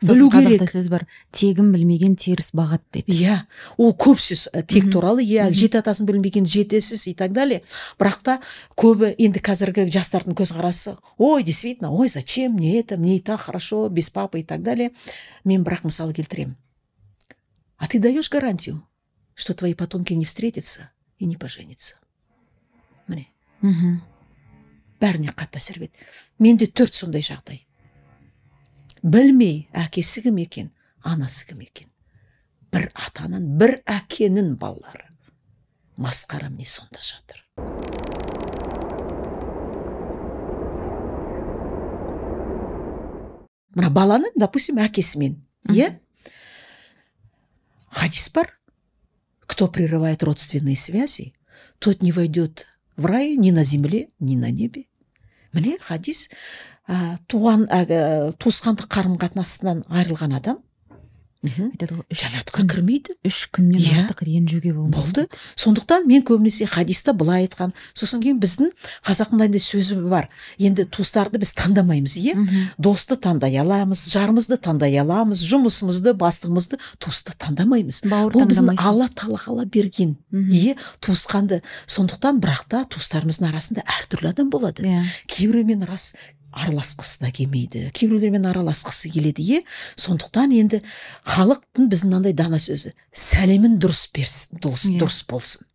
[0.00, 3.36] Сосын білу қазақта сөз бар тегін білмеген теріс бағат дейді иә.
[3.76, 7.62] Ол көп сөз тек туралы иә жеті атасын білмеген жетесіз и так далее.
[8.00, 8.38] Бірақ та
[8.74, 12.96] көбі енді қазіргі жастардың көзқарасы ой действительно ой зачем мне это?
[12.96, 14.92] Мне и так хорошо без папы и так далее.
[15.44, 16.56] Мен бірақ мысал келтіремін
[17.76, 18.86] а ты даешь гарантию
[19.34, 21.96] что твои потомки не встретятся и не поженятся?
[23.08, 23.26] Міне.
[23.60, 24.02] Мхм.
[25.02, 26.06] бәріне қатты әсер береді.
[26.38, 27.64] Менде төрт сондай жағдай.
[29.02, 30.70] Білмей әкесі кім екен?
[31.02, 31.88] Анасы кім екен?
[32.72, 35.08] Бір атаның бір әкенің балалары.
[35.98, 37.42] Масқара міне сонда жатыр.
[43.74, 45.36] Мына баланың допустим әкесімен
[45.68, 45.98] иә?
[47.90, 48.58] Хадис бар.
[49.46, 51.34] Кто прерывает родственные связи
[51.82, 54.86] тот не войдет в рай ни на земле ни на небе.
[55.52, 56.30] Міне хадис
[56.88, 58.02] ә, туған әлгі
[58.42, 60.60] туысқандық қарым қатынасынан айырылған адам.
[61.42, 64.04] Айтады ғой үш жәннатқа кірмейді үш күннен Иә.
[64.04, 65.38] артық ренжуге болмайды болды.
[65.58, 67.72] Сондықтан мен көбінесе хадисті былай айтқан.
[67.98, 68.68] Сосын кейін біздің
[69.02, 70.28] қазақ мынандай сөзі бар.
[70.62, 72.36] Енді туыстарды біз таңдамаймыз иә?
[72.78, 78.04] Досты таңдай аламыз жарымызды таңдай аламыз жұмысымызды бастығымызды туысты таңдамаймыз.
[78.06, 80.76] Бауыр бұл біздің алла тағала берген иә?
[81.02, 81.64] Туысқанды.
[81.90, 84.86] Сондықтан бірақ та туыстарымыздың арасында әртүрлі адам болады.
[84.86, 85.02] Иә.
[85.26, 86.12] Кейбіреумен рас
[86.52, 89.62] араласқысы да келмейді кейбіреулермен араласқысы келеді иә
[89.96, 90.82] сондықтан енді
[91.24, 95.00] халықтың біздің мынандай дана сөзі сәлемін дұрыс берсін дұрыс, Иә.
[95.00, 95.66] дұрыс болсын.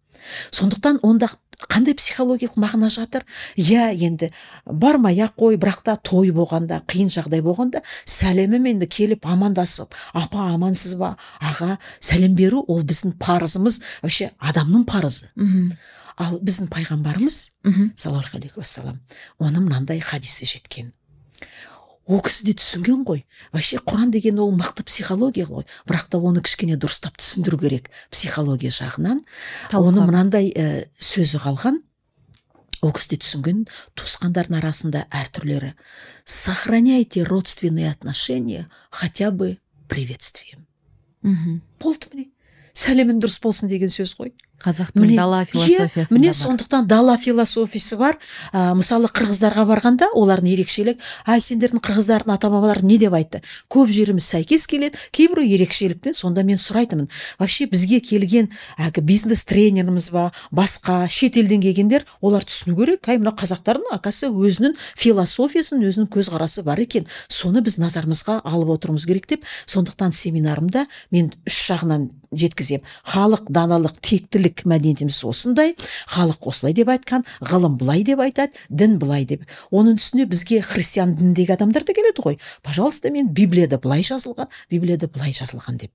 [0.51, 1.29] Сондықтан онда
[1.71, 3.23] қандай психологиялық мағына жатыр?
[3.57, 4.29] Иә енді
[4.65, 10.93] бармай ақ қой бірақ та той болғанда қиын жағдай болғанда сәлемімен келіп амандасып апа амансыз
[10.99, 11.15] ба?
[11.41, 15.71] Аға сәлем беру ол біздің парызымыз вообще адамның парызы мхм.
[16.17, 17.37] Ал біздің пайғамбарымыз
[17.95, 18.99] саллаллаху алейхи уассалам
[19.39, 20.93] оның мынандай хадисі жеткен.
[22.07, 23.25] Ол кісі де түсінген ғой.
[23.51, 25.65] Вообще құран деген ол мықты психология ғой.
[25.85, 27.89] Бірақ та оны кішкене дұрыстап түсіндіру керек.
[28.09, 30.07] Психология жағынан оны Талқылап.
[30.07, 31.81] мынандай ә, сөзі қалған.
[32.81, 33.67] Ол кісі де түсінген
[33.99, 35.73] туысқандардың арасында әртүрлері.
[36.23, 40.67] Сохраняйте родственные отношения хотя бы приветствием
[41.27, 41.61] мхм.
[41.79, 42.29] Болды міне.
[42.77, 44.31] Сәлемің дұрыс болсын деген сөз ғой.
[44.63, 48.17] Қазақтың міне дала философиясында міне сондықтан дала философиясы бар.
[48.51, 53.43] Ә, мысалы қырғыздарға барғанда олардың ерекшелік ай сендердің қырғыздардың ата бабалары не деп айтты?
[53.69, 54.97] Көп жеріміз сәйкес келеді.
[55.13, 57.09] Кейбір ерекшеліктен сонда мен сұрайтынмын.
[57.37, 58.49] Вообще бізге келген
[58.81, 63.05] әлгі бизнес тренеріміз ба басқа шетелден келгендер олар түсіну керек.
[63.07, 67.05] Әй мына қазақтардың оказывается өзінің философиясын өзінің көзқарасы бар екен.
[67.29, 69.45] Соны біз назарымызға алып отыруымыз керек деп.
[69.67, 72.83] Сондықтан семинарымда мен үш жағынан жеткіземін.
[73.07, 75.75] Халық даналық тектілік мәдениетіміз осындай
[76.07, 79.43] халық осылай деп айтқан ғылым былай деп айтады дін былай деп.
[79.71, 82.39] Оның үстіне бізге христиан дініндегі адамдар да келеді ғой.
[82.63, 85.91] Пожалуйста мен библияда былай жазылған библияда былай жазылған деп.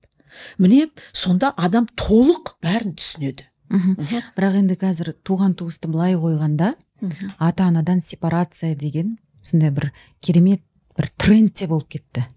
[0.57, 3.49] Міне сонда адам толық бәрін түсінеді.
[3.73, 3.97] Мхм.
[4.37, 6.73] Бірақ енді қазір туған туысты былай қойғанда
[7.39, 10.61] ата анадан сепарация деген сондай бір керемет
[10.97, 12.27] бір тренд те болып кетті.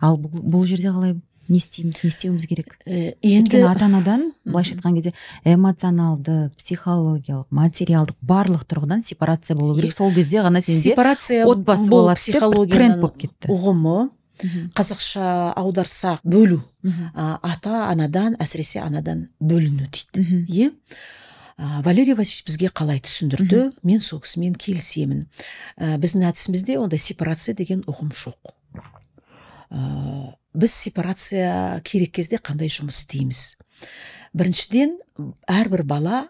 [0.00, 1.16] Ал бұл, бұл жерде қалай
[1.48, 2.78] не істейміз не істеуіміз керек.
[2.86, 5.12] Э, енді ата анадан былайша айтқан кезде
[5.44, 9.92] эмоционалды психологиялық материалдық барлық тұрғыдан сепарация болу керек.
[9.92, 13.52] Сол кезде ғана сенде сепарация отбасы болады деп бір тренд психологияның болып кетті.
[13.52, 13.98] ұғымы
[14.76, 16.62] қазақша аударсақ бөлу
[17.14, 20.44] ата анадан әсіресе анадан бөліну дейді.
[20.48, 20.72] Иә
[21.58, 23.70] А, валерий васильевич бізге қалай түсіндірді?
[23.80, 25.22] Мен сол кісімен келісемін.
[25.80, 28.52] Ә, біздің әдісімізде ондай сепарация деген ұғым жоқ.
[29.72, 33.42] Ә, біз сепарация керек кезде қандай жұмыс істейміз?
[34.36, 34.96] Біріншіден
[35.48, 36.26] әрбір бала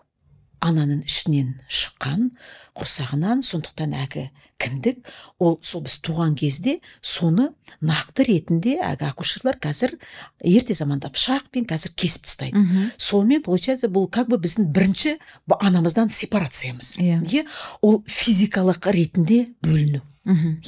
[0.65, 2.31] ананың ішінен шыққан
[2.77, 4.27] құрсағынан сондықтан әгі
[4.57, 5.03] кіндік.
[5.39, 7.51] Ол сол біз туған кезде соны
[7.85, 9.99] нақты ретінде әлгі акушерлар қазір
[10.41, 12.65] ерте заманда пышақпен қазір кесіп тастайды.
[12.97, 15.19] Сонымен получается бұл как бы біздің бірінші
[15.61, 17.21] анамыздан сепарациямыз Иә.
[17.23, 17.45] иә
[17.83, 20.03] ол физикалық ретінде бөліну.
[20.25, 20.59] Мхм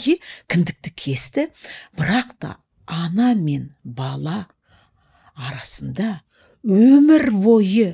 [0.46, 1.48] кіндікті кесті
[1.96, 2.56] бірақ та
[2.88, 4.46] ана мен бала
[5.36, 6.20] арасында
[6.64, 7.88] өмір бойы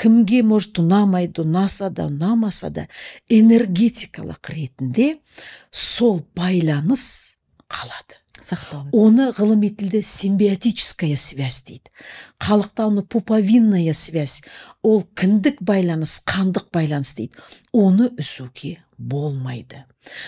[0.00, 2.86] кімге может ұнамайды ұнаса да ұнамаса да
[3.28, 5.12] энергетикалық ретінде
[5.70, 7.36] сол байланыс
[7.68, 8.16] қалады.
[8.40, 11.92] Сақталады оны ғылыми тілде симбиотическая связь дейді.
[12.40, 14.40] Халықта оны пуповинная связь
[14.82, 17.36] ол кіндік байланыс қандық байланыс дейді.
[17.72, 19.84] Оны үзуге болмайды.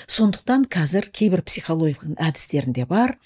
[0.06, 3.16] Сондықтан қазір кейбір психологиялық әдістерінде бар.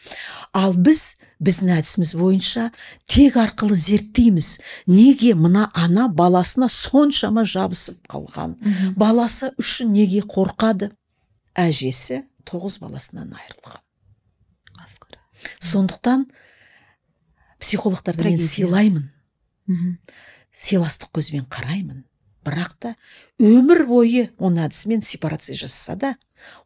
[0.53, 2.71] Ал біз біздің әдісіміз бойынша
[3.07, 4.61] тек арқылы зерттейміз.
[4.87, 8.57] Неге мына ана баласына соншама жабысып қалған?
[8.61, 10.93] Мхм баласы үшін неге қорқады?
[11.57, 13.83] Әжесі тоғыз баласынан айырылған.
[15.61, 16.27] Сондықтан
[17.61, 19.11] психологтарды мен сыйлаймын.
[20.57, 22.05] Сыйластық көзбен қараймын.
[22.47, 22.95] Бірақ та
[23.43, 26.13] өмір бойы оның әдісімен сепарация жасаса да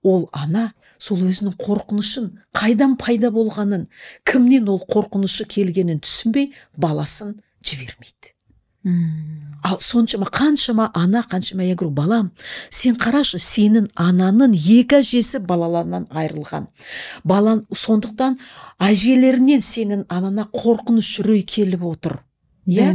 [0.02, 3.86] ол ана сол өзінің қорқынышын қайдан пайда болғанын
[4.28, 8.34] кімнен ол қорқынышы келгенін түсінбей баласын жібермейді.
[8.82, 9.50] Мм.
[9.62, 12.30] ал соншама қаншама ана қаншама я говорю балам
[12.70, 16.68] сен қарашы сенің ананың екі әжесі балаларынан айырылған.
[17.24, 18.38] Балан сондықтан
[18.80, 22.20] әжелерінен сенің анана қорқыныш үрей келіп отыр.
[22.66, 22.92] Иә?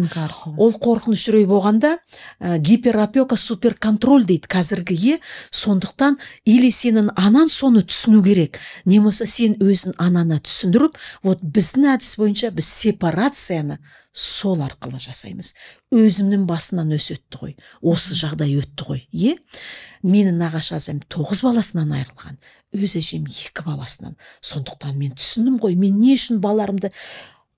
[0.58, 1.98] Ол қорқыныш үрей болғанда
[2.40, 5.20] ә, гиперопека суперконтроль дейді қазіргі е
[5.52, 11.94] сондықтан или сенің анаң соны түсіну керек не болмаса сен өзің анана түсіндіріп вот біздің
[11.96, 13.80] әдіс бойынша біз сепарацияны
[14.16, 15.52] сол арқылы жасаймыз.
[15.92, 19.34] Өзімнің басынан өсі өтті ғой осы жағдай өтті ғой иә?
[20.08, 22.40] Менің нағашы әжем тоғыз баласынан айырылған
[22.76, 24.16] өз әжем екі баласынан.
[24.40, 26.94] Сондықтан мен түсіндім ғой мен не үшін балаларымды н-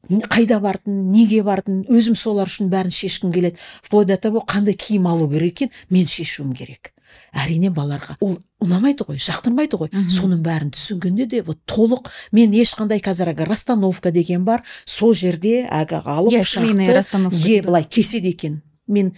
[0.07, 3.57] қайда бардым неге бардым өзім солар үшін бәрін шешкім келеді.
[3.83, 6.93] Вплоть до того қандай киім алу керек екен мен шешуім керек.
[7.33, 9.91] Әрине балаларға ол ұнамайды ғой жақтырмайды ғой.
[10.11, 15.65] Соның бәрін түсінгенде де вот толық мен ешқандай қазір әлгі расстановка деген бар сол жерде
[15.65, 16.87] әлгі алып пышақты
[17.47, 18.61] е былай кеседі екен.
[18.87, 19.15] Мен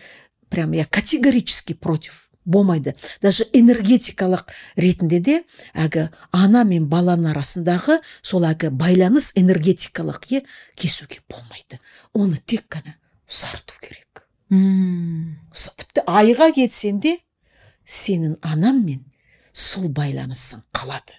[0.50, 2.29] прям я категорически против.
[2.50, 2.96] Болмайды.
[3.22, 5.38] Даже энергетикалық ретінде де
[5.74, 10.44] әлгі ана мен баланың арасындағы сол әлгі байланыс энергетикалық е
[10.76, 11.80] кесуге болмайды.
[12.14, 12.98] Оны тек қана
[13.30, 14.26] ұзарту керек.
[14.50, 15.38] Мм.
[15.54, 17.20] Тіпті айға кетсең де
[17.86, 19.06] сенің анаңмен
[19.54, 21.14] сол байланысың қалады.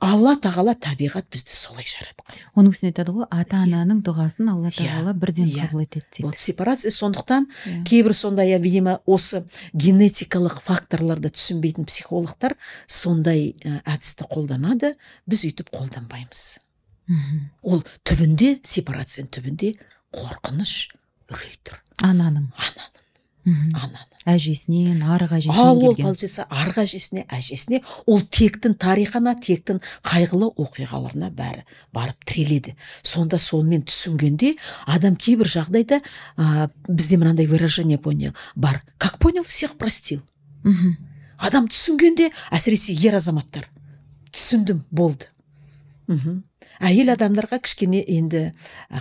[0.00, 3.68] Алла тағала табиғат бізді солай жаратқан оның үстіне айтады ғой ата Иә.
[3.68, 5.68] ананың дұғасын алла Иә, тағала бірден иә.
[5.68, 6.24] қабыл етеді дейді.
[6.26, 6.90] Вот сепарация.
[6.90, 7.84] Сондықтан Иә.
[7.84, 14.94] кейбір сондай видимо осы генетикалық факторларды түсінбейтін психологтар сондай әдісті қолданады.
[15.26, 16.58] Біз өйтіп қолданбаймыз.
[17.06, 17.50] Мгм.
[17.62, 19.74] ол түбінде сепарацияның түбінде
[20.14, 20.88] қорқыныш
[21.28, 21.76] үрей тұр.
[22.00, 22.48] Ананың.
[22.56, 23.03] Ананың.
[23.44, 23.74] Мгм.
[23.76, 26.06] ананың әжесінен арғы ал әжесінен ол келген.
[26.06, 32.74] получается арғы әжесіне әжесіне ол тектің тарихына тектің қайғылы оқиғаларына бәрі барып тіреледі.
[33.02, 34.54] Сонда сонымен түсінгенде
[34.86, 36.00] адам кейбір жағдайда
[36.38, 38.82] ә, бізде мынандай выражение понял бар.
[38.96, 40.22] Как понял всех простил.
[40.62, 40.96] Мхм.
[41.38, 43.68] Адам түсінгенде әсіресе ер азаматтар
[44.32, 45.28] түсіндім болды.
[46.06, 46.44] Мхм.
[46.84, 48.42] Әйел адамдарға кішкене енді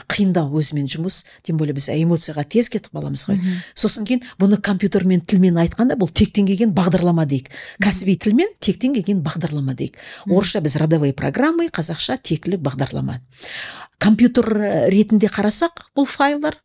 [0.09, 1.23] қиындау өзімен жұмыс.
[1.43, 3.39] Тем более біз эмоцияға тез кетіп қаламыз ғой
[3.75, 7.49] сосын кейін бұны компьютермен тілмен айтқанда бұл тектен келген бағдарлама дейік.
[7.83, 9.97] Кәсіби тілмен тектен келген бағдарлама дейік.
[10.27, 13.19] Орысша біз родовые программы қазақша тектілік бағдарлама.
[13.99, 16.57] Компьютер ә, ретінде қарасақ бұл файлдар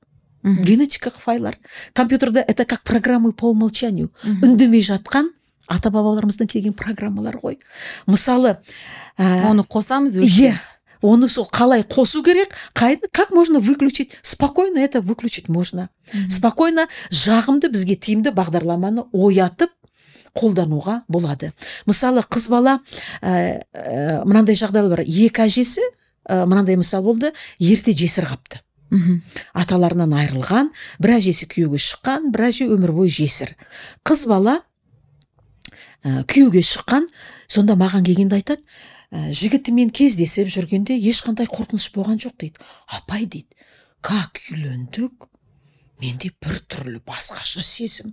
[0.42, 0.62] Мхм.
[0.62, 1.58] генетикалық файлдар.
[1.92, 4.12] Компьютерда это как программы по умолчанию.
[4.24, 5.32] Үндемей жатқан
[5.66, 7.58] ата бабаларымыздан келген программалар ғой.
[8.06, 8.58] Мысалы
[9.18, 10.54] ә, оны қосамыз Иә.
[11.02, 14.12] Оны сол қалай қосу керек қай как можно выключить?
[14.22, 15.90] Спокойно это выключить можно.
[16.28, 19.70] Спокойно жағымды бізге тиімді бағдарламаны оятып
[20.34, 21.52] қолдануға болады.
[21.86, 22.78] Мысалы қыз бала
[23.22, 25.02] ә, ә, мынандай жағдай бар.
[25.02, 25.82] Екі әжесі
[26.28, 28.62] ә, мынандай мысал болды ерте жесір қапты.
[28.88, 29.20] Мхм.
[29.52, 33.52] аталарынан айырылған бір әжесі күйеуге шыққан бір әже өмір бойы жесір.
[34.00, 34.62] Қыз бала
[36.00, 37.04] ә, күйеуге шыққан
[37.52, 38.64] сонда маған келгенде айтады
[39.12, 42.68] ә, жігітімен кездесіп жүргенде ешқандай қорқыныш болған жоқ дейді.
[42.86, 43.54] Апай дейді
[44.00, 45.28] как үйлендік?
[45.98, 48.12] Менде бір түрлі басқаша сезім.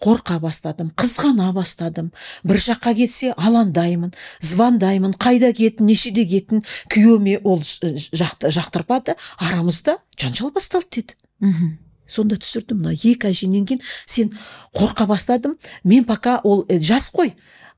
[0.00, 2.08] Қорқа бастадым қызғана бастадым.
[2.40, 10.54] Бір жаққа кетсе алаңдаймын звондаймын қайда кеттің нешеде кеттің күйеуіме ол жақты жақтырмады арамызда жанжал
[10.56, 11.76] басталды деді мхм.
[12.08, 14.32] сонда түсірдім мына екі әжеңнен кейін сен
[14.72, 17.34] қорқа бастадым мен пока ол э, жас қой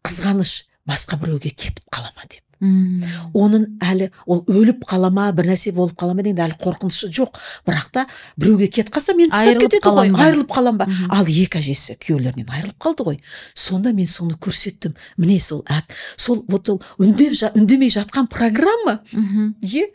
[0.06, 2.44] қызғаныш басқа біреуге кетіп қала ма деп.
[2.60, 7.38] Оның әлі ол өліп қала ма бір нәрсе болып қала ма деген әлі қорқынышы жоқ.
[7.66, 8.06] Бірақ та
[8.36, 9.30] біреуге кетіп қалса мен
[9.60, 10.10] кетеді ғой.
[10.24, 10.86] айырылып қалам ба?
[11.10, 13.18] Ал екі әжесі күйеулерінен айырылып қалды ғой.
[13.54, 14.94] Сонда мен соны көрсеттім.
[15.16, 15.84] Міне сол әк
[16.16, 19.00] сол вот ол үндеп жа- үндемей жатқан программа.
[19.12, 19.54] Мхм.
[19.62, 19.86] иә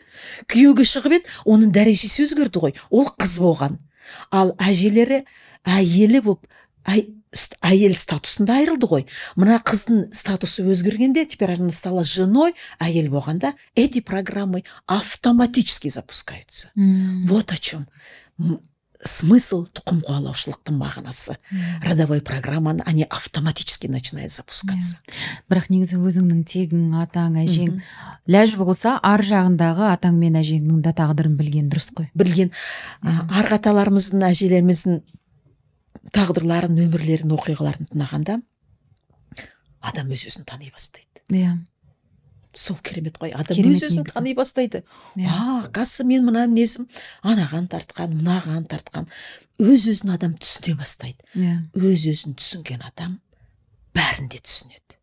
[0.48, 2.74] күйеуге шығып еді оның дәрежесі өзгерді ғой.
[2.90, 3.78] Ол қыз болған.
[4.30, 5.24] Ал әжелері
[5.64, 6.46] әйелі болып
[6.86, 7.10] әй-
[7.62, 9.06] әйел статусында айырылды ғой.
[9.36, 16.70] Мына қыздың статусы өзгергенде теперь она стала женой әйел болғанда эти программы автоматически запускаются.
[16.74, 17.86] Вот о чем
[19.04, 21.36] смысл тұқым қуалаушылықтың мағынасы.
[21.50, 21.82] Мм.
[21.84, 24.96] родовой программаны они автоматически начинают запускаться.
[25.48, 27.82] Бірақ негізі өзіңнің тегің атаң әжең Мгм.
[28.26, 32.08] ләж болса ар жағындағы атаң мен әжеңнің да тағдырын білген дұрыс қой.
[32.14, 32.50] Білген.
[33.04, 35.02] Арғы аталарымыздың әжелеріміздің
[36.14, 38.40] тағдырларын өмірлерін оқиғаларын тыңдағанда
[39.86, 41.22] адам өз өзін тани бастайды.
[41.30, 41.56] Иә.
[42.56, 43.32] Сол керемет қой.
[43.36, 44.14] Адам Керемет өз өзін негізі.
[44.14, 44.82] тани бастайды.
[45.16, 45.28] Иә.
[45.28, 46.88] А оказывается мен мына мінезім
[47.22, 49.06] анаған тартқан мынаған тартқан.
[49.60, 51.20] Өз өзін адам түсіне бастайды.
[51.34, 51.60] Иә.
[51.76, 53.20] Өз өзін түсінген адам
[53.94, 54.96] бәрін де түсінеді.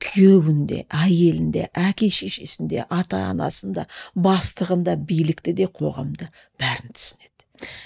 [0.00, 7.33] Күйеуінде әйелінде әке шешесінде ата анасында бастығында билікте де қоғамда бәрін түсінеді.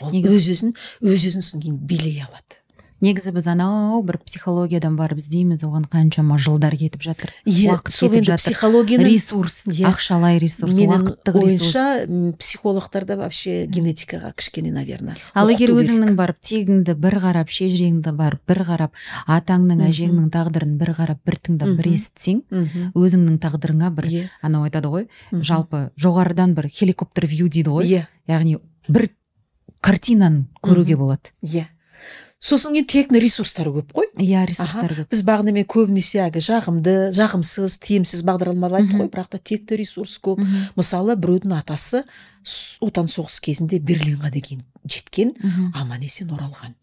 [0.01, 0.73] Ол Негізі- өз өзін
[1.03, 2.57] өз өзін содан кейін билей алады.
[3.01, 8.11] Негізі біз анау бір психологиядан барып іздейміз оған қаншама жылдар кетіп жатыр Иә, уақыт сол
[8.11, 9.87] енді психологияның ресурс Иә.
[9.87, 11.77] ақшалай ресурс уақыттық ресурс.
[11.79, 18.11] ойымша м, психологтарда вообще генетикаға кішкене наверное ал егер өзіңнің барып тегіңді бір қарап шежіреңді
[18.19, 18.91] барып бір қарап
[19.31, 22.43] атаңның әжеңнің тағдырын бір қарап бір тыңдап бір естісең
[22.99, 24.11] өзіңнің тағдырыңа бір
[24.43, 27.87] анау айтады ғой жалпы жоғарыдан бір хеликоптер вью дейді ғой.
[27.87, 28.59] Иә яғни
[28.89, 29.11] бір
[29.81, 31.33] картинаны көруге болады.
[31.43, 31.69] Иә.
[32.39, 34.07] Сосын кейін тегін ресурстар көп қой?
[34.23, 35.09] Иә ресурстар көп.
[35.11, 40.45] Біз бағанамен көбінесе әлгі жағымды жағымсыз тиімсіз бағдарламалар айттық қой бірақ та текті ресурс көп.
[40.79, 42.05] Мысалы біреудің атасы
[42.79, 45.35] отан соғысы кезінде берлинға деген жеткен
[45.75, 46.77] аман есен оралған.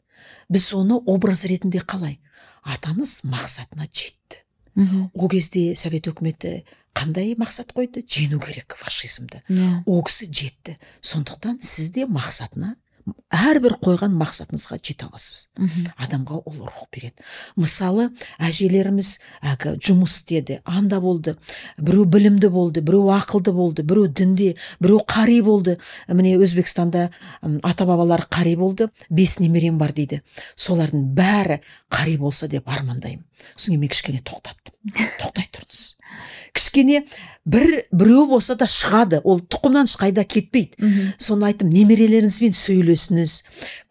[0.52, 2.20] Біз оны образ ретінде қалай?
[2.68, 4.44] Атаңыз мақсатына жетті.
[4.76, 5.10] Мхм.
[5.14, 8.04] ол кезде совет өкіметі қандай мақсат қойды?
[8.04, 9.40] Жеңу керек фашизмді.
[9.48, 9.84] Иә.
[9.86, 10.76] ол кісі жетті.
[11.00, 12.76] Сондықтан сіз де мақсатына
[13.34, 15.48] әрбір қойған мақсатыңызға жете аласыз.
[16.02, 17.26] Адамға ол рух береді.
[17.60, 18.08] Мысалы
[18.42, 19.12] әжелеріміз
[19.46, 21.36] әлгі жұмыс істеді анда болды
[21.78, 25.78] біреу білімді болды біреу ақылды болды біреу дінде біреу қари болды.
[26.08, 27.10] Міне өзбекстанда
[27.42, 30.22] ата бабалар қари болды бес немерем бар дейді.
[30.56, 31.62] Солардың бәрі
[31.94, 33.26] қари болса деп армандаймын.
[33.56, 34.74] Содан кейін мен кішкене тоқтаттым.
[35.22, 35.84] Тоқтай тұрыңыз.
[36.56, 37.04] Кішкене
[37.46, 39.20] бір біреу болса да шығады.
[39.22, 40.80] Ол тұқымнан ешқайда кетпейді.
[40.82, 41.12] Мхм.
[41.22, 43.36] Соны айттым немерелеріңізбен сөйлесіңіз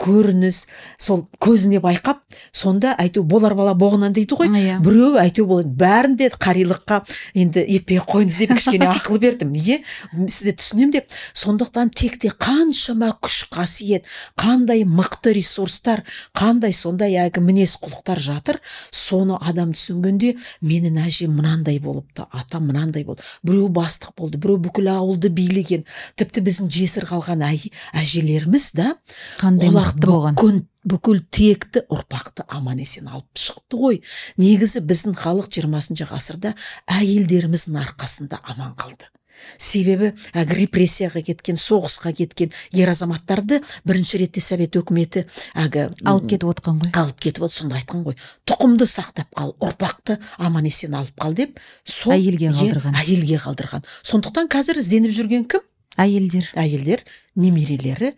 [0.02, 0.58] көріңіз
[0.98, 4.50] сол көзіне байқап сонда әйтеу болар бала боғынан дейді ғой.
[4.50, 7.04] Иә біреу әйтеу болады бәрін де қарилыққа
[7.38, 9.54] енді етпей ақ қойыңыз деп кішкене ақыл бердім.
[9.54, 9.84] Неге
[10.26, 11.14] сізді түсінемін деп.
[11.38, 16.02] Сондықтан текте қаншама күш қасиет қандай мықты ресурстар
[16.34, 18.58] қандай сондай әлгі мінез құлықтар жатыр.
[18.90, 24.88] Соны адам түсінгенде менің әжем мынандай болыпты атам мынандай болды біреу бастық болды біреу бүкіл
[24.94, 25.84] ауылды билеген.
[26.16, 28.94] Тіпті біздің жесір қалған әй- әжелеріміз да
[29.40, 30.34] қандай мықты болған?
[30.38, 34.00] бүкіл, бүкіл текті ұрпақты аман есен алып шықты ғой.
[34.36, 36.54] Негізі біздің халық 20 ғасырда
[36.86, 39.10] әйелдеріміздің арқасында аман қалды.
[39.58, 45.24] Себебі әлгі репрессияға кеткен соғысқа кеткен ер азаматтарды бірінші ретте совет өкіметі
[45.54, 46.92] әлгі алып кетіп отқан ғой.
[46.94, 48.16] алып кетіп отыр сонда айтқан ғой.
[48.46, 52.96] Тұқымды сақтап қал ұрпақты аман есен алып қал деп сол Әйелге қалдырған.
[53.02, 53.84] әйелге қалдырған.
[54.02, 55.60] Сондықтан қазір ізденіп жүрген кім?
[55.96, 56.50] Әйелдер.
[56.58, 57.04] Әйелдер
[57.36, 58.14] немерелері.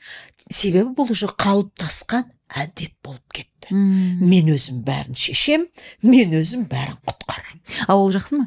[0.50, 3.52] Себебі бұл уже қалыптасқан әдет болып кетті.
[3.74, 4.22] Мм.
[4.22, 5.66] мен өзім бәрін шешем
[6.02, 8.46] мен өзім бәрін құтқарамын а ол жақсы ма?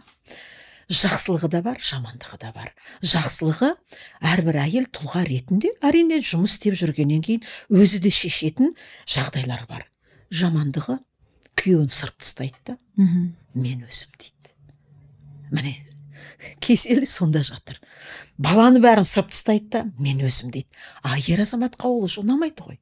[0.90, 2.72] Жақсылығы да бар жамандығы да бар.
[3.06, 3.74] Жақсылығы
[4.26, 8.74] әрбір әйел тұлға ретінде әрине жұмыс істеп жүргеннен кейін өзі де шешетін
[9.06, 9.86] жағдайлар бар.
[10.34, 10.98] Жамандығы
[11.60, 12.78] күйеуін сырып тастайды да
[13.54, 14.54] мен өзім дейді.
[15.52, 15.76] Міне
[16.60, 17.80] кеселі сонда жатыр.
[18.38, 20.70] Баланы бәрін сырып тастайды да мен өзім дейді.
[21.04, 22.80] А ер азаматқа ол уже ұнамайды ғой.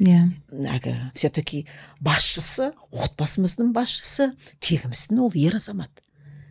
[0.00, 0.32] Иә.
[0.50, 1.66] Әлгі все таки
[2.00, 6.03] басшысы отбасымыздың басшысы тегіміздің ол ер азамат.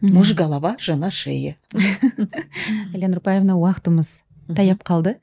[0.04, 1.56] Муж голова жена шея.
[2.94, 4.20] Елена нұрпаевна уақытымыз
[4.52, 5.16] таяп қалды.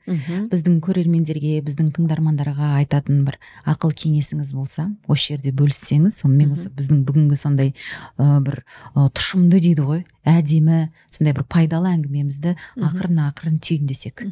[0.51, 3.37] Біздің көрермендерге біздің тыңдармандарға айтатын бір
[3.69, 7.73] ақыл кеңесіңіз болса осы жерде бөліссеңіз сонымен осы біздің бүгінгі сондай
[8.17, 8.63] ә, бір
[8.95, 14.25] ә, тұшымды дейді ғой әдемі сондай бір пайдалы әңгімемізді ақырын ақырын түйіндесек.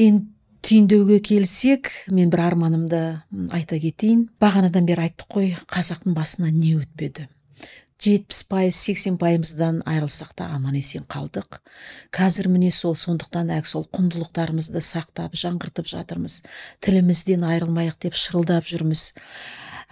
[0.00, 0.24] Енді
[0.62, 3.02] түйіндеуге келсек мен бір арманымды
[3.52, 4.28] айта кетейін.
[4.40, 7.28] Бағанадан бері айттық қой қазақтың басына не өтпеді?
[8.02, 11.60] Жетпіс пайыз сексен пайыздан айырылсақ та аман есен қалдық.
[12.14, 16.40] Қазір міне сол сондықтан әлгі сол құндылықтарымызды сақтап жаңғыртып жатырмыз.
[16.82, 19.12] Тілімізден айырылмайық деп шырылдап жүрміз.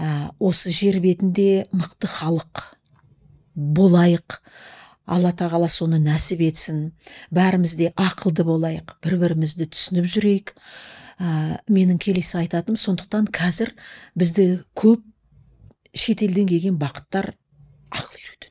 [0.00, 2.64] Ә, осы жер бетінде мықты халық
[3.54, 4.40] болайық.
[5.06, 6.90] Алла тағала соны нәсіп етсін.
[7.30, 8.96] Бәріміз де ақылды болайық.
[9.04, 10.54] Бір бірімізді түсініп жүрейік.
[11.20, 13.74] Ә, менің келесі айтатыным сондықтан қазір
[14.18, 15.04] бізді көп
[15.94, 17.34] шетелден келген бақыттар
[17.90, 18.50] ақыл үйретеді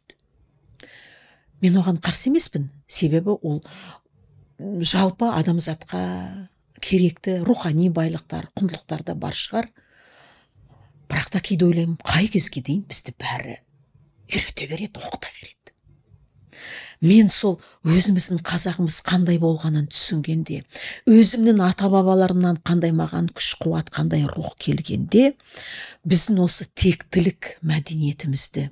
[1.61, 2.70] мен оған қарсы емеспін.
[2.88, 3.64] Себебі ол
[4.60, 6.49] жалпы адамзатқа
[6.80, 9.70] керекті рухани байлықтар құндылықтар да бар шығар.
[11.10, 13.60] Бірақ та кейде ойлаймын қай кезге дейін бізді бәрі
[14.30, 15.59] үйрете береді оқыта береді.
[17.01, 20.63] Мен сол өзіміздің қазағымыз қандай болғанын түсінгенде
[21.07, 25.34] өзімнің ата бабаларымнан қандай маған күш қуат қандай рух келгенде
[26.09, 28.67] біздің осы тектілік мәдениетімізді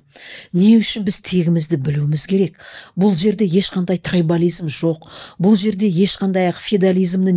[0.52, 2.58] не үшін біз тегімізді білуіміз керек?
[2.98, 5.08] Бұл жерде ешқандай трайбализм жоқ
[5.40, 6.60] бұл жерде ешқандай ақ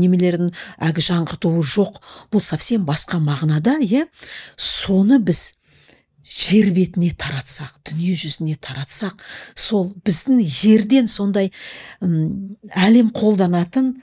[0.01, 0.51] немелерін
[0.81, 1.99] әлгі жаңғыртуы жоқ.
[2.31, 4.07] Бұл совсем басқа мағынада иә?
[4.57, 5.53] Соны біз
[6.23, 9.22] жер бетіне таратсақ дүние жүзіне таратсақ
[9.56, 11.52] сол біздің жерден сондай
[12.02, 13.95] әлем қолданатын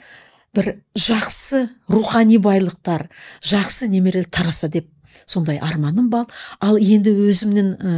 [0.56, 3.08] бір жақсы рухани байлықтар
[3.42, 4.88] жақсы немерелер тараса деп
[5.26, 6.26] сондай арманым бар.
[6.60, 7.94] Ал енді өзімнің ә,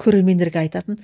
[0.00, 0.98] көрермендерге айтатын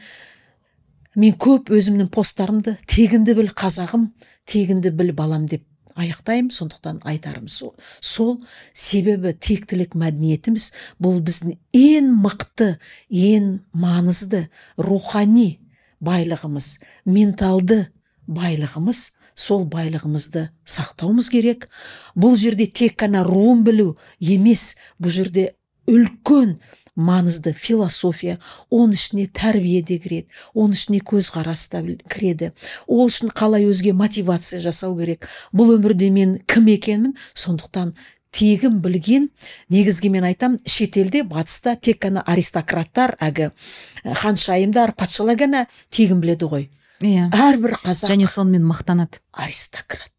[1.14, 4.10] мен көп өзімнің посттарымды тегінді біл қазағым
[4.50, 5.64] тегінді біл балам деп
[5.94, 8.40] аяқтаймын сондықтан айтарым сол, сол
[8.72, 10.70] себебі тектілік мәдениетіміз
[11.02, 12.70] бұл біздің ең мықты
[13.08, 14.46] ең маңызды
[14.78, 15.60] рухани
[16.04, 17.84] байлығымыз менталды
[18.26, 21.68] байлығымыз сол байлығымызды сақтауымыз керек.
[22.14, 25.50] Бұл жерде тек қана руын білу емес бұл жерде
[25.90, 26.58] үлкен
[26.96, 28.38] маңызды философия.
[28.70, 32.52] Оның ішіне тәрбие де кіреді оның ішіне көзқарас та кіреді.
[32.86, 35.28] Ол үшін қалай өзге мотивация жасау керек?
[35.52, 37.16] Бұл өмірде мен кім екенмін?
[37.34, 37.94] Сондықтан
[38.34, 39.28] тегін білген
[39.70, 46.50] негізгі мен айтам шетелде батыста тек қана аристократтар әлгі ә, ханшайымдар патшалар ғана тегін біледі
[46.50, 46.66] ғой.
[47.04, 47.28] Иә.
[47.30, 49.20] Әрбір қазақ және сонымен мақтанады.
[49.32, 50.13] аристократ.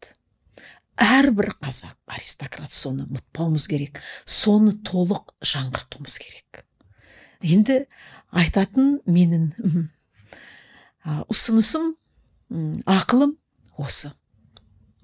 [0.96, 6.64] Әрбір қазақ аристократ соны ұмытпауымыз керек соны толық жаңғыртуымыз керек.
[7.44, 7.82] Енді
[8.32, 9.50] айтатын менің
[11.30, 11.94] ұсынысым
[12.88, 13.36] ақылым
[13.76, 14.12] осы.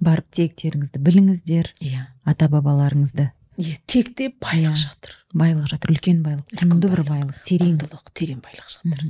[0.02, 2.08] Барып тектеріңізді біліңіздер иә.
[2.26, 3.28] ата бабаларыңызды
[3.60, 5.14] иә текте байлық жатыр.
[5.34, 7.36] Байлық жатыр үлкен байлық құнды бір байлық.
[7.46, 7.76] терең.
[7.76, 9.04] Құндылық терең байлық жатыр.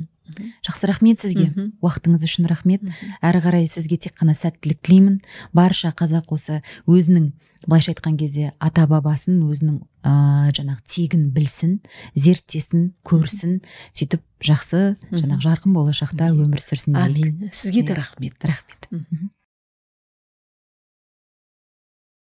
[0.66, 1.52] Жақсы рахмет сізге.
[1.82, 2.82] Уақытыңыз үшін рахмет.
[3.22, 5.20] Әрі қарай сізге тек қана сәттілік тілеймін.
[5.52, 7.32] Барша қазақ осы өзінің
[7.66, 11.76] былайша айтқан кезде ата бабасын өзінің ыыы жаңағы тегін білсін
[12.16, 13.60] зерттесін көрсін.
[13.94, 18.00] Сөйтіп жақсы жаңағы жарқын болашақта өмір сүрсін әмин сізге де Иә.
[18.00, 18.34] рахмет.
[18.42, 18.88] Рахмет.